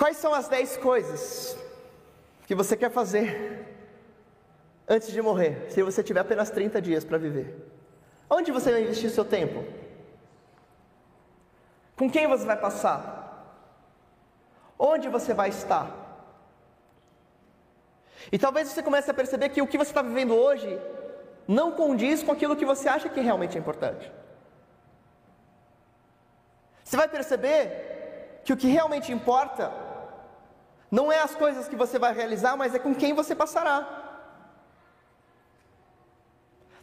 Quais 0.06 0.18
são 0.18 0.36
as 0.36 0.48
10 0.48 0.78
coisas 0.78 1.58
que 2.46 2.54
você 2.54 2.78
quer 2.78 2.92
fazer 2.92 3.66
antes 4.88 5.12
de 5.12 5.20
morrer, 5.20 5.66
se 5.72 5.82
você 5.82 6.04
tiver 6.04 6.20
apenas 6.20 6.52
30 6.52 6.80
dias 6.80 7.04
para 7.04 7.18
viver? 7.18 7.48
Onde 8.30 8.52
você 8.52 8.72
vai 8.72 8.84
investir 8.84 9.10
seu 9.10 9.26
tempo? 9.26 9.66
Com 11.96 12.08
quem 12.08 12.28
você 12.28 12.46
vai 12.46 12.56
passar? 12.56 13.02
Onde 14.78 15.10
você 15.10 15.34
vai 15.34 15.50
estar? 15.50 15.88
E 18.32 18.38
talvez 18.38 18.68
você 18.68 18.84
comece 18.84 19.10
a 19.10 19.14
perceber 19.22 19.50
que 19.50 19.64
o 19.64 19.66
que 19.66 19.76
você 19.76 19.90
está 19.90 20.04
vivendo 20.04 20.36
hoje 20.36 20.80
não 21.48 21.72
condiz 21.72 22.22
com 22.22 22.32
aquilo 22.32 22.56
que 22.56 22.64
você 22.74 22.88
acha 22.88 23.10
que 23.10 23.22
realmente 23.22 23.58
é 23.58 23.60
importante. 23.60 24.12
Você 26.84 26.96
vai 26.96 27.08
perceber 27.08 28.42
que 28.46 28.54
o 28.54 28.58
que 28.58 28.68
realmente 28.68 29.12
importa 29.12 29.85
não 30.92 31.12
é 31.12 31.20
as 31.20 31.36
coisas 31.36 31.68
que 31.68 31.76
você 31.76 31.98
vai 31.98 32.14
realizar, 32.14 32.56
mas 32.56 32.74
é 32.76 32.80
com 32.80 32.94
quem 32.94 33.14
você 33.14 33.36
passará. 33.36 34.06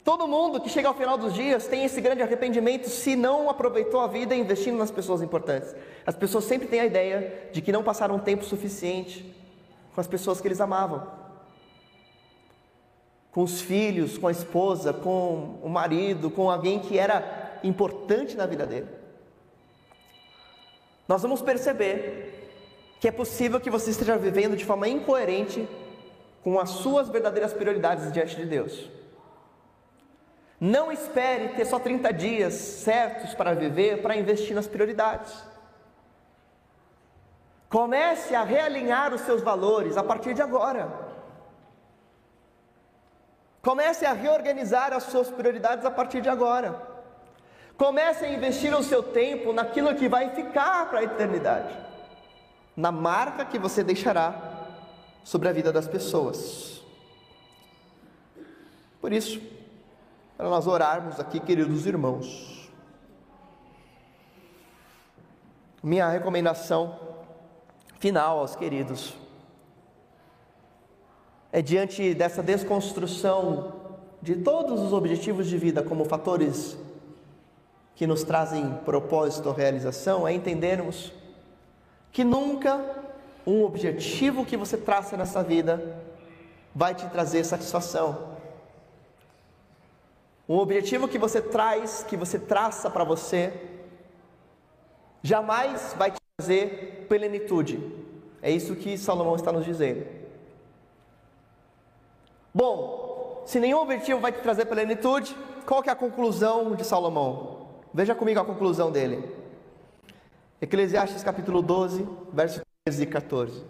Todo 0.05 0.26
mundo 0.26 0.61
que 0.61 0.68
chega 0.68 0.88
ao 0.88 0.94
final 0.94 1.16
dos 1.16 1.32
dias 1.32 1.68
tem 1.68 1.84
esse 1.84 2.00
grande 2.00 2.22
arrependimento 2.22 2.88
se 2.88 3.14
não 3.14 3.48
aproveitou 3.48 4.00
a 4.00 4.09
vida 4.09 4.34
investindo 4.34 4.76
nas 4.76 4.90
pessoas 4.90 5.22
importantes. 5.22 5.74
As 6.05 6.16
pessoas 6.16 6.44
sempre 6.44 6.66
têm 6.66 6.80
a 6.80 6.86
ideia 6.86 7.50
de 7.53 7.62
que 7.62 7.70
não 7.70 7.84
passaram 7.84 8.18
tempo 8.18 8.44
suficiente 8.44 9.32
com 9.94 10.00
as 10.00 10.09
pessoas 10.09 10.40
que 10.40 10.48
eles 10.48 10.61
amavam. 10.61 11.07
Com 13.30 13.44
os 13.44 13.61
filhos, 13.61 14.18
com 14.18 14.26
a 14.26 14.32
esposa, 14.32 14.92
com 14.92 15.61
o 15.62 15.68
marido, 15.68 16.30
com 16.30 16.50
alguém 16.50 16.80
que 16.80 16.98
era 16.98 17.61
importante 17.62 18.36
na 18.36 18.44
vida 18.44 18.66
dele. 18.66 18.88
Nós 21.07 21.22
vamos 21.22 21.40
perceber 21.40 22.41
que 23.03 23.09
é 23.09 23.11
possível 23.11 23.59
que 23.59 23.68
você 23.68 23.90
esteja 23.90 24.16
vivendo 24.16 24.57
de 24.57 24.64
forma 24.64 24.86
incoerente 24.86 25.68
com 26.40 26.61
as 26.61 26.70
suas 26.70 27.09
verdadeiras 27.09 27.53
prioridades 27.53 28.12
diante 28.12 28.36
de 28.36 28.46
Deus. 28.46 28.88
Não 30.61 30.92
espere 30.92 31.48
ter 31.48 31.64
só 31.64 31.80
30 31.80 32.12
dias 32.12 32.55
certos 32.55 33.34
para 33.34 33.55
viver 33.55 34.03
para 34.03 34.14
investir 34.14 34.55
nas 34.55 34.68
prioridades. 34.68 35.34
Comece 37.68 38.36
a 38.36 38.44
realinhar 38.44 39.12
os 39.12 39.22
seus 39.22 39.42
valores 39.42 39.96
a 39.96 40.05
partir 40.05 40.32
de 40.32 40.42
agora. 40.42 40.88
Comece 43.61 44.07
a 44.07 44.12
reorganizar 44.12 44.92
as 44.92 45.03
suas 45.03 45.28
prioridades 45.28 45.84
a 45.84 45.90
partir 45.90 46.20
de 46.20 46.28
agora. 46.28 46.80
Comece 47.76 48.26
a 48.26 48.32
investir 48.32 48.72
o 48.72 48.84
seu 48.84 49.03
tempo 49.03 49.53
naquilo 49.53 49.92
que 49.96 50.09
vai 50.09 50.30
ficar 50.30 50.88
para 50.88 51.00
a 51.00 51.03
eternidade, 51.03 51.90
na 52.77 52.91
marca 52.91 53.45
que 53.45 53.59
você 53.59 53.85
deixará 53.85 54.51
sobre 55.25 55.49
a 55.49 55.53
vida 55.53 55.73
das 55.73 55.87
pessoas. 55.87 56.83
Por 59.01 59.12
isso, 59.12 59.41
para 60.37 60.49
nós 60.49 60.66
orarmos 60.66 61.20
aqui, 61.20 61.41
queridos 61.41 61.87
irmãos, 61.87 62.70
minha 65.83 66.09
recomendação 66.09 66.99
final 67.99 68.39
aos 68.39 68.57
queridos. 68.57 69.14
É 71.51 71.61
diante 71.61 72.14
dessa 72.14 72.43
desconstrução 72.43 73.81
de 74.23 74.37
todos 74.37 74.81
os 74.81 74.93
objetivos 74.93 75.49
de 75.49 75.59
vida 75.59 75.83
como 75.83 76.05
fatores 76.05 76.79
que 77.95 78.07
nos 78.07 78.23
trazem 78.23 78.75
propósito 78.85 79.49
ou 79.49 79.55
realização, 79.55 80.27
é 80.27 80.33
entendermos 80.33 81.12
que 82.13 82.23
nunca 82.23 82.81
um 83.47 83.65
objetivo 83.65 84.45
que 84.45 84.57
você 84.57 84.77
traça 84.77 85.17
nessa 85.17 85.43
vida 85.43 86.01
vai 86.75 86.95
te 86.95 87.09
trazer 87.09 87.45
satisfação. 87.45 88.33
Um 90.49 90.59
objetivo 90.59 91.09
que 91.09 91.19
você 91.19 91.41
traz, 91.41 92.05
que 92.07 92.17
você 92.17 92.39
traça 92.39 92.91
para 92.91 93.05
você, 93.05 93.53
jamais 95.23 95.95
vai 95.97 96.11
te 96.11 96.19
trazer 96.37 97.07
plenitude. 97.09 97.81
É 98.43 98.51
isso 98.51 98.77
que 98.77 98.99
Salomão 98.99 99.37
está 99.37 99.51
nos 99.51 99.65
dizendo. 99.65 100.05
Bom, 102.55 103.43
se 103.47 103.59
nenhum 103.59 103.79
objetivo 103.79 104.21
vai 104.21 104.33
te 104.33 104.41
trazer 104.41 104.67
plenitude, 104.67 105.35
qual 105.65 105.83
que 105.83 105.89
é 105.89 105.93
a 105.93 105.97
conclusão 105.97 106.75
de 106.75 106.85
Salomão? 106.85 107.69
Veja 107.95 108.15
comigo 108.15 108.41
a 108.41 108.45
conclusão 108.45 108.91
dele. 108.91 109.41
Eclesiastes 110.63 111.23
capítulo 111.23 111.61
12, 111.61 112.09
verso 112.33 112.63
13 112.87 113.03
e 113.03 113.07
14. 113.07 113.63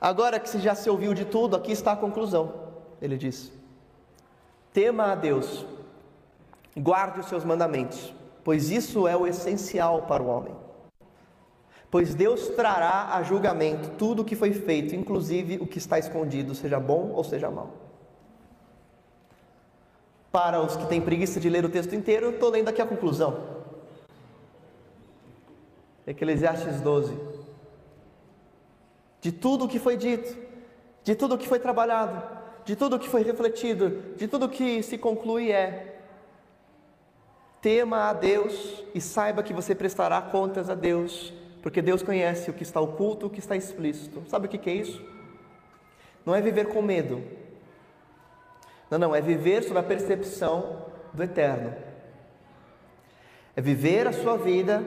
Agora 0.00 0.40
que 0.40 0.48
você 0.48 0.58
já 0.58 0.74
se 0.74 0.88
ouviu 0.88 1.12
de 1.12 1.26
tudo, 1.26 1.54
aqui 1.54 1.72
está 1.72 1.92
a 1.92 1.96
conclusão. 1.96 2.54
Ele 3.02 3.18
diz: 3.18 3.52
Tema 4.72 5.12
a 5.12 5.14
Deus, 5.14 5.66
guarde 6.74 7.20
os 7.20 7.26
seus 7.26 7.44
mandamentos 7.44 8.14
pois 8.44 8.70
isso 8.70 9.06
é 9.06 9.16
o 9.16 9.26
essencial 9.26 10.02
para 10.02 10.22
o 10.22 10.26
homem. 10.26 10.54
Pois 11.90 12.14
Deus 12.14 12.48
trará 12.48 13.14
a 13.14 13.22
julgamento 13.22 13.90
tudo 13.98 14.22
o 14.22 14.24
que 14.24 14.34
foi 14.34 14.52
feito, 14.52 14.94
inclusive 14.94 15.58
o 15.60 15.66
que 15.66 15.78
está 15.78 15.98
escondido, 15.98 16.54
seja 16.54 16.80
bom 16.80 17.10
ou 17.10 17.22
seja 17.22 17.50
mal. 17.50 17.70
Para 20.30 20.62
os 20.62 20.74
que 20.74 20.86
têm 20.86 21.00
preguiça 21.00 21.38
de 21.38 21.50
ler 21.50 21.64
o 21.64 21.68
texto 21.68 21.94
inteiro, 21.94 22.30
estou 22.30 22.48
lendo 22.48 22.68
aqui 22.68 22.80
a 22.80 22.86
conclusão. 22.86 23.51
Eclesiastes 26.06 26.80
12. 26.80 27.16
De 29.20 29.30
tudo 29.30 29.66
o 29.66 29.68
que 29.68 29.78
foi 29.78 29.96
dito, 29.96 30.36
de 31.04 31.14
tudo 31.14 31.36
o 31.36 31.38
que 31.38 31.48
foi 31.48 31.58
trabalhado, 31.58 32.22
de 32.64 32.74
tudo 32.74 32.96
o 32.96 32.98
que 32.98 33.08
foi 33.08 33.22
refletido, 33.22 34.14
de 34.16 34.26
tudo 34.26 34.46
o 34.46 34.48
que 34.48 34.82
se 34.82 34.98
conclui 34.98 35.52
é: 35.52 36.00
Tema 37.60 38.08
a 38.08 38.12
Deus 38.12 38.82
e 38.92 39.00
saiba 39.00 39.42
que 39.42 39.52
você 39.52 39.74
prestará 39.74 40.20
contas 40.20 40.68
a 40.68 40.74
Deus, 40.74 41.32
porque 41.62 41.80
Deus 41.80 42.02
conhece 42.02 42.50
o 42.50 42.52
que 42.52 42.64
está 42.64 42.80
oculto, 42.80 43.26
o 43.26 43.30
que 43.30 43.38
está 43.38 43.54
explícito. 43.54 44.24
Sabe 44.28 44.46
o 44.46 44.48
que 44.48 44.68
é 44.68 44.74
isso? 44.74 45.00
Não 46.26 46.34
é 46.34 46.40
viver 46.40 46.66
com 46.66 46.82
medo. 46.82 47.22
Não, 48.90 48.98
não, 48.98 49.14
é 49.14 49.20
viver 49.20 49.62
sob 49.62 49.78
a 49.78 49.82
percepção 49.82 50.86
do 51.12 51.22
eterno. 51.22 51.74
É 53.54 53.60
viver 53.60 54.06
a 54.06 54.12
sua 54.12 54.36
vida 54.36 54.82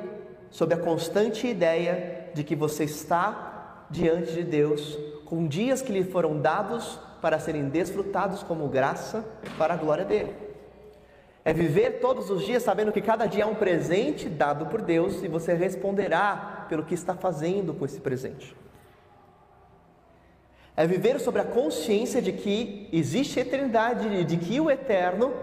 sob 0.55 0.73
a 0.73 0.77
constante 0.77 1.47
ideia 1.47 2.29
de 2.33 2.41
que 2.41 2.55
você 2.55 2.85
está 2.85 3.87
diante 3.89 4.31
de 4.31 4.41
Deus, 4.41 4.97
com 5.25 5.45
dias 5.45 5.81
que 5.81 5.91
lhe 5.91 6.05
foram 6.05 6.39
dados 6.39 6.97
para 7.21 7.37
serem 7.39 7.67
desfrutados 7.67 8.41
como 8.41 8.69
graça 8.69 9.25
para 9.57 9.73
a 9.73 9.77
glória 9.77 10.05
dele. 10.05 10.33
É 11.43 11.51
viver 11.51 11.99
todos 11.99 12.29
os 12.29 12.45
dias 12.45 12.63
sabendo 12.63 12.93
que 12.93 13.01
cada 13.01 13.25
dia 13.25 13.43
é 13.43 13.45
um 13.45 13.53
presente 13.53 14.29
dado 14.29 14.67
por 14.67 14.81
Deus 14.81 15.21
e 15.23 15.27
você 15.27 15.53
responderá 15.53 16.65
pelo 16.69 16.85
que 16.85 16.93
está 16.93 17.15
fazendo 17.15 17.73
com 17.73 17.83
esse 17.83 17.99
presente. 17.99 18.55
É 20.73 20.87
viver 20.87 21.19
sobre 21.19 21.41
a 21.41 21.45
consciência 21.45 22.21
de 22.21 22.31
que 22.31 22.87
existe 22.93 23.41
eternidade, 23.41 24.23
de 24.23 24.37
que 24.37 24.61
o 24.61 24.71
eterno, 24.71 25.33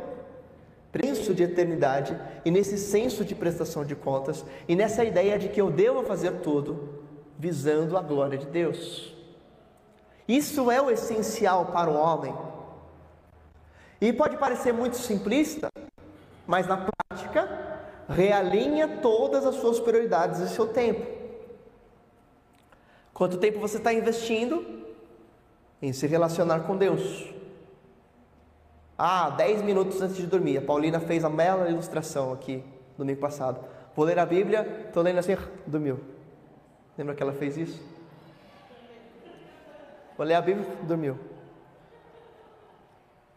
preço 0.92 1.32
de 1.32 1.42
eternidade, 1.42 2.16
e 2.44 2.50
nesse 2.50 2.76
senso 2.76 3.24
de 3.24 3.34
prestação 3.34 3.82
de 3.84 3.96
contas, 3.96 4.44
e 4.68 4.76
nessa 4.76 5.02
ideia 5.02 5.38
de 5.38 5.48
que 5.48 5.60
eu 5.60 5.70
devo 5.70 6.04
fazer 6.04 6.40
tudo 6.40 7.00
visando 7.38 7.96
a 7.96 8.02
glória 8.02 8.36
de 8.36 8.46
Deus. 8.46 9.16
Isso 10.28 10.70
é 10.70 10.80
o 10.80 10.90
essencial 10.90 11.66
para 11.66 11.90
o 11.90 11.96
homem. 11.96 12.34
E 14.00 14.12
pode 14.12 14.36
parecer 14.36 14.72
muito 14.72 14.96
simplista, 14.96 15.68
mas 16.46 16.66
na 16.66 16.86
prática 17.08 17.80
realinha 18.08 18.98
todas 19.00 19.46
as 19.46 19.56
suas 19.56 19.80
prioridades 19.80 20.40
e 20.40 20.48
seu 20.48 20.66
tempo. 20.66 21.06
Quanto 23.14 23.38
tempo 23.38 23.58
você 23.58 23.78
está 23.78 23.92
investindo 23.92 24.84
em 25.80 25.92
se 25.92 26.06
relacionar 26.06 26.60
com 26.60 26.76
Deus? 26.76 27.32
Ah, 28.96 29.30
10 29.30 29.62
minutos 29.62 30.00
antes 30.00 30.16
de 30.16 30.26
dormir. 30.26 30.58
A 30.58 30.62
Paulina 30.62 31.00
fez 31.00 31.24
a 31.24 31.28
bela 31.28 31.68
ilustração 31.68 32.32
aqui 32.32 32.62
domingo 32.96 33.20
passado. 33.20 33.60
Vou 33.94 34.04
ler 34.04 34.18
a 34.18 34.26
Bíblia, 34.26 34.86
estou 34.86 35.02
lendo 35.02 35.18
assim, 35.18 35.36
dormiu. 35.66 36.00
Lembra 36.96 37.14
que 37.14 37.22
ela 37.22 37.32
fez 37.32 37.56
isso? 37.56 37.82
Vou 40.16 40.26
ler 40.26 40.34
a 40.34 40.40
Bíblia, 40.40 40.66
dormiu. 40.82 41.18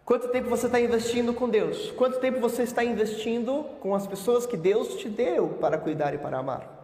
Quanto 0.03 0.27
tempo 0.27 0.49
você 0.49 0.67
está 0.67 0.79
investindo 0.79 1.33
com 1.33 1.49
Deus? 1.49 1.91
Quanto 1.91 2.19
tempo 2.19 2.39
você 2.39 2.63
está 2.63 2.83
investindo 2.83 3.65
com 3.79 3.95
as 3.95 4.05
pessoas 4.05 4.45
que 4.45 4.55
Deus 4.55 4.95
te 4.95 5.09
deu 5.09 5.49
para 5.59 5.77
cuidar 5.77 6.13
e 6.13 6.17
para 6.19 6.37
amar? 6.37 6.74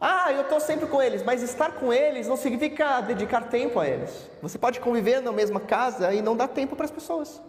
Ah, 0.00 0.30
eu 0.30 0.42
estou 0.42 0.60
sempre 0.60 0.86
com 0.86 1.00
eles, 1.00 1.22
mas 1.22 1.42
estar 1.42 1.72
com 1.72 1.90
eles 1.92 2.28
não 2.28 2.36
significa 2.36 3.00
dedicar 3.00 3.48
tempo 3.48 3.80
a 3.80 3.88
eles. 3.88 4.30
Você 4.42 4.58
pode 4.58 4.78
conviver 4.78 5.20
na 5.20 5.32
mesma 5.32 5.58
casa 5.58 6.12
e 6.12 6.20
não 6.20 6.36
dar 6.36 6.48
tempo 6.48 6.76
para 6.76 6.84
as 6.84 6.90
pessoas. 6.90 7.40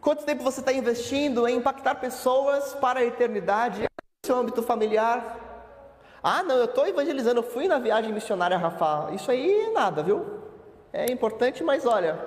Quanto 0.00 0.24
tempo 0.24 0.42
você 0.42 0.60
está 0.60 0.72
investindo 0.72 1.46
em 1.46 1.56
impactar 1.56 1.96
pessoas 1.96 2.74
para 2.74 3.00
a 3.00 3.04
eternidade, 3.04 3.82
no 3.82 4.26
seu 4.26 4.36
âmbito 4.36 4.62
familiar, 4.62 5.40
ah, 6.22 6.42
não, 6.42 6.56
eu 6.56 6.64
estou 6.64 6.86
evangelizando, 6.86 7.40
eu 7.40 7.42
fui 7.42 7.68
na 7.68 7.78
viagem 7.78 8.12
missionária 8.12 8.56
Rafa. 8.56 9.10
Isso 9.12 9.30
aí 9.30 9.66
é 9.66 9.70
nada, 9.70 10.02
viu? 10.02 10.24
É 10.90 11.10
importante, 11.12 11.62
mas 11.62 11.84
olha, 11.84 12.18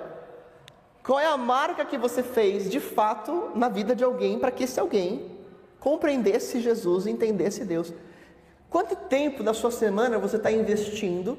qual 1.04 1.18
é 1.18 1.26
a 1.26 1.36
marca 1.36 1.84
que 1.84 1.98
você 1.98 2.22
fez 2.22 2.70
de 2.70 2.78
fato 2.78 3.50
na 3.56 3.68
vida 3.68 3.96
de 3.96 4.04
alguém 4.04 4.38
para 4.38 4.52
que 4.52 4.64
esse 4.64 4.78
alguém 4.78 5.37
compreendesse 5.80 6.60
Jesus 6.60 7.06
entendesse 7.06 7.64
Deus? 7.64 7.92
Quanto 8.70 8.94
tempo 8.94 9.42
da 9.42 9.54
sua 9.54 9.70
semana 9.70 10.18
você 10.18 10.36
está 10.36 10.50
investindo 10.50 11.38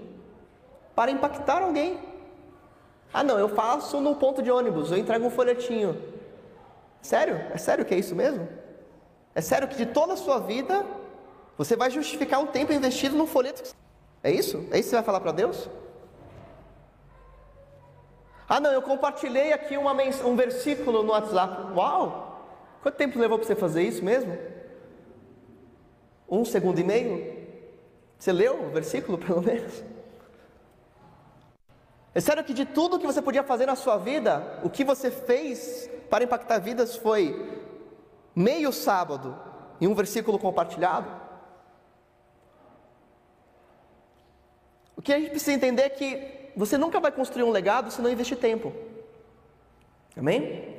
para 0.95 1.11
impactar 1.11 1.61
alguém? 1.61 1.99
Ah, 3.13 3.23
não, 3.23 3.37
eu 3.37 3.49
faço 3.49 3.99
no 3.99 4.15
ponto 4.15 4.41
de 4.41 4.51
ônibus, 4.51 4.91
eu 4.91 4.97
entrego 4.97 5.25
um 5.25 5.29
folhetinho. 5.29 6.01
Sério? 7.01 7.35
É 7.51 7.57
sério 7.57 7.85
que 7.85 7.93
é 7.93 7.97
isso 7.97 8.15
mesmo? 8.15 8.47
É 9.33 9.41
sério 9.41 9.67
que 9.67 9.75
de 9.75 9.85
toda 9.85 10.13
a 10.13 10.17
sua 10.17 10.39
vida 10.39 10.85
você 11.57 11.75
vai 11.75 11.89
justificar 11.89 12.39
um 12.39 12.47
tempo 12.47 12.73
investido 12.73 13.15
num 13.15 13.27
folheto. 13.27 13.75
É 14.23 14.31
isso? 14.31 14.57
É 14.71 14.79
isso 14.79 14.89
que 14.89 14.89
você 14.89 14.95
vai 14.95 15.03
falar 15.03 15.19
para 15.19 15.31
Deus? 15.31 15.69
Ah, 18.47 18.59
não, 18.59 18.71
eu 18.71 18.81
compartilhei 18.81 19.53
aqui 19.53 19.77
uma 19.77 19.93
um 20.25 20.35
versículo 20.35 21.03
no 21.03 21.11
WhatsApp. 21.11 21.71
Uau! 21.75 22.28
Quanto 22.81 22.95
tempo 22.95 23.19
levou 23.19 23.37
para 23.37 23.47
você 23.47 23.55
fazer 23.55 23.83
isso 23.83 24.03
mesmo? 24.03 24.37
Um 26.29 26.45
segundo 26.45 26.79
e 26.79 26.83
meio? 26.83 27.39
Você 28.17 28.31
leu 28.31 28.65
o 28.65 28.69
versículo, 28.69 29.17
pelo 29.19 29.41
menos? 29.41 29.83
É 32.13 32.19
sério 32.19 32.43
que 32.43 32.53
de 32.53 32.65
tudo 32.65 32.99
que 32.99 33.05
você 33.05 33.21
podia 33.21 33.43
fazer 33.43 33.65
na 33.65 33.75
sua 33.75 33.97
vida, 33.97 34.59
o 34.63 34.69
que 34.69 34.83
você 34.83 35.11
fez 35.11 35.89
para 36.09 36.23
impactar 36.23 36.59
vidas 36.59 36.95
foi 36.95 37.63
meio 38.35 38.71
sábado 38.71 39.37
e 39.79 39.87
um 39.87 39.93
versículo 39.93 40.39
compartilhado? 40.39 41.09
O 44.95 45.01
que 45.01 45.13
a 45.13 45.19
gente 45.19 45.29
precisa 45.29 45.53
entender 45.53 45.83
é 45.83 45.89
que 45.89 46.51
você 46.55 46.77
nunca 46.77 46.99
vai 46.99 47.11
construir 47.11 47.43
um 47.43 47.51
legado 47.51 47.91
se 47.91 48.01
não 48.01 48.09
investir 48.09 48.37
tempo. 48.37 48.73
Amém? 50.17 50.78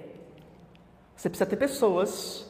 Você 1.21 1.29
precisa 1.29 1.51
ter 1.51 1.57
pessoas 1.57 2.47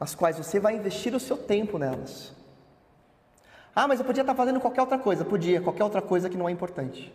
as 0.00 0.14
quais 0.14 0.38
você 0.38 0.58
vai 0.58 0.76
investir 0.76 1.14
o 1.14 1.20
seu 1.20 1.36
tempo 1.36 1.78
nelas. 1.78 2.32
Ah, 3.76 3.86
mas 3.86 4.00
eu 4.00 4.06
podia 4.06 4.22
estar 4.22 4.34
fazendo 4.34 4.58
qualquer 4.58 4.80
outra 4.80 4.98
coisa. 4.98 5.26
Podia, 5.26 5.60
qualquer 5.60 5.84
outra 5.84 6.00
coisa 6.00 6.30
que 6.30 6.38
não 6.38 6.48
é 6.48 6.52
importante. 6.52 7.12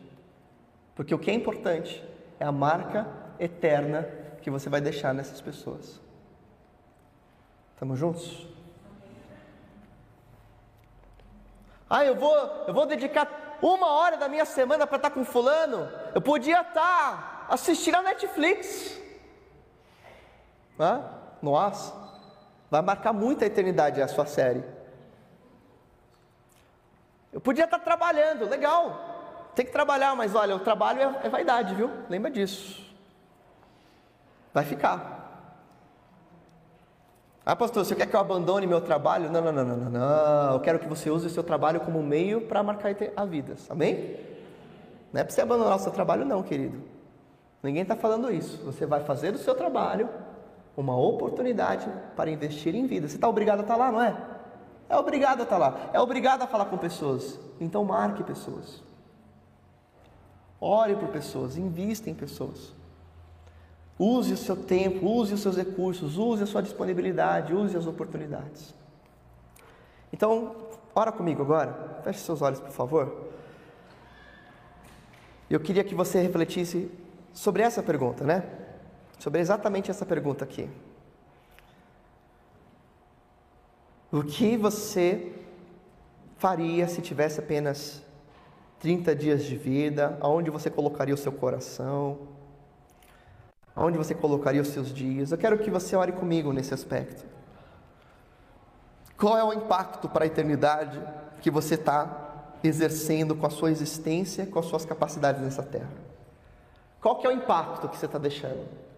Porque 0.93 1.15
o 1.15 1.17
que 1.17 1.31
é 1.31 1.33
importante 1.33 2.03
é 2.39 2.45
a 2.45 2.51
marca 2.51 3.07
eterna 3.39 4.07
que 4.43 4.51
você 4.51 4.69
vai 4.69 4.79
deixar 4.79 5.15
nessas 5.15 5.41
pessoas. 5.41 5.99
Estamos 7.73 7.97
juntos? 7.97 8.47
Ah, 11.89 12.05
eu 12.05 12.13
vou, 12.13 12.37
eu 12.67 12.73
vou 12.75 12.85
dedicar 12.85 13.57
uma 13.63 13.87
hora 13.87 14.15
da 14.15 14.29
minha 14.29 14.45
semana 14.45 14.85
para 14.85 14.97
estar 14.97 15.09
com 15.09 15.25
fulano. 15.25 15.91
Eu 16.13 16.21
podia 16.21 16.61
estar 16.61 17.47
assistindo 17.49 17.95
a 17.95 18.03
Netflix. 18.03 19.08
Ah, 20.79 21.01
nossa, 21.41 21.93
vai 22.71 22.81
marcar 22.81 23.11
muito 23.11 23.43
a 23.43 23.47
eternidade 23.47 24.01
a 24.01 24.07
sua 24.07 24.25
série. 24.25 24.63
Eu 27.31 27.41
podia 27.41 27.65
estar 27.65 27.79
trabalhando, 27.79 28.47
legal. 28.47 29.51
Tem 29.53 29.65
que 29.65 29.71
trabalhar, 29.71 30.15
mas 30.15 30.35
olha, 30.35 30.55
o 30.55 30.59
trabalho 30.59 31.01
é, 31.01 31.27
é 31.27 31.29
vaidade, 31.29 31.75
viu? 31.75 31.91
Lembra 32.09 32.31
disso. 32.31 32.81
Vai 34.53 34.63
ficar. 34.63 35.19
Ah, 37.45 37.55
pastor, 37.55 37.83
você 37.83 37.95
quer 37.95 38.05
que 38.05 38.15
eu 38.15 38.19
abandone 38.19 38.65
meu 38.65 38.81
trabalho? 38.81 39.29
Não, 39.29 39.41
não, 39.41 39.51
não, 39.51 39.65
não, 39.65 39.77
não, 39.77 39.89
não. 39.89 40.53
Eu 40.53 40.59
quero 40.59 40.79
que 40.79 40.87
você 40.87 41.09
use 41.09 41.27
o 41.27 41.29
seu 41.29 41.43
trabalho 41.43 41.79
como 41.81 42.01
meio 42.01 42.41
para 42.41 42.63
marcar 42.63 42.95
a 43.15 43.25
vida. 43.25 43.55
Amém? 43.69 44.17
Não 45.11 45.21
é 45.21 45.23
para 45.23 45.33
você 45.33 45.41
abandonar 45.41 45.75
o 45.75 45.79
seu 45.79 45.91
trabalho, 45.91 46.25
não, 46.25 46.43
querido. 46.43 46.81
Ninguém 47.61 47.81
está 47.81 47.95
falando 47.95 48.31
isso. 48.31 48.63
Você 48.63 48.85
vai 48.85 49.01
fazer 49.01 49.31
do 49.31 49.39
seu 49.39 49.55
trabalho 49.55 50.09
uma 50.79 50.97
oportunidade 50.97 51.91
para 52.15 52.31
investir 52.31 52.73
em 52.73 52.85
vida. 52.85 53.07
Você 53.07 53.15
está 53.15 53.27
obrigado 53.27 53.59
a 53.59 53.61
estar 53.63 53.73
tá 53.73 53.79
lá, 53.79 53.91
não 53.91 54.01
é? 54.01 54.15
É 54.87 54.95
obrigado 54.95 55.41
a 55.41 55.43
estar 55.43 55.57
tá 55.57 55.69
lá. 55.69 55.89
É 55.91 55.99
obrigado 55.99 56.41
a 56.41 56.47
falar 56.47 56.65
com 56.65 56.77
pessoas. 56.77 57.37
Então 57.59 57.83
marque 57.83 58.23
pessoas. 58.23 58.81
Ore 60.59 60.95
por 60.95 61.09
pessoas. 61.09 61.57
Invista 61.57 62.09
em 62.09 62.13
pessoas. 62.13 62.73
Use 63.97 64.31
o 64.31 64.37
seu 64.37 64.55
tempo, 64.55 65.05
use 65.05 65.33
os 65.33 65.41
seus 65.41 65.57
recursos, 65.57 66.17
use 66.17 66.41
a 66.41 66.45
sua 66.45 66.63
disponibilidade, 66.63 67.53
use 67.53 67.75
as 67.75 67.85
oportunidades. 67.85 68.73
Então, 70.13 70.55
ora 70.95 71.11
comigo 71.11 71.41
agora. 71.41 71.99
Feche 72.03 72.19
seus 72.19 72.41
olhos, 72.41 72.61
por 72.61 72.71
favor. 72.71 73.29
Eu 75.49 75.59
queria 75.59 75.83
que 75.83 75.93
você 75.93 76.21
refletisse 76.21 76.89
sobre 77.33 77.63
essa 77.63 77.83
pergunta, 77.83 78.23
né? 78.23 78.43
Sobre 79.19 79.41
exatamente 79.41 79.91
essa 79.91 80.05
pergunta 80.05 80.45
aqui. 80.45 80.69
O 84.11 84.23
que 84.23 84.57
você 84.57 85.33
faria 86.37 86.87
se 86.87 87.01
tivesse 87.01 87.39
apenas 87.39 88.01
30 88.79 89.13
dias 89.13 89.43
de 89.43 89.55
vida? 89.55 90.17
Aonde 90.21 90.49
você 90.49 90.69
colocaria 90.69 91.13
o 91.13 91.17
seu 91.17 91.33
coração? 91.33 92.17
Aonde 93.75 93.97
você 93.97 94.15
colocaria 94.15 94.61
os 94.61 94.69
seus 94.69 94.91
dias? 94.91 95.31
Eu 95.31 95.37
quero 95.37 95.59
que 95.59 95.69
você 95.69 95.95
ore 95.95 96.13
comigo 96.13 96.51
nesse 96.53 96.73
aspecto. 96.73 97.25
Qual 99.17 99.37
é 99.37 99.43
o 99.43 99.53
impacto 99.53 100.07
para 100.07 100.23
a 100.23 100.27
eternidade 100.27 100.99
que 101.41 101.51
você 101.51 101.75
está 101.75 102.55
exercendo 102.63 103.35
com 103.35 103.45
a 103.45 103.49
sua 103.49 103.69
existência, 103.69 104.45
com 104.45 104.59
as 104.59 104.65
suas 104.65 104.85
capacidades 104.85 105.41
nessa 105.41 105.61
terra? 105.61 105.91
Qual 107.01 107.17
que 107.17 107.27
é 107.27 107.29
o 107.29 107.33
impacto 107.33 107.89
que 107.89 107.97
você 107.97 108.05
está 108.05 108.17
deixando? 108.17 108.88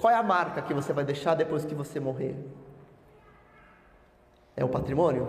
Qual 0.00 0.12
é 0.12 0.16
a 0.16 0.22
marca 0.22 0.62
que 0.62 0.74
você 0.74 0.92
vai 0.92 1.04
deixar 1.04 1.34
depois 1.34 1.64
que 1.64 1.74
você 1.74 1.98
morrer? 1.98 2.36
É 4.56 4.64
o 4.64 4.68
patrimônio? 4.68 5.26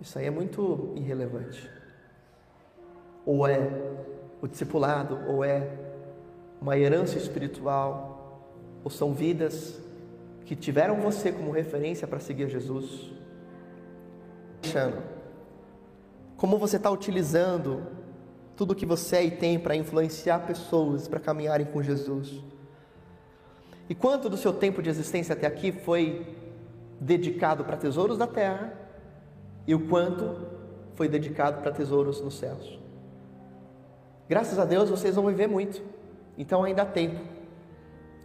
Isso 0.00 0.18
aí 0.18 0.26
é 0.26 0.30
muito 0.30 0.92
irrelevante. 0.96 1.70
Ou 3.24 3.46
é 3.46 3.70
o 4.42 4.48
discipulado, 4.48 5.18
ou 5.28 5.44
é 5.44 5.70
uma 6.60 6.76
herança 6.76 7.16
espiritual, 7.16 8.42
ou 8.82 8.90
são 8.90 9.14
vidas 9.14 9.78
que 10.44 10.56
tiveram 10.56 10.96
você 10.96 11.30
como 11.30 11.50
referência 11.50 12.08
para 12.08 12.18
seguir 12.18 12.48
Jesus. 12.48 13.12
Como 16.36 16.58
você 16.58 16.76
está 16.76 16.90
utilizando 16.90 17.86
tudo 18.56 18.74
que 18.74 18.84
você 18.84 19.16
é 19.16 19.24
e 19.24 19.30
tem 19.30 19.58
para 19.58 19.76
influenciar 19.76 20.40
pessoas 20.40 21.06
para 21.06 21.20
caminharem 21.20 21.66
com 21.66 21.82
Jesus. 21.82 22.42
E 23.90 23.94
quanto 23.94 24.28
do 24.28 24.36
seu 24.36 24.52
tempo 24.52 24.80
de 24.80 24.88
existência 24.88 25.32
até 25.32 25.48
aqui 25.48 25.72
foi 25.72 26.24
dedicado 27.00 27.64
para 27.64 27.76
tesouros 27.76 28.16
da 28.16 28.26
terra 28.26 28.72
e 29.66 29.74
o 29.74 29.88
quanto 29.88 30.46
foi 30.94 31.08
dedicado 31.08 31.60
para 31.60 31.72
tesouros 31.72 32.20
nos 32.20 32.38
céus? 32.38 32.78
Graças 34.28 34.60
a 34.60 34.64
Deus 34.64 34.88
vocês 34.88 35.16
vão 35.16 35.26
viver 35.26 35.48
muito, 35.48 35.82
então 36.38 36.62
ainda 36.62 36.82
há 36.82 36.86
tempo, 36.86 37.18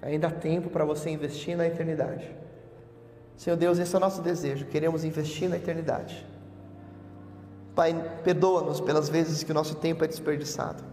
ainda 0.03 0.27
há 0.27 0.31
tempo 0.31 0.69
para 0.69 0.85
você 0.85 1.09
investir 1.09 1.57
na 1.57 1.65
eternidade. 1.65 2.29
Senhor 3.35 3.57
Deus, 3.57 3.79
esse 3.79 3.95
é 3.95 3.97
o 3.97 4.01
nosso 4.01 4.21
desejo, 4.21 4.67
queremos 4.67 5.03
investir 5.03 5.49
na 5.49 5.57
eternidade. 5.57 6.27
Pai, 7.73 8.19
perdoa-nos 8.23 8.79
pelas 8.79 9.09
vezes 9.09 9.41
que 9.41 9.49
o 9.49 9.55
nosso 9.55 9.73
tempo 9.77 10.05
é 10.05 10.07
desperdiçado. 10.07 10.83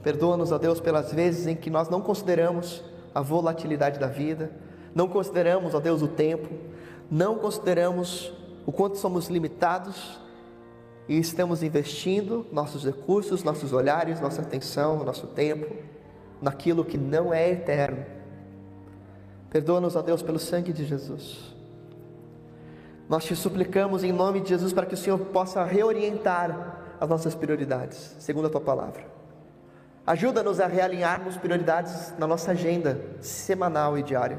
Perdoa-nos, 0.00 0.52
ó 0.52 0.58
Deus, 0.58 0.78
pelas 0.78 1.12
vezes 1.12 1.48
em 1.48 1.56
que 1.56 1.70
nós 1.70 1.88
não 1.88 2.00
consideramos 2.00 2.91
a 3.14 3.20
volatilidade 3.20 3.98
da 3.98 4.06
vida, 4.06 4.50
não 4.94 5.08
consideramos, 5.08 5.74
ó 5.74 5.80
Deus, 5.80 6.02
o 6.02 6.08
tempo, 6.08 6.48
não 7.10 7.36
consideramos 7.38 8.32
o 8.66 8.72
quanto 8.72 8.98
somos 8.98 9.28
limitados 9.28 10.20
e 11.08 11.18
estamos 11.18 11.62
investindo 11.62 12.46
nossos 12.52 12.84
recursos, 12.84 13.42
nossos 13.42 13.72
olhares, 13.72 14.20
nossa 14.20 14.42
atenção, 14.42 15.02
nosso 15.04 15.26
tempo 15.26 15.74
naquilo 16.40 16.84
que 16.84 16.98
não 16.98 17.32
é 17.32 17.50
eterno. 17.50 18.04
Perdoa-nos, 19.50 19.96
ó 19.96 20.02
Deus, 20.02 20.22
pelo 20.22 20.38
sangue 20.38 20.72
de 20.72 20.84
Jesus. 20.84 21.54
Nós 23.08 23.24
te 23.24 23.36
suplicamos 23.36 24.02
em 24.02 24.12
nome 24.12 24.40
de 24.40 24.48
Jesus 24.48 24.72
para 24.72 24.86
que 24.86 24.94
o 24.94 24.96
Senhor 24.96 25.18
possa 25.18 25.62
reorientar 25.64 26.96
as 26.98 27.08
nossas 27.08 27.34
prioridades, 27.34 28.16
segundo 28.18 28.46
a 28.46 28.50
tua 28.50 28.60
palavra. 28.60 29.04
Ajuda-nos 30.06 30.60
a 30.60 30.66
realinharmos 30.66 31.36
prioridades 31.36 32.12
na 32.18 32.26
nossa 32.26 32.50
agenda 32.50 33.00
semanal 33.20 33.96
e 33.96 34.02
diária. 34.02 34.38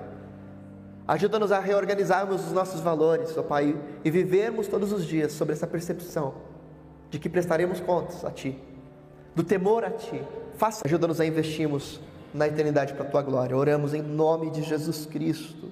Ajuda-nos 1.08 1.52
a 1.52 1.60
reorganizarmos 1.60 2.46
os 2.46 2.52
nossos 2.52 2.82
valores, 2.82 3.38
ó 3.38 3.44
Pai, 3.44 3.76
e 4.04 4.12
vivermos 4.12 4.68
todos 4.68 4.92
os 4.92 5.06
dias 5.06 5.32
sobre 5.34 5.54
essa 5.54 5.68
percepção 5.68 6.34
de 7.10 7.20
que 7.20 7.30
prestaremos 7.30 7.80
contas 7.80 8.24
a 8.26 8.32
Ti, 8.32 8.58
do 9.36 9.44
temor 9.44 9.84
a 9.84 9.92
Ti. 9.92 10.22
Faça, 10.58 10.82
ajuda-nos 10.86 11.20
a 11.20 11.26
investirmos 11.26 12.00
na 12.34 12.48
eternidade 12.48 12.94
para 12.94 13.06
a 13.06 13.10
Tua 13.10 13.22
glória. 13.22 13.56
Oramos 13.56 13.94
em 13.94 14.02
nome 14.02 14.50
de 14.50 14.64
Jesus 14.64 15.06
Cristo 15.06 15.72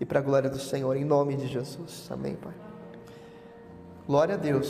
e 0.00 0.04
para 0.04 0.18
a 0.18 0.22
glória 0.22 0.50
do 0.50 0.58
Senhor, 0.58 0.96
em 0.96 1.04
nome 1.04 1.36
de 1.36 1.46
Jesus. 1.46 2.08
Amém, 2.10 2.36
Pai. 2.36 2.54
Glória 4.06 4.34
a 4.34 4.38
Deus. 4.38 4.64